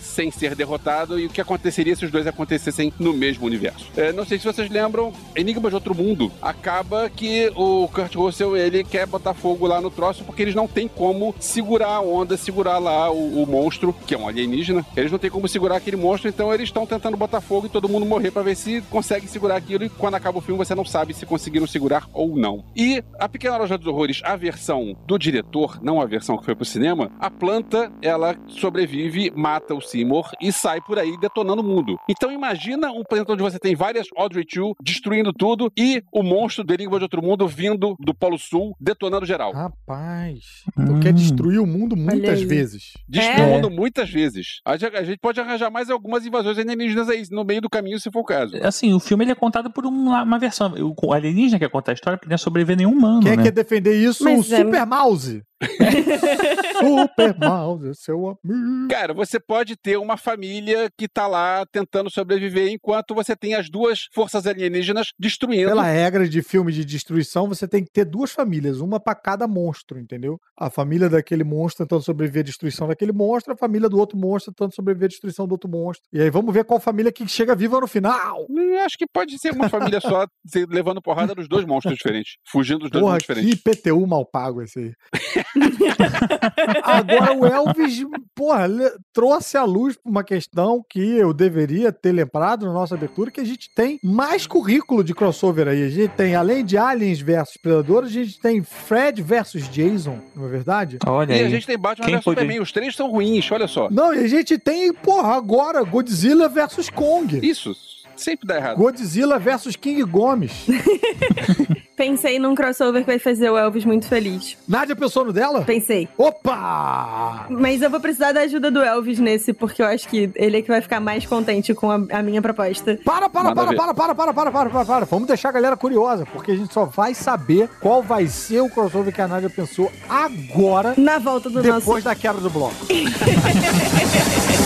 sem 0.00 0.30
ser 0.30 0.54
derrotado 0.54 1.18
e 1.18 1.26
o 1.26 1.28
que 1.28 1.40
aconteceria 1.40 1.94
se 1.94 2.04
os 2.04 2.10
dois 2.10 2.26
acontecessem 2.26 2.92
no 2.98 3.12
mesmo 3.12 3.46
universo. 3.46 3.90
É, 3.96 4.12
não 4.12 4.24
sei 4.24 4.38
se 4.38 4.44
vocês 4.44 4.70
lembram, 4.70 5.12
Enigma 5.34 5.68
de 5.68 5.74
Outro 5.74 5.94
Mundo 5.94 6.30
acaba 6.40 7.10
que 7.10 7.50
o 7.54 7.88
Kurt 7.88 8.14
Russell 8.14 8.56
ele 8.56 8.84
quer 8.84 9.06
botar 9.06 9.34
fogo 9.34 9.66
lá 9.66 9.80
no 9.80 9.90
troço 9.90 10.24
porque 10.24 10.42
eles 10.42 10.54
não 10.54 10.66
têm 10.66 10.88
como 10.88 11.34
segurar 11.38 11.94
a 11.94 12.00
onda, 12.00 12.36
segurar 12.36 12.78
lá 12.78 13.10
o, 13.10 13.42
o 13.42 13.46
monstro, 13.46 13.94
que 14.06 14.14
é 14.14 14.18
um 14.18 14.28
alienígena. 14.28 14.84
Eles 14.96 15.10
não 15.10 15.18
têm 15.18 15.30
como 15.30 15.48
segurar 15.48 15.76
aquele 15.76 15.96
monstro, 15.96 16.28
então 16.28 16.52
eles 16.52 16.68
estão 16.68 16.86
tentando 16.86 17.16
botar 17.16 17.40
fogo 17.40 17.66
e 17.66 17.70
todo 17.70 17.88
mundo 17.88 18.06
morrer 18.06 18.30
pra 18.30 18.42
ver 18.42 18.56
se 18.56 18.82
consegue 18.82 19.26
segurar 19.26 19.56
aquilo. 19.56 19.84
E 19.84 19.88
quando 19.88 20.14
acaba 20.14 20.38
o 20.38 20.42
filme, 20.42 20.64
você 20.64 20.74
não 20.74 20.84
sabe 20.84 21.14
se 21.14 21.26
conseguiram 21.26 21.66
segurar 21.66 22.08
ou 22.12 22.36
não. 22.36 22.64
E 22.76 23.02
a 23.18 23.28
Pequena 23.28 23.56
Loja 23.56 23.78
dos 23.78 23.86
Horrores, 23.86 24.20
a 24.24 24.36
versão 24.36 24.96
do 25.06 25.18
diretor, 25.18 25.57
não 25.82 26.00
a 26.00 26.06
versão 26.06 26.36
que 26.38 26.44
foi 26.44 26.54
pro 26.54 26.64
cinema, 26.64 27.10
a 27.18 27.30
planta 27.30 27.90
ela 28.02 28.36
sobrevive, 28.46 29.30
mata 29.34 29.74
o 29.74 29.80
Seymour 29.80 30.30
e 30.40 30.52
sai 30.52 30.80
por 30.80 30.98
aí 30.98 31.16
detonando 31.18 31.62
o 31.62 31.64
mundo. 31.64 31.96
Então 32.08 32.30
imagina 32.30 32.90
um 32.92 33.02
planeta 33.02 33.32
onde 33.32 33.42
você 33.42 33.58
tem 33.58 33.74
várias 33.74 34.06
Audrey 34.16 34.44
2 34.44 34.74
destruindo 34.82 35.32
tudo 35.32 35.70
e 35.76 36.02
o 36.12 36.22
monstro 36.22 36.64
do 36.64 36.72
Enigma 36.74 36.98
de 36.98 37.04
Outro 37.04 37.22
Mundo 37.22 37.46
vindo 37.48 37.96
do 37.98 38.14
Polo 38.14 38.38
Sul 38.38 38.74
detonando 38.80 39.24
geral. 39.26 39.52
Rapaz, 39.52 40.62
tu 40.74 41.00
quer 41.00 41.12
destruir 41.12 41.58
o 41.60 41.66
mundo 41.66 41.96
muitas 41.96 42.42
vezes. 42.42 42.92
Destruindo 43.08 43.42
É. 43.42 43.46
o 43.46 43.54
mundo 43.54 43.70
muitas 43.70 44.10
vezes. 44.10 44.60
A 44.64 44.76
gente, 44.76 44.96
a 44.96 45.02
gente 45.04 45.18
pode 45.18 45.40
arranjar 45.40 45.70
mais 45.70 45.90
algumas 45.90 46.24
invasões 46.26 46.58
alienígenas 46.58 47.08
aí, 47.08 47.22
no 47.30 47.44
meio 47.44 47.60
do 47.60 47.68
caminho, 47.70 47.98
se 47.98 48.10
for 48.10 48.20
o 48.20 48.24
caso. 48.24 48.56
Assim, 48.62 48.92
o 48.92 49.00
filme 49.00 49.24
ele 49.24 49.32
é 49.32 49.34
contado 49.34 49.70
por 49.70 49.84
uma, 49.86 50.22
uma 50.22 50.38
versão. 50.38 50.72
O 51.02 51.12
alienígena 51.12 51.58
quer 51.58 51.68
contar 51.70 51.92
a 51.92 51.94
história 51.94 52.16
porque 52.18 52.28
não 52.28 52.34
ia 52.34 52.38
sobreviver 52.38 52.76
nenhum 52.76 52.92
humano, 52.92 53.22
Quem 53.22 53.36
né? 53.36 53.42
quer 53.42 53.52
defender 53.52 53.94
isso? 54.02 54.24
Mas 54.24 54.50
o 54.50 54.54
é- 54.54 54.58
Super 54.58 54.86
Mouse. 54.86 55.42
Super 56.80 57.36
Mouse, 57.38 57.94
seu 57.96 58.38
amigo. 58.44 58.88
Cara, 58.88 59.12
você 59.12 59.40
pode 59.40 59.76
ter 59.76 59.96
uma 59.96 60.16
família 60.16 60.90
que 60.96 61.08
tá 61.08 61.26
lá 61.26 61.66
tentando 61.66 62.10
sobreviver 62.10 62.68
enquanto 62.70 63.14
você 63.14 63.34
tem 63.36 63.54
as 63.54 63.68
duas 63.68 64.08
forças 64.12 64.46
alienígenas 64.46 65.08
destruindo. 65.18 65.68
Pela 65.68 65.82
regra 65.82 66.28
de 66.28 66.42
filme 66.42 66.72
de 66.72 66.84
destruição, 66.84 67.48
você 67.48 67.66
tem 67.66 67.84
que 67.84 67.90
ter 67.90 68.04
duas 68.04 68.30
famílias, 68.30 68.80
uma 68.80 69.00
pra 69.00 69.14
cada 69.14 69.46
monstro, 69.48 69.98
entendeu? 69.98 70.40
A 70.56 70.70
família 70.70 71.08
daquele 71.08 71.44
monstro 71.44 71.84
tentando 71.84 72.02
sobreviver 72.02 72.40
à 72.40 72.44
destruição 72.44 72.88
daquele 72.88 73.12
monstro, 73.12 73.52
a 73.52 73.56
família 73.56 73.88
do 73.88 73.98
outro 73.98 74.16
monstro 74.16 74.52
tentando 74.52 74.74
sobreviver 74.74 75.06
à 75.06 75.08
destruição 75.08 75.46
do 75.46 75.52
outro 75.52 75.68
monstro. 75.68 76.06
E 76.12 76.20
aí 76.20 76.30
vamos 76.30 76.52
ver 76.54 76.64
qual 76.64 76.80
família 76.80 77.12
que 77.12 77.26
chega 77.26 77.54
viva 77.54 77.80
no 77.80 77.86
final. 77.86 78.46
Eu 78.48 78.80
Acho 78.80 78.96
que 78.96 79.06
pode 79.06 79.38
ser 79.38 79.52
uma 79.52 79.68
família 79.68 80.00
só 80.00 80.26
levando 80.68 81.02
porrada 81.02 81.34
dos 81.34 81.48
dois 81.48 81.64
monstros 81.64 81.96
diferentes, 81.96 82.36
fugindo 82.46 82.80
dos 82.80 82.90
dois 82.90 83.02
Porra, 83.02 83.14
monstros 83.14 83.38
que 83.38 83.54
diferentes. 83.54 83.82
PTU 83.82 84.06
mal 84.06 84.24
pago 84.24 84.62
esse 84.62 84.78
aí. 84.78 84.92
Agora 86.82 87.32
o 87.36 87.46
Elvis, 87.46 88.04
porra, 88.34 88.68
trouxe 89.12 89.56
à 89.56 89.64
luz 89.64 89.98
uma 90.04 90.22
questão 90.24 90.84
que 90.88 91.00
eu 91.00 91.32
deveria 91.32 91.92
ter 91.92 92.12
lembrado 92.12 92.66
na 92.66 92.72
nossa 92.72 92.94
abertura, 92.94 93.30
que 93.30 93.40
a 93.40 93.44
gente 93.44 93.68
tem 93.74 93.98
mais 94.02 94.46
currículo 94.46 95.02
de 95.02 95.14
crossover 95.14 95.68
aí. 95.68 95.84
A 95.84 95.88
gente 95.88 96.10
tem, 96.12 96.34
além 96.34 96.64
de 96.64 96.76
Aliens 96.76 97.20
versus 97.20 97.56
Predador, 97.56 98.04
a 98.04 98.08
gente 98.08 98.40
tem 98.40 98.62
Fred 98.62 99.22
versus 99.22 99.68
Jason, 99.68 100.18
não 100.34 100.46
é 100.46 100.48
verdade? 100.48 100.98
Olha 101.06 101.32
E 101.32 101.40
aí. 101.40 101.44
a 101.44 101.48
gente 101.48 101.66
tem 101.66 101.78
Batman 101.78 102.06
Quem 102.06 102.14
podia- 102.20 102.22
Superman. 102.42 102.60
Os 102.60 102.72
três 102.72 102.94
são 102.94 103.10
ruins, 103.10 103.50
olha 103.50 103.66
só. 103.66 103.88
Não, 103.90 104.14
e 104.14 104.18
a 104.24 104.28
gente 104.28 104.58
tem, 104.58 104.92
porra, 104.92 105.34
agora 105.36 105.82
Godzilla 105.82 106.48
versus 106.48 106.88
Kong. 106.90 107.40
Isso, 107.42 107.74
sempre 108.16 108.46
dá 108.46 108.56
errado. 108.56 108.76
Godzilla 108.76 109.38
versus 109.38 109.76
King 109.76 110.02
Gomes. 110.04 110.52
Pensei 111.98 112.38
num 112.38 112.54
crossover 112.54 113.02
que 113.02 113.08
vai 113.08 113.18
fazer 113.18 113.50
o 113.50 113.58
Elvis 113.58 113.84
muito 113.84 114.06
feliz. 114.06 114.56
Nádia 114.68 114.94
pensou 114.94 115.24
no 115.24 115.32
dela? 115.32 115.62
Pensei. 115.62 116.08
Opa! 116.16 117.46
Mas 117.50 117.82
eu 117.82 117.90
vou 117.90 117.98
precisar 117.98 118.30
da 118.30 118.42
ajuda 118.42 118.70
do 118.70 118.80
Elvis 118.80 119.18
nesse, 119.18 119.52
porque 119.52 119.82
eu 119.82 119.86
acho 119.86 120.08
que 120.08 120.30
ele 120.36 120.58
é 120.58 120.62
que 120.62 120.68
vai 120.68 120.80
ficar 120.80 121.00
mais 121.00 121.26
contente 121.26 121.74
com 121.74 121.90
a, 121.90 122.00
a 122.12 122.22
minha 122.22 122.40
proposta. 122.40 122.96
Para, 123.04 123.28
para, 123.28 123.52
para, 123.52 123.74
para, 123.74 123.94
para, 123.94 124.14
para, 124.14 124.14
para, 124.14 124.52
para, 124.52 124.70
para, 124.70 124.84
para. 124.84 125.04
Vamos 125.06 125.26
deixar 125.26 125.48
a 125.48 125.52
galera 125.52 125.76
curiosa, 125.76 126.24
porque 126.24 126.52
a 126.52 126.56
gente 126.56 126.72
só 126.72 126.84
vai 126.84 127.14
saber 127.14 127.68
qual 127.80 128.00
vai 128.00 128.28
ser 128.28 128.60
o 128.60 128.70
crossover 128.70 129.12
que 129.12 129.20
a 129.20 129.26
Nádia 129.26 129.50
pensou 129.50 129.90
agora, 130.08 130.94
Na 130.96 131.18
volta 131.18 131.50
do 131.50 131.60
depois 131.60 131.84
nosso. 131.84 132.02
da 132.04 132.14
queda 132.14 132.38
do 132.38 132.48
bloco. 132.48 132.76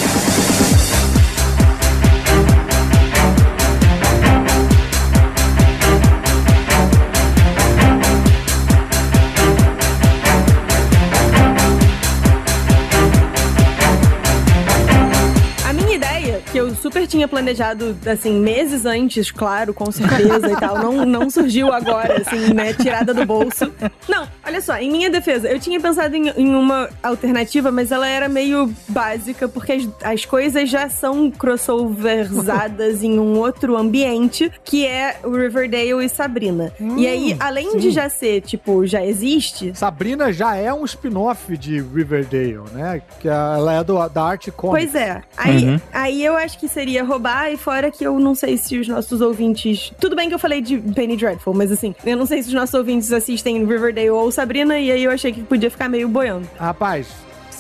tinha 17.13 17.29
planejado, 17.29 17.95
assim, 18.11 18.41
meses 18.41 18.87
antes, 18.87 19.31
claro, 19.31 19.75
com 19.75 19.93
certeza 19.93 20.51
e 20.51 20.57
tal, 20.57 20.79
não, 20.79 21.05
não 21.05 21.29
surgiu 21.29 21.71
agora, 21.73 22.23
assim, 22.23 22.55
né, 22.55 22.73
tirada 22.73 23.13
do 23.13 23.27
bolso. 23.27 23.71
Não, 24.09 24.27
olha 24.47 24.61
só, 24.63 24.79
em 24.79 24.91
minha 24.91 25.11
defesa, 25.11 25.47
eu 25.49 25.61
tinha 25.61 25.79
pensado 25.79 26.17
em, 26.17 26.29
em 26.31 26.55
uma 26.55 26.89
alternativa, 27.03 27.71
mas 27.71 27.93
ela 27.93 28.09
era 28.09 28.29
meio 28.31 28.73
básica, 28.89 29.47
porque 29.47 29.73
as, 29.73 29.89
as 30.03 30.25
coisas 30.25 30.71
já 30.71 30.89
são 30.89 31.31
crossoverzadas 31.31 33.03
em 33.03 33.19
um 33.19 33.39
outro 33.39 33.77
ambiente, 33.77 34.51
que 34.65 34.87
é 34.87 35.17
o 35.23 35.31
Riverdale 35.31 36.05
e 36.05 36.09
Sabrina. 36.09 36.73
e 36.97 37.07
aí, 37.07 37.37
além 37.39 37.77
de 37.77 37.83
sim. 37.89 37.91
já 37.91 38.09
ser, 38.09 38.41
tipo, 38.41 38.87
já 38.87 39.05
existe, 39.05 39.73
Sabrina 39.75 40.33
já 40.33 40.57
é 40.57 40.73
um 40.73 40.85
spin-off 40.85 41.57
de 41.59 41.81
Riverdale, 41.81 42.63
né? 42.73 43.03
Que 43.21 43.29
ela 43.29 43.75
é 43.75 43.85
do, 43.85 44.09
da 44.09 44.23
Art 44.23 44.49
Comics. 44.51 44.93
Pois 44.93 44.95
é. 44.95 45.23
Aí, 45.37 45.63
Uhum. 45.65 45.81
aí 45.93 46.25
eu 46.25 46.37
acho 46.37 46.59
que 46.59 46.67
seria 46.69 47.02
roubar, 47.03 47.53
e 47.53 47.57
fora 47.57 47.91
que 47.91 48.05
eu 48.05 48.19
não 48.19 48.35
sei 48.35 48.57
se 48.57 48.79
os 48.79 48.89
nossos 48.89 49.21
ouvintes. 49.21 49.93
Tudo 50.01 50.17
bem 50.17 50.29
que 50.29 50.35
eu 50.35 50.39
falei 50.39 50.61
de 50.61 50.79
Penny 50.79 51.17
Dreadful, 51.17 51.55
mas 51.55 51.71
assim, 51.71 51.95
eu 52.05 52.17
não 52.17 52.27
sei 52.27 52.43
se 52.43 52.49
os 52.49 52.55
nossos 52.55 52.75
ouvintes 52.75 53.13
assistem 53.13 53.65
Riverdale 53.67 54.11
ou 54.11 54.31
Sabrina, 54.31 54.79
e 54.79 54.91
aí 54.91 55.05
eu 55.05 55.11
achei 55.11 55.33
que 55.33 55.43
podia 55.43 55.71
ficar 55.71 55.89
meio 55.89 56.09
boiando. 56.09 56.49
Rapaz, 56.59 57.09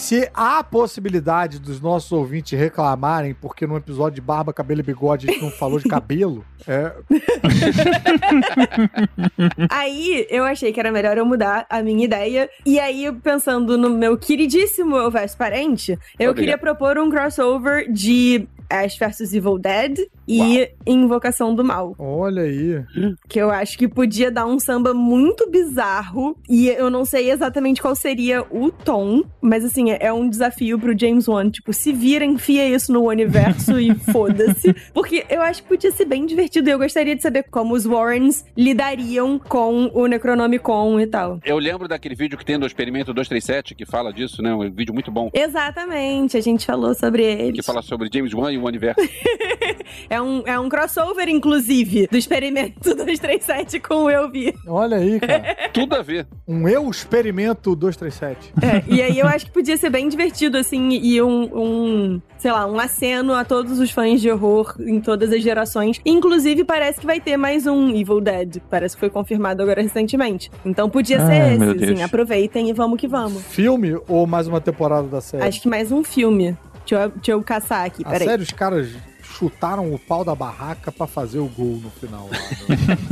se 0.02 0.28
há 0.34 0.64
possibilidade 0.64 1.60
dos 1.60 1.80
nossos 1.80 2.10
ouvintes 2.10 2.58
reclamarem 2.58 3.34
porque 3.34 3.68
no 3.68 3.76
episódio 3.76 4.16
de 4.16 4.20
Barba, 4.20 4.52
Cabelo 4.52 4.80
e 4.80 4.82
Bigode 4.82 5.28
a 5.28 5.32
gente 5.32 5.42
não 5.42 5.50
falou 5.50 5.78
de 5.78 5.88
cabelo, 5.88 6.44
é, 6.66 6.92
aí 9.70 10.26
eu 10.28 10.44
achei 10.44 10.72
que 10.72 10.80
era 10.80 10.90
melhor 10.90 11.16
eu 11.16 11.24
mudar 11.24 11.66
a 11.70 11.80
minha 11.82 12.04
ideia. 12.04 12.50
E 12.66 12.80
aí, 12.80 13.12
pensando 13.22 13.78
no 13.78 13.90
meu 13.90 14.18
queridíssimo 14.18 14.96
Elvis 14.96 15.36
Parente, 15.36 15.92
eu 15.92 16.30
Obrigado. 16.30 16.34
queria 16.34 16.58
propor 16.58 16.98
um 16.98 17.08
crossover 17.08 17.88
de 17.92 18.48
Ash 18.72 18.98
vs 18.98 19.34
Evil 19.34 19.58
Dead 19.58 19.98
e 20.26 20.70
Invocação 20.86 21.54
do 21.54 21.64
Mal. 21.64 21.94
olha 21.98 22.42
aí. 22.42 22.82
que 23.28 23.38
eu 23.40 23.50
acho 23.50 23.76
que 23.78 23.88
podia 23.88 24.30
dar 24.30 24.46
um 24.46 24.58
samba 24.58 24.92
muito 24.94 25.48
bizarro 25.50 26.36
e 26.48 26.68
eu 26.68 26.90
não 26.90 27.04
sei 27.04 27.30
exatamente 27.30 27.80
qual 27.82 27.94
seria 27.94 28.42
o 28.50 28.70
tom, 28.70 29.22
mas 29.40 29.64
assim, 29.64 29.90
é- 29.90 29.98
é 30.00 30.12
um 30.12 30.28
desafio 30.28 30.78
pro 30.78 30.98
James 30.98 31.26
Wan, 31.28 31.50
tipo, 31.50 31.72
se 31.72 31.92
vira, 31.92 32.24
enfia 32.24 32.68
isso 32.68 32.92
no 32.92 33.08
universo 33.08 33.78
e 33.80 33.94
foda-se, 34.12 34.74
porque 34.94 35.24
eu 35.28 35.40
acho 35.42 35.62
que 35.62 35.68
podia 35.68 35.90
ser 35.90 36.04
bem 36.04 36.26
divertido 36.26 36.68
e 36.68 36.72
eu 36.72 36.78
gostaria 36.78 37.14
de 37.16 37.22
saber 37.22 37.44
como 37.50 37.74
os 37.74 37.84
Warrens 37.86 38.44
lidariam 38.56 39.38
com 39.38 39.90
o 39.94 40.06
Necronomicon 40.06 41.00
e 41.00 41.06
tal. 41.06 41.38
Eu 41.44 41.58
lembro 41.58 41.88
daquele 41.88 42.14
vídeo 42.14 42.38
que 42.38 42.44
tem 42.44 42.58
do 42.58 42.66
Experimento 42.66 43.12
237 43.12 43.74
que 43.74 43.84
fala 43.86 44.12
disso, 44.12 44.42
né? 44.42 44.54
Um 44.54 44.70
vídeo 44.70 44.92
muito 44.94 45.10
bom. 45.10 45.30
Exatamente, 45.34 46.36
a 46.36 46.40
gente 46.40 46.66
falou 46.66 46.94
sobre 46.94 47.22
ele. 47.24 47.52
Que 47.52 47.62
fala 47.62 47.82
sobre 47.82 48.08
James 48.12 48.32
Wan 48.34 48.52
e 48.52 48.58
o 48.58 48.64
universo. 48.64 49.00
É 50.12 50.20
um, 50.20 50.42
é 50.44 50.60
um 50.60 50.68
crossover, 50.68 51.26
inclusive, 51.26 52.06
do 52.06 52.18
experimento 52.18 52.74
237 52.84 53.80
com 53.80 54.04
o 54.04 54.10
Eu 54.10 54.30
Vi. 54.30 54.54
Olha 54.66 54.98
aí, 54.98 55.18
cara. 55.18 55.56
Tudo 55.72 55.94
a 55.94 56.02
ver. 56.02 56.26
Um 56.46 56.68
eu 56.68 56.90
experimento 56.90 57.74
237. 57.74 58.52
É, 58.60 58.94
e 58.94 59.00
aí 59.00 59.18
eu 59.18 59.26
acho 59.26 59.46
que 59.46 59.52
podia 59.52 59.74
ser 59.78 59.88
bem 59.88 60.10
divertido, 60.10 60.58
assim, 60.58 60.90
e 60.90 61.22
um, 61.22 61.44
um, 61.58 62.22
sei 62.36 62.52
lá, 62.52 62.66
um 62.66 62.78
aceno 62.78 63.32
a 63.32 63.42
todos 63.42 63.80
os 63.80 63.90
fãs 63.90 64.20
de 64.20 64.30
horror 64.30 64.74
em 64.80 65.00
todas 65.00 65.32
as 65.32 65.42
gerações. 65.42 65.98
Inclusive, 66.04 66.62
parece 66.62 67.00
que 67.00 67.06
vai 67.06 67.18
ter 67.18 67.38
mais 67.38 67.66
um 67.66 67.88
Evil 67.88 68.20
Dead. 68.20 68.58
Parece 68.68 68.94
que 68.94 69.00
foi 69.00 69.08
confirmado 69.08 69.62
agora 69.62 69.80
recentemente. 69.80 70.50
Então 70.62 70.90
podia 70.90 71.24
ser 71.24 71.40
Ai, 71.40 71.54
esse, 71.54 71.84
assim, 71.84 72.02
aproveitem 72.02 72.68
e 72.68 72.74
vamos 72.74 73.00
que 73.00 73.08
vamos. 73.08 73.42
Filme 73.44 73.98
ou 74.06 74.26
mais 74.26 74.46
uma 74.46 74.60
temporada 74.60 75.08
da 75.08 75.22
série? 75.22 75.44
Acho 75.44 75.62
que 75.62 75.68
mais 75.70 75.90
um 75.90 76.04
filme. 76.04 76.54
Deixa 76.86 77.04
eu, 77.04 77.08
deixa 77.10 77.32
eu 77.32 77.42
caçar 77.42 77.86
aqui, 77.86 78.04
peraí. 78.04 78.26
série, 78.26 78.42
os 78.42 78.50
caras 78.50 78.90
chutaram 79.38 79.92
o 79.92 79.98
pau 79.98 80.24
da 80.24 80.34
barraca 80.34 80.90
pra 80.92 81.06
fazer 81.06 81.38
o 81.38 81.46
gol 81.46 81.80
no 81.82 81.90
final. 81.90 82.28
lá, 82.30 82.38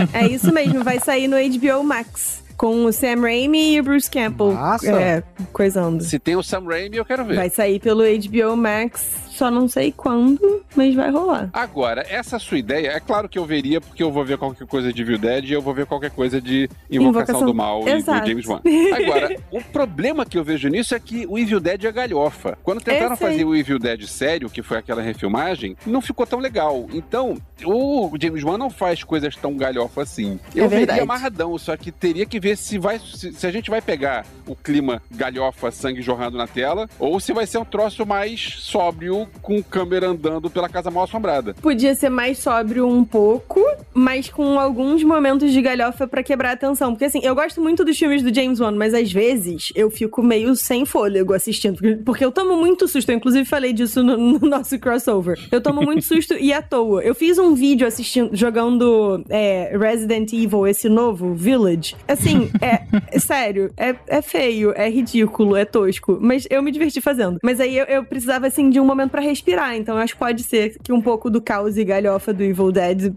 né? 0.06 0.08
É 0.24 0.26
isso 0.28 0.52
mesmo, 0.52 0.84
vai 0.84 0.98
sair 1.00 1.28
no 1.28 1.36
HBO 1.36 1.82
Max. 1.84 2.42
Com 2.56 2.84
o 2.84 2.92
Sam 2.92 3.22
Raimi 3.22 3.74
e 3.74 3.80
o 3.80 3.82
Bruce 3.82 4.10
Campbell. 4.10 4.52
Massa. 4.52 4.92
É, 4.92 5.22
coisando. 5.50 6.02
Se 6.04 6.18
tem 6.18 6.36
o 6.36 6.42
Sam 6.42 6.64
Raimi, 6.66 6.98
eu 6.98 7.04
quero 7.06 7.24
ver. 7.24 7.36
Vai 7.36 7.48
sair 7.48 7.80
pelo 7.80 8.02
HBO 8.02 8.54
Max, 8.54 9.14
só 9.30 9.50
não 9.50 9.68
sei 9.68 9.92
quando, 9.92 10.62
mas 10.76 10.94
vai 10.94 11.10
rolar. 11.10 11.48
Agora, 11.52 12.04
essa 12.08 12.38
sua 12.38 12.58
ideia, 12.58 12.88
é 12.88 13.00
claro 13.00 13.28
que 13.28 13.38
eu 13.38 13.44
veria, 13.44 13.80
porque 13.80 14.02
eu 14.02 14.10
vou 14.10 14.24
ver 14.24 14.36
qualquer 14.38 14.66
coisa 14.66 14.92
de 14.92 15.02
Evil 15.02 15.18
Dead 15.18 15.44
e 15.46 15.52
eu 15.52 15.62
vou 15.62 15.72
ver 15.74 15.86
qualquer 15.86 16.10
coisa 16.10 16.40
de 16.40 16.68
Invocação, 16.90 17.08
Invocação- 17.36 17.46
do 17.46 17.54
Mal 17.54 17.88
e 17.88 17.92
Exato. 17.92 18.20
do 18.22 18.28
James 18.28 18.46
Wan. 18.46 18.60
Agora, 18.94 19.36
o 19.50 19.60
problema 19.62 20.26
que 20.26 20.36
eu 20.36 20.44
vejo 20.44 20.68
nisso 20.68 20.94
é 20.94 21.00
que 21.00 21.26
o 21.28 21.38
Evil 21.38 21.60
Dead 21.60 21.84
é 21.84 21.92
galhofa. 21.92 22.58
Quando 22.62 22.80
tentaram 22.80 23.12
Eu 23.12 23.16
sei. 23.16 23.28
fazer 23.28 23.44
o 23.44 23.54
Evil 23.54 23.78
Dead 23.78 24.02
sério, 24.06 24.50
que 24.50 24.62
foi 24.62 24.78
aquela 24.78 25.02
refilmagem, 25.02 25.76
não 25.86 26.00
ficou 26.00 26.26
tão 26.26 26.38
legal. 26.38 26.86
Então, 26.92 27.36
o 27.64 28.10
James 28.20 28.42
Wan 28.44 28.58
não 28.58 28.70
faz 28.70 29.02
coisas 29.04 29.34
tão 29.36 29.56
galhofa 29.56 30.02
assim. 30.02 30.38
Eu 30.54 30.64
É 30.64 30.68
veria 30.68 31.02
amarradão, 31.02 31.56
só 31.58 31.76
que 31.76 31.90
teria 31.92 32.26
que 32.26 32.40
ver 32.40 32.56
se 32.56 32.78
vai 32.78 32.98
se, 32.98 33.32
se 33.32 33.46
a 33.46 33.50
gente 33.50 33.70
vai 33.70 33.80
pegar 33.80 34.26
o 34.46 34.54
clima 34.56 35.00
galhofa, 35.10 35.70
sangue 35.70 36.02
jorrando 36.02 36.36
na 36.36 36.46
tela, 36.46 36.88
ou 36.98 37.18
se 37.20 37.32
vai 37.32 37.46
ser 37.46 37.58
um 37.58 37.64
troço 37.64 38.04
mais 38.04 38.40
sóbrio 38.58 39.28
com 39.40 39.62
câmera 39.62 40.08
andando 40.08 40.50
pela 40.50 40.68
casa 40.68 40.90
mal 40.90 41.04
assombrada. 41.04 41.54
Podia 41.54 41.94
ser 41.94 42.08
mais 42.08 42.38
sóbrio 42.38 42.86
um 42.86 43.04
pouco, 43.04 43.60
mas 43.92 44.28
com 44.28 44.58
alguns 44.58 45.02
momentos 45.02 45.52
de 45.52 45.60
galhofa 45.60 46.06
pra 46.06 46.22
quebrar 46.22 46.50
a 46.50 46.52
atenção. 46.52 46.92
Porque 46.92 47.04
assim, 47.04 47.20
eu 47.22 47.34
gosto 47.34 47.60
muito 47.60 47.84
dos 47.84 47.98
filmes 47.98 48.22
do 48.22 48.34
James 48.34 48.60
Wan, 48.60 48.72
mas 48.72 48.94
às 48.94 49.12
vezes 49.12 49.72
eu 49.74 49.90
fico 49.90 50.22
meio 50.22 50.54
sem 50.56 50.84
fôlego 50.84 51.32
assistindo. 51.32 51.78
Porque 52.04 52.24
eu 52.24 52.32
tomo 52.32 52.56
muito 52.56 52.86
susto. 52.86 53.10
Eu 53.10 53.16
inclusive 53.16 53.44
falei 53.44 53.72
disso 53.72 54.02
no, 54.02 54.16
no 54.16 54.38
nosso 54.48 54.78
crossover. 54.78 55.38
Eu 55.50 55.60
tomo 55.60 55.82
muito 55.82 56.04
susto 56.04 56.34
e 56.34 56.52
à 56.52 56.62
toa. 56.62 57.02
Eu 57.02 57.14
fiz 57.14 57.38
um 57.38 57.54
vídeo 57.54 57.86
assistindo, 57.86 58.34
jogando 58.34 59.24
é, 59.28 59.76
Resident 59.76 60.32
Evil, 60.32 60.66
esse 60.66 60.88
novo, 60.88 61.34
Village. 61.34 61.96
Assim, 62.06 62.50
é, 62.60 62.82
é 63.10 63.18
sério, 63.18 63.72
é, 63.76 63.94
é 64.06 64.22
feio, 64.22 64.72
é 64.76 64.88
ridículo, 64.88 65.56
é 65.56 65.64
tosco. 65.64 66.18
Mas 66.20 66.46
eu 66.50 66.62
me 66.62 66.70
diverti 66.70 67.00
fazendo. 67.00 67.38
Mas 67.42 67.60
aí 67.60 67.76
eu, 67.76 67.84
eu 67.86 68.04
precisava, 68.04 68.46
assim, 68.46 68.70
de 68.70 68.80
um 68.80 68.84
momento 68.84 69.09
pra 69.10 69.20
respirar. 69.20 69.74
Então 69.76 69.96
eu 69.96 70.00
acho 70.02 70.14
que 70.14 70.18
pode 70.18 70.42
ser 70.42 70.76
que 70.82 70.92
um 70.92 71.00
pouco 71.00 71.28
do 71.30 71.40
caos 71.42 71.76
e 71.76 71.84
galhofa 71.84 72.32
do 72.32 72.42
Evil 72.42 72.70
Dead 72.72 73.12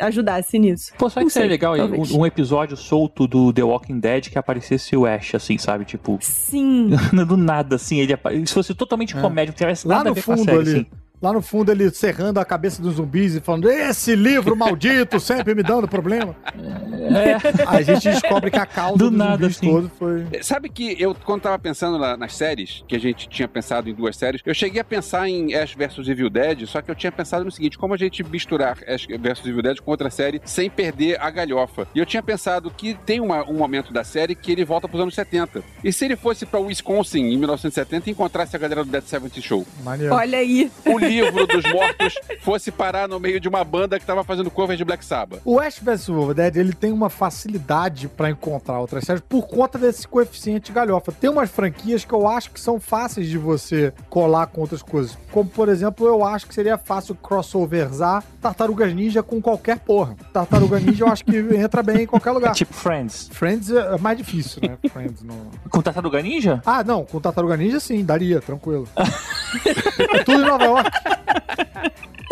ajudasse 0.00 0.58
nisso. 0.58 0.92
Pô, 0.98 1.08
será 1.10 1.24
que 1.24 1.30
seria 1.32 1.48
legal 1.48 1.74
um, 1.76 2.18
um 2.20 2.26
episódio 2.26 2.76
solto 2.76 3.26
do 3.26 3.52
The 3.52 3.62
Walking 3.62 4.00
Dead 4.00 4.28
que 4.30 4.38
aparecesse 4.38 4.96
o 4.96 5.06
Ash, 5.06 5.34
assim, 5.34 5.58
sabe? 5.58 5.84
Tipo, 5.84 6.18
Sim. 6.20 6.90
do 7.26 7.36
nada, 7.36 7.76
assim, 7.76 7.98
ele 8.00 8.12
apa- 8.12 8.30
se 8.44 8.52
fosse 8.52 8.74
totalmente 8.74 9.14
comédia, 9.14 9.52
não 9.52 9.56
tivesse 9.58 9.86
Lá 9.86 9.96
nada 9.96 10.08
a 10.08 10.10
no 10.10 10.14
ver 10.14 10.22
com 10.24 10.32
a 10.32 10.36
fundo 10.36 10.44
série, 10.46 10.58
ali. 10.60 10.70
assim. 10.72 10.86
Lá 11.20 11.32
no 11.32 11.40
fundo 11.40 11.72
ele 11.72 11.90
serrando 11.90 12.38
a 12.38 12.44
cabeça 12.44 12.80
dos 12.82 12.96
zumbis 12.96 13.34
e 13.34 13.40
falando: 13.40 13.70
Esse 13.70 14.14
livro 14.14 14.54
maldito 14.56 15.18
sempre 15.18 15.54
me 15.54 15.62
dando 15.62 15.88
problema. 15.88 16.36
É. 16.54 17.62
Aí 17.66 17.78
a 17.78 17.82
gente 17.82 18.08
descobre 18.10 18.50
que 18.50 18.58
a 18.58 18.66
causa 18.66 18.98
Do 18.98 19.10
nada, 19.10 19.36
zumbis 19.48 19.56
assim. 19.56 19.70
todo 19.70 19.90
foi. 19.98 20.26
Sabe 20.42 20.68
que 20.68 20.94
eu, 21.00 21.14
quando 21.14 21.42
tava 21.42 21.58
pensando 21.58 21.98
na- 21.98 22.16
nas 22.16 22.34
séries, 22.34 22.84
que 22.86 22.94
a 22.96 23.00
gente 23.00 23.28
tinha 23.28 23.48
pensado 23.48 23.88
em 23.88 23.94
duas 23.94 24.16
séries, 24.16 24.42
eu 24.44 24.54
cheguei 24.54 24.80
a 24.80 24.84
pensar 24.84 25.28
em 25.28 25.54
Ash 25.54 25.74
vs 25.74 26.06
Evil 26.08 26.28
Dead, 26.28 26.66
só 26.66 26.82
que 26.82 26.90
eu 26.90 26.94
tinha 26.94 27.10
pensado 27.12 27.44
no 27.44 27.50
seguinte, 27.50 27.78
como 27.78 27.94
a 27.94 27.96
gente 27.96 28.22
misturar 28.22 28.76
Ash 28.86 29.06
vs 29.06 29.46
Evil 29.46 29.62
Dead 29.62 29.78
com 29.80 29.90
outra 29.90 30.10
série 30.10 30.40
sem 30.44 30.68
perder 30.68 31.20
a 31.20 31.30
galhofa. 31.30 31.86
E 31.94 31.98
eu 31.98 32.06
tinha 32.06 32.22
pensado 32.22 32.70
que 32.70 32.94
tem 33.06 33.20
uma- 33.20 33.42
um 33.48 33.54
momento 33.54 33.92
da 33.92 34.04
série 34.04 34.34
que 34.34 34.52
ele 34.52 34.64
volta 34.64 34.86
pros 34.88 35.00
anos 35.00 35.14
70. 35.14 35.62
E 35.82 35.92
se 35.92 36.04
ele 36.04 36.16
fosse 36.16 36.44
pra 36.44 36.60
Wisconsin 36.60 37.20
em 37.22 37.38
1970 37.38 38.10
e 38.10 38.12
encontrasse 38.12 38.54
a 38.54 38.58
galera 38.58 38.84
do 38.84 38.90
Dead 38.90 39.02
Seventy 39.04 39.40
Show? 39.40 39.66
Maneiro. 39.82 40.14
Olha 40.14 40.38
aí. 40.38 40.70
O 40.84 40.98
livro 41.06 41.46
dos 41.46 41.64
mortos 41.70 42.14
fosse 42.40 42.70
parar 42.70 43.08
no 43.08 43.18
meio 43.18 43.40
de 43.40 43.48
uma 43.48 43.64
banda 43.64 43.98
que 43.98 44.06
tava 44.06 44.24
fazendo 44.24 44.50
cover 44.50 44.76
de 44.76 44.84
Black 44.84 45.04
Sabbath. 45.04 45.40
O 45.44 45.58
Ash 45.60 45.78
vs 45.78 46.08
Evil 46.08 46.34
Dead, 46.34 46.56
ele 46.56 46.72
tem 46.72 46.92
uma 46.92 47.10
facilidade 47.10 48.08
pra 48.08 48.30
encontrar 48.30 48.78
outras 48.78 49.04
séries 49.04 49.22
por 49.28 49.46
conta 49.46 49.78
desse 49.78 50.06
coeficiente 50.06 50.72
galhofa. 50.72 51.12
Tem 51.12 51.30
umas 51.30 51.50
franquias 51.50 52.04
que 52.04 52.12
eu 52.12 52.26
acho 52.26 52.50
que 52.50 52.60
são 52.60 52.80
fáceis 52.80 53.28
de 53.28 53.38
você 53.38 53.92
colar 54.08 54.46
com 54.46 54.60
outras 54.60 54.82
coisas. 54.82 55.16
Como, 55.30 55.48
por 55.48 55.68
exemplo, 55.68 56.06
eu 56.06 56.24
acho 56.24 56.46
que 56.46 56.54
seria 56.54 56.78
fácil 56.78 57.14
crossoverzar 57.14 58.24
Tartarugas 58.40 58.94
Ninja 58.94 59.22
com 59.22 59.40
qualquer 59.40 59.78
porra. 59.80 60.16
Tartaruga 60.32 60.78
Ninja 60.78 61.04
eu 61.04 61.08
acho 61.08 61.24
que 61.24 61.36
entra 61.56 61.82
bem 61.82 62.02
em 62.02 62.06
qualquer 62.06 62.30
lugar. 62.30 62.54
Tipo 62.54 62.72
Friends. 62.74 63.28
Friends 63.32 63.70
é 63.70 63.98
mais 63.98 64.16
difícil, 64.16 64.60
né? 64.62 64.78
Friends 64.90 65.22
não... 65.22 65.50
Com 65.68 65.82
Tartaruga 65.82 66.22
Ninja? 66.22 66.62
Ah, 66.64 66.84
não, 66.84 67.04
com 67.04 67.20
Tartaruga 67.20 67.56
Ninja 67.56 67.80
sim, 67.80 68.04
daria, 68.04 68.40
tranquilo. 68.40 68.88
é 68.96 70.22
tudo 70.24 70.42
em 70.42 70.46
Nova 70.46 70.64
York. 70.64 70.90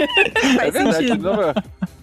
Faz 0.57 0.73
verdade, 0.73 0.97
sentido. 1.09 1.23
não- 1.33 1.55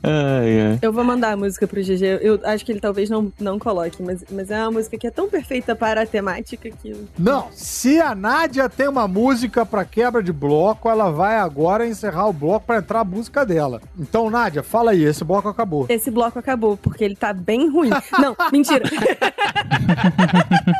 Ai, 0.03 0.61
ai. 0.61 0.79
Eu 0.81 0.91
vou 0.91 1.03
mandar 1.03 1.33
a 1.33 1.37
música 1.37 1.67
pro 1.67 1.79
GG. 1.79 2.19
Eu 2.21 2.39
acho 2.43 2.65
que 2.65 2.71
ele 2.71 2.79
talvez 2.79 3.07
não, 3.07 3.31
não 3.39 3.59
coloque, 3.59 4.01
mas, 4.01 4.23
mas 4.31 4.49
é 4.49 4.59
uma 4.63 4.71
música 4.71 4.97
que 4.97 5.05
é 5.05 5.11
tão 5.11 5.29
perfeita 5.29 5.75
para 5.75 6.01
a 6.01 6.05
temática 6.07 6.71
que. 6.71 6.95
Não, 7.19 7.49
se 7.51 8.01
a 8.01 8.15
Nádia 8.15 8.67
tem 8.67 8.87
uma 8.87 9.07
música 9.07 9.63
pra 9.63 9.85
quebra 9.85 10.23
de 10.23 10.33
bloco, 10.33 10.89
ela 10.89 11.11
vai 11.11 11.37
agora 11.37 11.85
encerrar 11.87 12.27
o 12.27 12.33
bloco 12.33 12.65
pra 12.65 12.77
entrar 12.77 13.01
a 13.01 13.05
música 13.05 13.45
dela. 13.45 13.79
Então, 13.99 14.27
Nádia, 14.31 14.63
fala 14.63 14.89
aí, 14.91 15.03
esse 15.03 15.23
bloco 15.23 15.47
acabou. 15.49 15.85
Esse 15.87 16.09
bloco 16.09 16.39
acabou, 16.39 16.75
porque 16.77 17.03
ele 17.03 17.15
tá 17.15 17.31
bem 17.31 17.69
ruim. 17.69 17.91
Não, 18.19 18.35
mentira. 18.51 18.83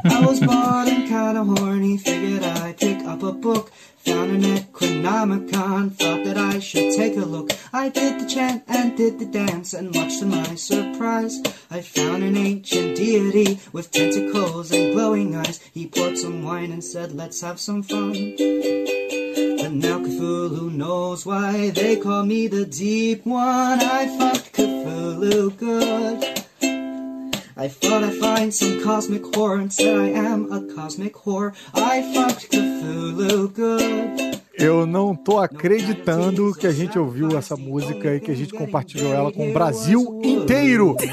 I 0.09 0.26
was 0.26 0.39
bored 0.39 0.89
and 0.89 1.07
kinda 1.07 1.43
horny, 1.43 1.97
figured 1.99 2.43
I'd 2.43 2.76
pick 2.78 3.05
up 3.07 3.24
a 3.24 3.32
book. 3.32 3.69
Found 4.06 4.32
an 4.32 4.41
Necronomicon, 4.41 5.95
thought 5.95 6.24
that 6.24 6.38
I 6.38 6.60
should 6.60 6.95
take 6.95 7.16
a 7.16 7.26
look. 7.26 7.52
I 7.72 7.89
did 7.89 8.20
the 8.20 8.26
chant 8.26 8.64
and 8.68 8.97
did 8.97 9.20
the 9.20 9.26
dance, 9.26 9.74
and 9.74 9.93
much 9.93 10.20
to 10.20 10.26
my 10.26 10.56
surprise, 10.56 11.39
I 11.70 11.82
found 11.82 12.24
an 12.24 12.36
ancient 12.36 12.95
deity 12.95 13.60
with 13.72 13.91
tentacles 13.91 14.72
and 14.72 14.93
glowing 14.93 15.36
eyes. 15.36 15.60
He 15.74 15.88
poured 15.88 16.18
some 16.18 16.43
wine 16.43 16.72
and 16.72 16.84
said, 16.84 17.12
Let's 17.12 17.41
have 17.41 17.60
some 17.60 17.84
fun. 17.84 18.14
But 18.38 19.72
now 19.72 19.99
Cthulhu 19.99 20.72
knows 20.72 21.26
why 21.26 21.70
they 21.70 21.95
call 21.95 22.24
me 22.24 22.47
the 22.47 22.66
Deep 22.66 23.26
One. 23.26 23.80
I 23.80 24.18
fucked 24.18 24.54
Cthulhu 24.54 25.56
good. 25.58 26.45
I 27.62 27.68
thought 27.68 28.03
I'd 28.03 28.16
find 28.16 28.51
some 28.51 28.84
cosmic 28.84 29.24
horror 29.36 29.57
and 29.57 29.72
said 29.72 29.95
I 29.95 30.07
am 30.07 30.51
a 30.51 30.74
cosmic 30.74 31.14
whore. 31.14 31.53
I 31.76 32.01
fucked 32.12 32.49
Cthulhu 32.49 33.53
good. 33.53 34.41
Eu 34.62 34.86
não 34.86 35.16
tô 35.16 35.39
acreditando 35.39 36.53
que 36.53 36.68
a 36.68 36.72
gente 36.72 36.97
ouviu 36.97 37.38
essa 37.38 37.57
música 37.57 38.16
e 38.16 38.20
que 38.20 38.32
a 38.32 38.36
gente 38.36 38.53
compartilhou 38.53 39.14
ela 39.14 39.32
com 39.32 39.49
o 39.49 39.53
Brasil 39.53 40.20
inteiro. 40.24 40.95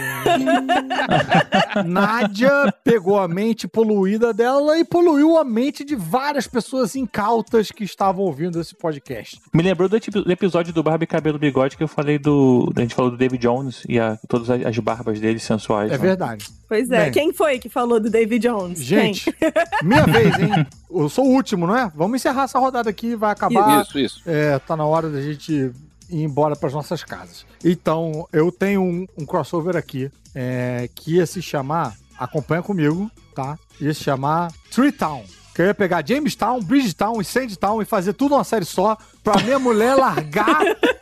Nádia 1.84 2.72
pegou 2.84 3.18
a 3.18 3.28
mente 3.28 3.66
poluída 3.66 4.32
dela 4.32 4.78
e 4.78 4.84
poluiu 4.84 5.38
a 5.38 5.44
mente 5.44 5.84
de 5.84 5.94
várias 5.94 6.46
pessoas 6.46 6.94
incautas 6.96 7.70
que 7.70 7.84
estavam 7.84 8.24
ouvindo 8.24 8.60
esse 8.60 8.74
podcast. 8.74 9.40
Me 9.54 9.62
lembrou 9.62 9.88
do, 9.88 9.96
epi- 9.96 10.10
do 10.10 10.30
episódio 10.32 10.72
do 10.72 10.82
Barba 10.82 11.04
e 11.04 11.06
Cabelo 11.06 11.38
Bigode 11.38 11.76
que 11.76 11.82
eu 11.82 11.88
falei 11.88 12.18
do. 12.18 12.72
A 12.76 12.80
gente 12.80 12.94
falou 12.94 13.10
do 13.10 13.16
David 13.16 13.40
Jones 13.40 13.82
e 13.88 13.98
a- 13.98 14.18
todas 14.28 14.50
as, 14.50 14.64
as 14.66 14.78
barbas 14.78 15.20
dele 15.20 15.38
sensuais. 15.38 15.90
É 15.90 15.96
né? 15.96 15.98
verdade. 15.98 16.46
Pois 16.68 16.90
é. 16.90 17.04
Bem. 17.04 17.12
Quem 17.12 17.32
foi 17.32 17.58
que 17.58 17.68
falou 17.68 17.98
do 17.98 18.10
David 18.10 18.46
Jones? 18.46 18.78
Gente, 18.80 19.34
minha 19.82 20.04
vez, 20.04 20.38
hein? 20.38 20.66
Eu 20.90 21.08
sou 21.08 21.24
o 21.24 21.30
último, 21.30 21.66
não 21.66 21.76
é? 21.76 21.90
Vamos 21.94 22.16
encerrar 22.16 22.44
essa 22.44 22.58
rodada 22.58 22.90
aqui, 22.90 23.16
vai 23.16 23.32
acabar. 23.32 23.82
Isso, 23.82 23.98
isso. 23.98 24.22
É, 24.26 24.58
tá 24.58 24.76
na 24.76 24.84
hora 24.84 25.08
da 25.08 25.20
gente 25.20 25.52
ir 25.52 26.22
embora 26.22 26.54
para 26.54 26.68
as 26.68 26.74
nossas 26.74 27.02
casas. 27.02 27.46
Então, 27.64 28.28
eu 28.32 28.52
tenho 28.52 28.82
um, 28.82 29.06
um 29.16 29.24
crossover 29.24 29.76
aqui 29.76 30.10
é, 30.34 30.88
que 30.94 31.16
ia 31.16 31.26
se 31.26 31.40
chamar, 31.40 31.96
acompanha 32.18 32.62
comigo, 32.62 33.10
tá? 33.34 33.58
Ia 33.80 33.94
se 33.94 34.04
chamar 34.04 34.52
Tree 34.70 34.92
Town. 34.92 35.24
Que 35.58 35.62
eu 35.62 35.66
ia 35.66 35.74
pegar 35.74 36.06
Jamestown, 36.06 36.62
Bridgetown 36.62 37.20
e 37.20 37.24
Sandtown 37.24 37.82
e 37.82 37.84
fazer 37.84 38.12
tudo 38.12 38.36
uma 38.36 38.44
série 38.44 38.64
só 38.64 38.96
pra 39.24 39.42
minha 39.42 39.58
mulher 39.58 39.96
largar 39.96 40.60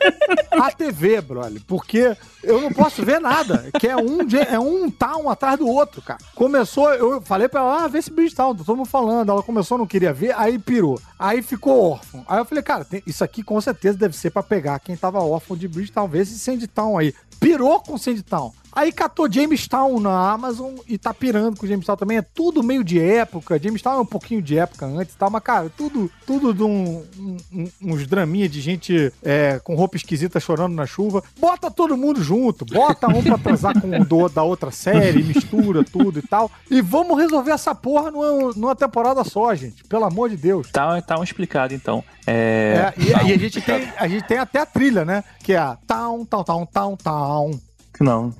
a 0.59 0.71
TV, 0.71 1.21
brother. 1.21 1.61
Porque 1.67 2.17
eu 2.41 2.59
não 2.59 2.71
posso 2.73 3.05
ver 3.05 3.21
nada. 3.21 3.69
Que 3.79 3.87
é 3.87 3.95
um, 3.95 4.17
é 4.49 4.57
um 4.57 4.89
town 4.89 5.29
atrás 5.29 5.59
do 5.59 5.67
outro, 5.67 6.01
cara. 6.01 6.17
Começou, 6.33 6.91
eu 6.95 7.21
falei 7.21 7.47
pra 7.47 7.59
ela, 7.61 7.83
ah, 7.83 7.87
vê 7.87 7.99
esse 7.99 8.09
Bridgetown, 8.09 8.55
tá 8.55 8.63
todo 8.63 8.77
mundo 8.77 8.89
falando. 8.89 9.31
Ela 9.31 9.43
começou, 9.43 9.77
não 9.77 9.85
queria 9.85 10.11
ver, 10.11 10.33
aí 10.35 10.57
pirou. 10.57 10.99
Aí 11.19 11.43
ficou 11.43 11.91
órfão. 11.91 12.25
Aí 12.27 12.39
eu 12.39 12.45
falei, 12.45 12.63
cara, 12.63 12.83
tem- 12.83 13.03
isso 13.05 13.23
aqui 13.23 13.43
com 13.43 13.61
certeza 13.61 13.95
deve 13.95 14.17
ser 14.17 14.31
pra 14.31 14.41
pegar 14.41 14.79
quem 14.79 14.97
tava 14.97 15.19
órfão 15.19 15.55
de 15.55 15.67
Bridgetown, 15.67 16.07
vê 16.07 16.21
esse 16.21 16.39
Sandtown 16.39 16.97
aí. 16.97 17.13
Pirou 17.39 17.79
com 17.79 17.95
Sandtown. 17.95 18.51
Aí 18.77 18.91
catou 18.91 19.27
Jamestown 19.31 19.99
na 19.99 20.29
Amazon 20.31 20.75
e 20.87 20.99
tá 20.99 21.11
pirando 21.11 21.57
com 21.57 21.65
Jamestown 21.65 21.95
também. 21.97 22.17
É 22.17 22.21
tudo 22.21 22.61
meio 22.61 22.83
de 22.83 22.99
época. 23.01 23.59
Jamestown 23.59 23.97
é 23.97 24.01
um 24.01 24.05
pouquinho 24.05 24.39
de 24.39 24.55
época 24.59 24.85
antes 24.85 25.15
e 25.15 25.17
tal, 25.17 25.31
mas, 25.31 25.41
cara, 25.41 25.71
tudo, 25.75 26.11
tudo 26.27 26.53
de 26.53 26.61
um, 26.61 27.03
um- 27.17 27.37
um- 27.51 27.71
uns 27.93 28.05
draminha 28.05 28.47
de 28.47 28.61
gente 28.61 29.11
é, 29.23 29.59
com 29.63 29.73
roupa 29.73 29.97
esquisita 29.97 30.39
chorando 30.39 30.75
na 30.75 30.85
chuva. 30.85 31.23
Bota 31.39 31.71
todo 31.71 31.97
mundo 31.97 32.21
junto, 32.21 32.65
bota 32.65 33.07
um 33.07 33.23
pra 33.23 33.35
transar 33.39 33.81
com 33.81 33.89
o 33.99 34.05
do, 34.05 34.29
da 34.29 34.43
outra 34.43 34.69
série, 34.69 35.23
mistura 35.23 35.83
tudo 35.83 36.19
e 36.19 36.21
tal. 36.21 36.51
E 36.69 36.79
vamos 36.79 37.17
resolver 37.17 37.49
essa 37.53 37.73
porra 37.73 38.11
numa, 38.11 38.53
numa 38.55 38.75
temporada 38.75 39.23
só, 39.23 39.55
gente. 39.55 39.83
Pelo 39.85 40.05
amor 40.05 40.29
de 40.29 40.37
Deus. 40.37 40.69
Tá, 40.71 41.01
tá 41.01 41.19
um 41.19 41.23
explicado 41.23 41.73
então. 41.73 42.03
É. 42.27 42.93
É, 42.95 43.01
e, 43.01 43.07
e 43.07 43.33
a, 43.33 43.37
gente 43.39 43.59
tem, 43.59 43.91
a 43.97 44.07
gente 44.07 44.23
tem 44.27 44.37
até 44.37 44.59
a 44.59 44.65
trilha, 44.67 45.03
né? 45.03 45.23
Que 45.43 45.53
é 45.53 45.57
a 45.57 45.75
Town, 45.87 46.23
Town, 46.25 46.43
Town, 46.43 46.65
Town, 46.67 46.95
Town. 46.95 47.59
Não. 47.99 48.33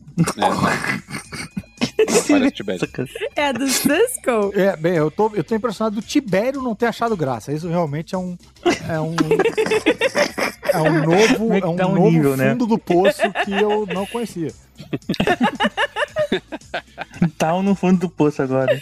Tibério. 2.52 2.88
É 3.36 3.54
do 3.54 3.68
Cisco? 3.68 4.52
É, 4.54 4.76
bem, 4.76 4.96
eu 4.96 5.10
tô, 5.10 5.32
eu 5.34 5.44
tô 5.44 5.56
impressionado 5.56 5.96
do 5.96 6.02
Tibério 6.02 6.62
não 6.62 6.76
ter 6.76 6.86
achado 6.88 7.16
graça. 7.18 7.52
Isso 7.52 7.68
realmente 7.68 8.14
é 8.14 8.18
um. 8.18 8.38
É 8.88 9.00
um. 9.00 9.16
É 10.74 10.78
um 10.82 11.02
novo, 11.04 11.54
é 11.54 11.60
é 11.60 11.66
um 11.66 11.76
tá 11.76 11.88
o 11.88 11.96
novo 11.96 12.12
nível, 12.12 12.38
né? 12.38 12.52
fundo 12.52 12.68
do 12.68 12.78
poço 12.78 13.22
que 13.46 13.52
eu 13.52 13.86
não 13.88 14.06
conhecia. 14.06 14.54
Tá 17.38 17.56
um 17.56 17.64
no 17.64 17.74
fundo 17.74 18.00
do 18.02 18.10
poço 18.10 18.42
agora. 18.42 18.82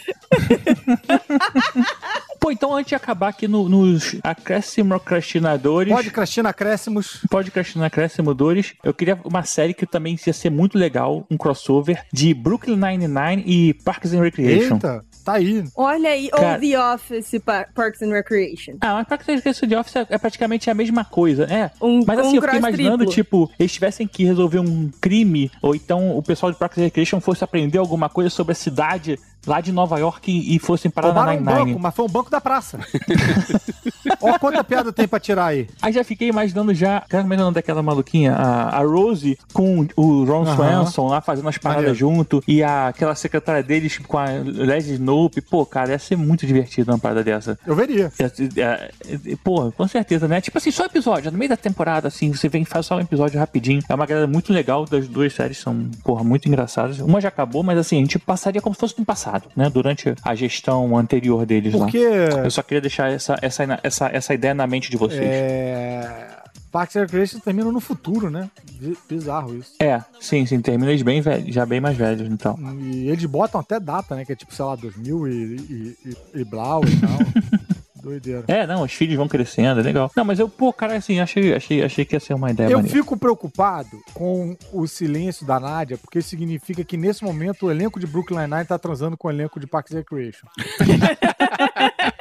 Pô, 2.46 2.52
então 2.52 2.72
antes 2.76 2.90
de 2.90 2.94
acabar 2.94 3.30
aqui 3.30 3.48
no- 3.48 3.68
nos 3.68 4.14
acrescimocrastinadores. 4.22 5.92
Pode 5.92 6.10
Cristina 6.12 6.50
Acréscimos. 6.50 7.18
Pode 7.28 7.50
acrescimodores. 7.84 8.74
Eu 8.84 8.94
queria 8.94 9.18
uma 9.24 9.42
série 9.42 9.74
que 9.74 9.84
também 9.84 10.16
ia 10.24 10.32
ser 10.32 10.50
muito 10.50 10.78
legal, 10.78 11.26
um 11.28 11.36
crossover 11.36 12.04
de 12.12 12.32
Brooklyn 12.32 12.76
Nine-Nine 12.76 13.42
e 13.44 13.74
Parks 13.74 14.12
and 14.12 14.20
Recreation. 14.22 14.74
Eita, 14.74 15.04
tá 15.24 15.32
aí. 15.32 15.64
Olha 15.74 16.10
aí, 16.10 16.30
ou 16.32 16.38
Cara- 16.38 16.60
The 16.60 16.80
Office 16.94 17.40
Pa- 17.44 17.66
Parks 17.74 18.00
and 18.02 18.12
Recreation. 18.12 18.74
Ah, 18.80 18.94
mas 18.94 19.08
Parks 19.08 19.28
and 19.28 19.34
Recreation 19.34 19.66
de 19.66 19.74
Office 19.74 19.96
é, 19.96 20.06
é 20.08 20.18
praticamente 20.18 20.70
a 20.70 20.74
mesma 20.74 21.04
coisa, 21.04 21.44
é. 21.52 21.72
Um, 21.82 22.04
Mas 22.06 22.20
assim, 22.20 22.28
um 22.28 22.34
eu 22.36 22.42
fiquei 22.42 22.58
imaginando, 22.60 22.98
triplo. 23.06 23.12
tipo, 23.12 23.50
eles 23.58 23.72
tivessem 23.72 24.06
que 24.06 24.24
resolver 24.24 24.60
um 24.60 24.88
crime, 25.00 25.50
ou 25.60 25.74
então 25.74 26.16
o 26.16 26.22
pessoal 26.22 26.52
de 26.52 26.58
Parks 26.58 26.78
and 26.78 26.82
Recreation 26.84 27.20
fosse 27.20 27.42
aprender 27.42 27.78
alguma 27.78 28.08
coisa 28.08 28.30
sobre 28.30 28.52
a 28.52 28.54
cidade 28.54 29.18
lá 29.46 29.60
de 29.60 29.72
Nova 29.72 29.98
York 29.98 30.30
e, 30.30 30.56
e 30.56 30.58
fossem 30.58 30.90
parar 30.90 31.12
na 31.12 31.24
Roubaram 31.24 31.40
um 31.40 31.66
banco, 31.66 31.80
mas 31.80 31.94
foi 31.94 32.04
um 32.04 32.08
banco 32.08 32.30
da 32.30 32.40
praça. 32.40 32.78
Ó, 34.20 34.38
quanta 34.38 34.64
piada 34.64 34.92
tem 34.92 35.06
pra 35.06 35.20
tirar 35.20 35.46
aí. 35.46 35.68
Aí 35.80 35.92
já 35.92 36.04
fiquei 36.04 36.28
imaginando 36.28 36.74
já, 36.74 37.02
como 37.10 37.32
é 37.32 37.36
o 37.36 37.40
nome 37.40 37.54
daquela 37.54 37.82
maluquinha? 37.82 38.32
A, 38.34 38.78
a 38.78 38.82
Rose 38.82 39.38
com 39.52 39.86
o 39.96 40.24
Ron. 40.24 40.46
Swanson 40.54 41.08
lá 41.08 41.20
fazendo 41.20 41.48
as 41.48 41.58
paradas 41.58 41.84
Maneiro. 41.84 41.98
junto 41.98 42.42
e 42.46 42.62
a, 42.62 42.88
aquela 42.88 43.14
secretária 43.14 43.62
deles 43.62 43.98
com 43.98 44.18
a 44.18 44.26
Leslie 44.26 44.94
Snope. 44.94 45.40
Pô, 45.40 45.66
cara, 45.66 45.90
ia 45.90 45.98
ser 45.98 46.16
muito 46.16 46.46
divertido 46.46 46.92
uma 46.92 46.98
parada 46.98 47.22
dessa. 47.22 47.58
Eu 47.66 47.74
veria. 47.74 48.12
É, 48.18 48.24
é, 48.60 48.90
é, 49.32 49.36
Pô, 49.42 49.70
com 49.72 49.86
certeza, 49.88 50.26
né? 50.26 50.40
Tipo 50.40 50.58
assim, 50.58 50.70
só 50.70 50.84
episódio, 50.84 51.30
no 51.30 51.38
meio 51.38 51.48
da 51.48 51.56
temporada, 51.56 52.08
assim, 52.08 52.32
você 52.32 52.48
vem 52.48 52.62
e 52.62 52.64
faz 52.64 52.86
só 52.86 52.96
um 52.96 53.00
episódio 53.00 53.38
rapidinho. 53.38 53.82
É 53.88 53.94
uma 53.94 54.06
galera 54.06 54.26
muito 54.26 54.52
legal, 54.52 54.84
das 54.84 55.08
duas 55.08 55.32
séries 55.32 55.58
são, 55.58 55.88
porra, 56.02 56.24
muito 56.24 56.48
engraçadas. 56.48 56.98
Uma 57.00 57.20
já 57.20 57.28
acabou, 57.28 57.62
mas 57.62 57.78
assim, 57.78 57.96
a 57.96 58.00
gente 58.00 58.18
passaria 58.18 58.60
como 58.60 58.74
se 58.74 58.80
fosse 58.80 58.94
no 58.98 59.04
passado, 59.04 59.35
né? 59.56 59.70
Durante 59.70 60.14
a 60.22 60.34
gestão 60.34 60.96
anterior 60.96 61.44
deles 61.46 61.72
Porque- 61.72 61.98
lá. 62.08 62.44
Eu 62.44 62.50
só 62.50 62.62
queria 62.62 62.80
deixar 62.80 63.10
essa, 63.10 63.36
essa, 63.42 63.80
essa, 63.82 64.06
essa 64.12 64.34
ideia 64.34 64.54
na 64.54 64.66
mente 64.66 64.90
de 64.90 64.96
vocês. 64.96 65.20
É... 65.22 66.36
Parks 66.72 66.96
and 66.96 67.00
Recreation 67.02 67.38
termina 67.38 67.72
no 67.72 67.80
futuro, 67.80 68.28
né? 68.28 68.50
Bi- 68.78 68.98
Bizarro 69.08 69.56
isso. 69.56 69.72
É, 69.80 70.02
sim, 70.20 70.44
sim, 70.44 70.60
termina 70.60 70.90
eles 70.90 71.00
bem 71.02 71.22
velhos, 71.22 71.54
já 71.54 71.64
bem 71.64 71.80
mais 71.80 71.96
velhos, 71.96 72.28
então. 72.30 72.58
E 72.82 73.08
eles 73.08 73.24
botam 73.24 73.60
até 73.60 73.80
data, 73.80 74.14
né? 74.14 74.24
Que 74.26 74.32
é 74.32 74.36
tipo, 74.36 74.54
sei 74.54 74.64
lá, 74.64 74.76
2000 74.76 75.26
e, 75.26 75.32
e, 75.32 75.96
e, 76.34 76.40
e 76.40 76.44
blau 76.44 76.82
e 76.84 76.96
tal. 77.00 77.18
Doideira. 78.06 78.44
É, 78.46 78.66
não, 78.66 78.82
os 78.82 78.92
filhos 78.92 79.16
vão 79.16 79.26
crescendo, 79.26 79.80
é 79.80 79.82
legal. 79.82 80.10
Não, 80.14 80.24
mas 80.24 80.38
eu, 80.38 80.48
pô, 80.48 80.72
cara, 80.72 80.94
assim, 80.96 81.18
achei, 81.18 81.52
achei, 81.52 81.82
achei 81.82 82.04
que 82.04 82.14
ia 82.14 82.20
ser 82.20 82.34
uma 82.34 82.50
ideia 82.52 82.68
Eu 82.68 82.78
maneira. 82.78 82.96
fico 82.96 83.16
preocupado 83.16 84.00
com 84.14 84.56
o 84.72 84.86
silêncio 84.86 85.44
da 85.44 85.58
Nádia, 85.58 85.98
porque 85.98 86.22
significa 86.22 86.84
que 86.84 86.96
nesse 86.96 87.24
momento 87.24 87.66
o 87.66 87.70
elenco 87.70 87.98
de 87.98 88.06
Brooklyn 88.06 88.38
Nine-Nine 88.42 88.64
tá 88.64 88.78
transando 88.78 89.16
com 89.16 89.26
o 89.26 89.30
elenco 89.30 89.58
de 89.58 89.66
Parks 89.66 89.92
and 89.92 89.98
Recreation. 89.98 90.46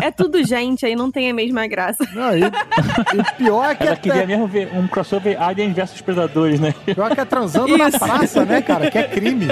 É 0.00 0.10
tudo 0.10 0.44
gente, 0.44 0.84
aí 0.84 0.94
não 0.94 1.10
tem 1.10 1.30
a 1.30 1.34
mesma 1.34 1.66
graça. 1.66 2.06
Não, 2.12 2.36
e, 2.36 2.42
e 2.42 3.36
pior 3.36 3.70
é 3.70 3.74
que 3.74 3.82
Ela 3.84 3.92
é, 3.92 3.96
queria 3.96 4.26
mesmo 4.26 4.46
ver 4.46 4.68
um 4.74 4.86
crossover 4.86 5.40
Alien 5.40 5.72
versus 5.72 6.00
Predadores, 6.00 6.60
né? 6.60 6.74
pior 6.84 7.14
que 7.14 7.20
é 7.20 7.24
transando 7.24 7.76
na 7.78 7.88
Isso. 7.88 7.98
praça, 7.98 8.44
né, 8.44 8.60
cara? 8.60 8.90
Que 8.90 8.98
é 8.98 9.04
crime. 9.04 9.46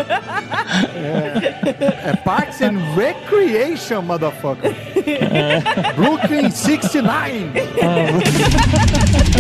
É, 0.95 2.11
é 2.11 2.17
Parks 2.17 2.61
and 2.63 2.79
Recreation, 2.95 4.03
motherfucker. 4.03 4.75
Brooklyn 5.97 6.51
69. 6.51 7.51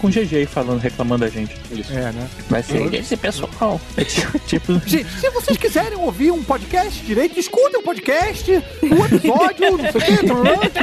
com 0.00 0.06
o 0.06 0.10
GG 0.10 0.46
falando, 0.46 0.80
reclamando 0.80 1.24
da 1.24 1.30
gente. 1.30 1.54
É, 1.90 2.12
né? 2.12 2.30
Vai 2.48 2.62
ser 2.62 2.94
esse 2.94 3.16
pessoal. 3.16 3.80
É 3.96 4.04
tipo, 4.04 4.38
tipo 4.46 4.80
Gente, 4.86 5.10
se 5.20 5.28
vocês 5.30 5.58
quiserem 5.58 5.98
ouvir 5.98 6.30
um 6.30 6.40
podcast 6.42 7.04
direito, 7.04 7.38
escutem 7.38 7.80
um 7.80 7.82
podcast, 7.82 8.50
um 8.82 9.04
episódio, 9.04 9.76
não 9.76 9.78
sei 9.78 9.90
o 9.90 9.94
que. 10.70 10.80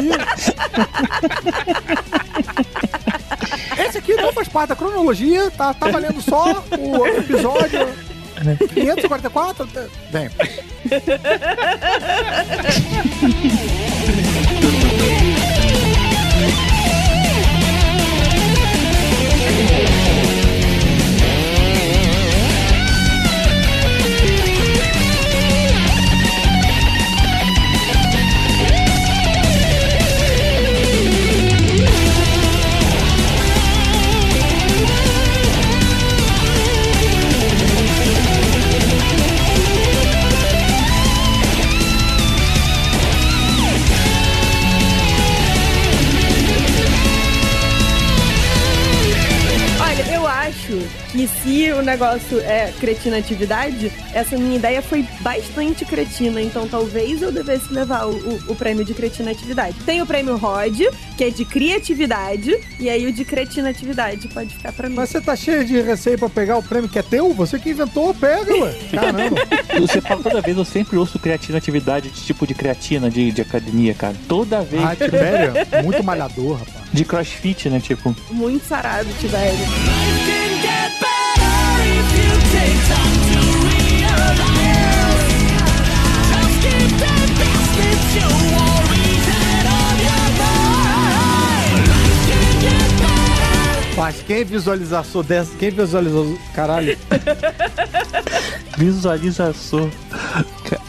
Esse 3.82 3.98
aqui 3.98 4.14
não 4.16 4.32
faz 4.32 4.48
parte 4.48 4.70
da 4.70 4.76
cronologia, 4.76 5.50
tá, 5.52 5.74
tá 5.74 5.90
valendo 5.90 6.22
só 6.22 6.64
o 6.78 7.08
episódio 7.08 7.88
544. 8.74 9.68
Bem, 10.12 10.30
negócio 51.98 52.40
é 52.42 52.72
cretinatividade, 52.80 53.92
essa 54.14 54.38
minha 54.38 54.56
ideia 54.56 54.84
foi 54.84 55.04
bastante 55.22 55.84
cretina, 55.84 56.40
então 56.40 56.68
talvez 56.68 57.24
eu 57.24 57.32
devesse 57.32 57.74
levar 57.74 58.06
o, 58.06 58.12
o- 58.12 58.40
o 58.50 58.56
prêmio 58.56 58.86
de 58.86 58.94
cretinatividade. 58.94 59.76
Tem 59.84 60.00
o 60.00 60.06
prêmio 60.06 60.38
Rod, 60.38 60.80
que 61.18 61.24
é 61.24 61.30
de 61.32 61.44
criatividade, 61.44 62.56
e 62.80 62.88
aí 62.88 63.08
o 63.08 63.12
de 63.12 63.26
cretinatividade 63.26 64.28
pode 64.28 64.54
ficar 64.54 64.72
pra 64.74 64.88
mim. 64.88 64.96
mas 64.96 65.10
você 65.10 65.20
tá 65.20 65.36
cheio 65.36 65.66
de 65.66 65.82
receio 65.82 66.20
pra 66.20 66.30
pegar 66.30 66.58
o 66.58 66.64
prêmio 66.64 66.88
que 66.88 67.00
é 67.00 67.02
teu? 67.02 67.34
Você 67.34 67.58
que 67.58 67.72
inventou, 67.72 68.14
pega, 68.14 68.56
ué. 68.56 68.76
Caramba. 68.94 69.36
Você 69.80 70.00
fala 70.00 70.22
toda 70.22 70.40
vez, 70.42 70.56
eu 70.56 70.66
sempre 70.66 70.98
ouço 70.98 71.18
creatinatividade 71.18 72.10
de 72.12 72.22
tipo 72.22 72.46
de 72.46 72.54
creatina 72.54 73.10
de, 73.10 73.32
de 73.32 73.42
academia, 73.42 73.96
cara. 73.96 74.14
Toda 74.28 74.62
vez. 74.62 74.84
Ah, 74.84 74.96
Tibério, 74.96 75.54
muito 75.84 76.04
malhador, 76.04 76.60
rapaz. 76.60 76.78
De 76.94 77.04
crossfit, 77.04 77.70
né? 77.70 77.80
Tipo. 77.80 78.16
Muito 78.30 78.64
sarado, 78.68 79.08
Tibério. 79.20 79.58
Mas 93.98 94.22
quem 94.22 94.44
visualizou 94.46 95.24
dessa. 95.24 95.52
Quem 95.58 95.72
visualizou. 95.72 96.38
Caralho. 96.54 96.98
Visualização. 98.78 99.90
Ca- 100.70 100.82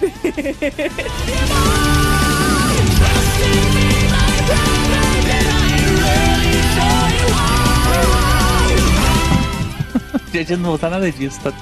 GG 10.30 10.56
não 10.56 10.70
botar 10.72 10.90
nada 10.90 11.10
disso, 11.10 11.40
tá? 11.42 11.52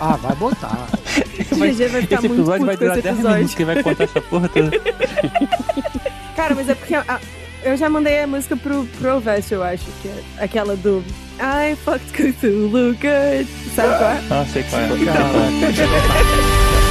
Ah, 0.00 0.16
vai 0.16 0.34
botar. 0.36 0.86
GG 1.52 1.88
vai 1.88 2.00
ficar 2.02 2.16
esse 2.16 2.28
muito 2.28 2.40
episódio 2.40 2.66
vai 2.66 2.76
durar 2.76 2.92
esse 2.98 3.02
10 3.02 3.14
episódio. 3.14 3.36
minutos, 3.36 3.54
que 3.54 3.64
vai 3.64 3.82
contar 3.82 4.04
essa 4.04 4.20
porra 4.20 4.48
toda. 4.48 4.70
Cara, 6.36 6.54
mas 6.54 6.68
é 6.68 6.74
porque 6.74 6.94
a- 6.94 7.20
Eu 7.64 7.76
já 7.76 7.88
mandei 7.88 8.20
a 8.22 8.26
música 8.26 8.56
pro, 8.56 8.84
pro 8.98 9.08
Elvest, 9.08 9.50
eu 9.52 9.62
acho, 9.62 9.84
que 10.02 10.08
é 10.08 10.22
aquela 10.44 10.76
do 10.76 11.02
I 11.40 11.74
fucked 11.84 12.12
Cthulhu 12.12 12.94
good. 12.94 13.48
Sabe 13.74 13.98
qual 13.98 14.10
é? 14.10 14.22
Ah, 14.30 14.46
sei 14.52 14.62
qual 14.64 14.82
é. 14.82 14.86
Então. 14.86 16.76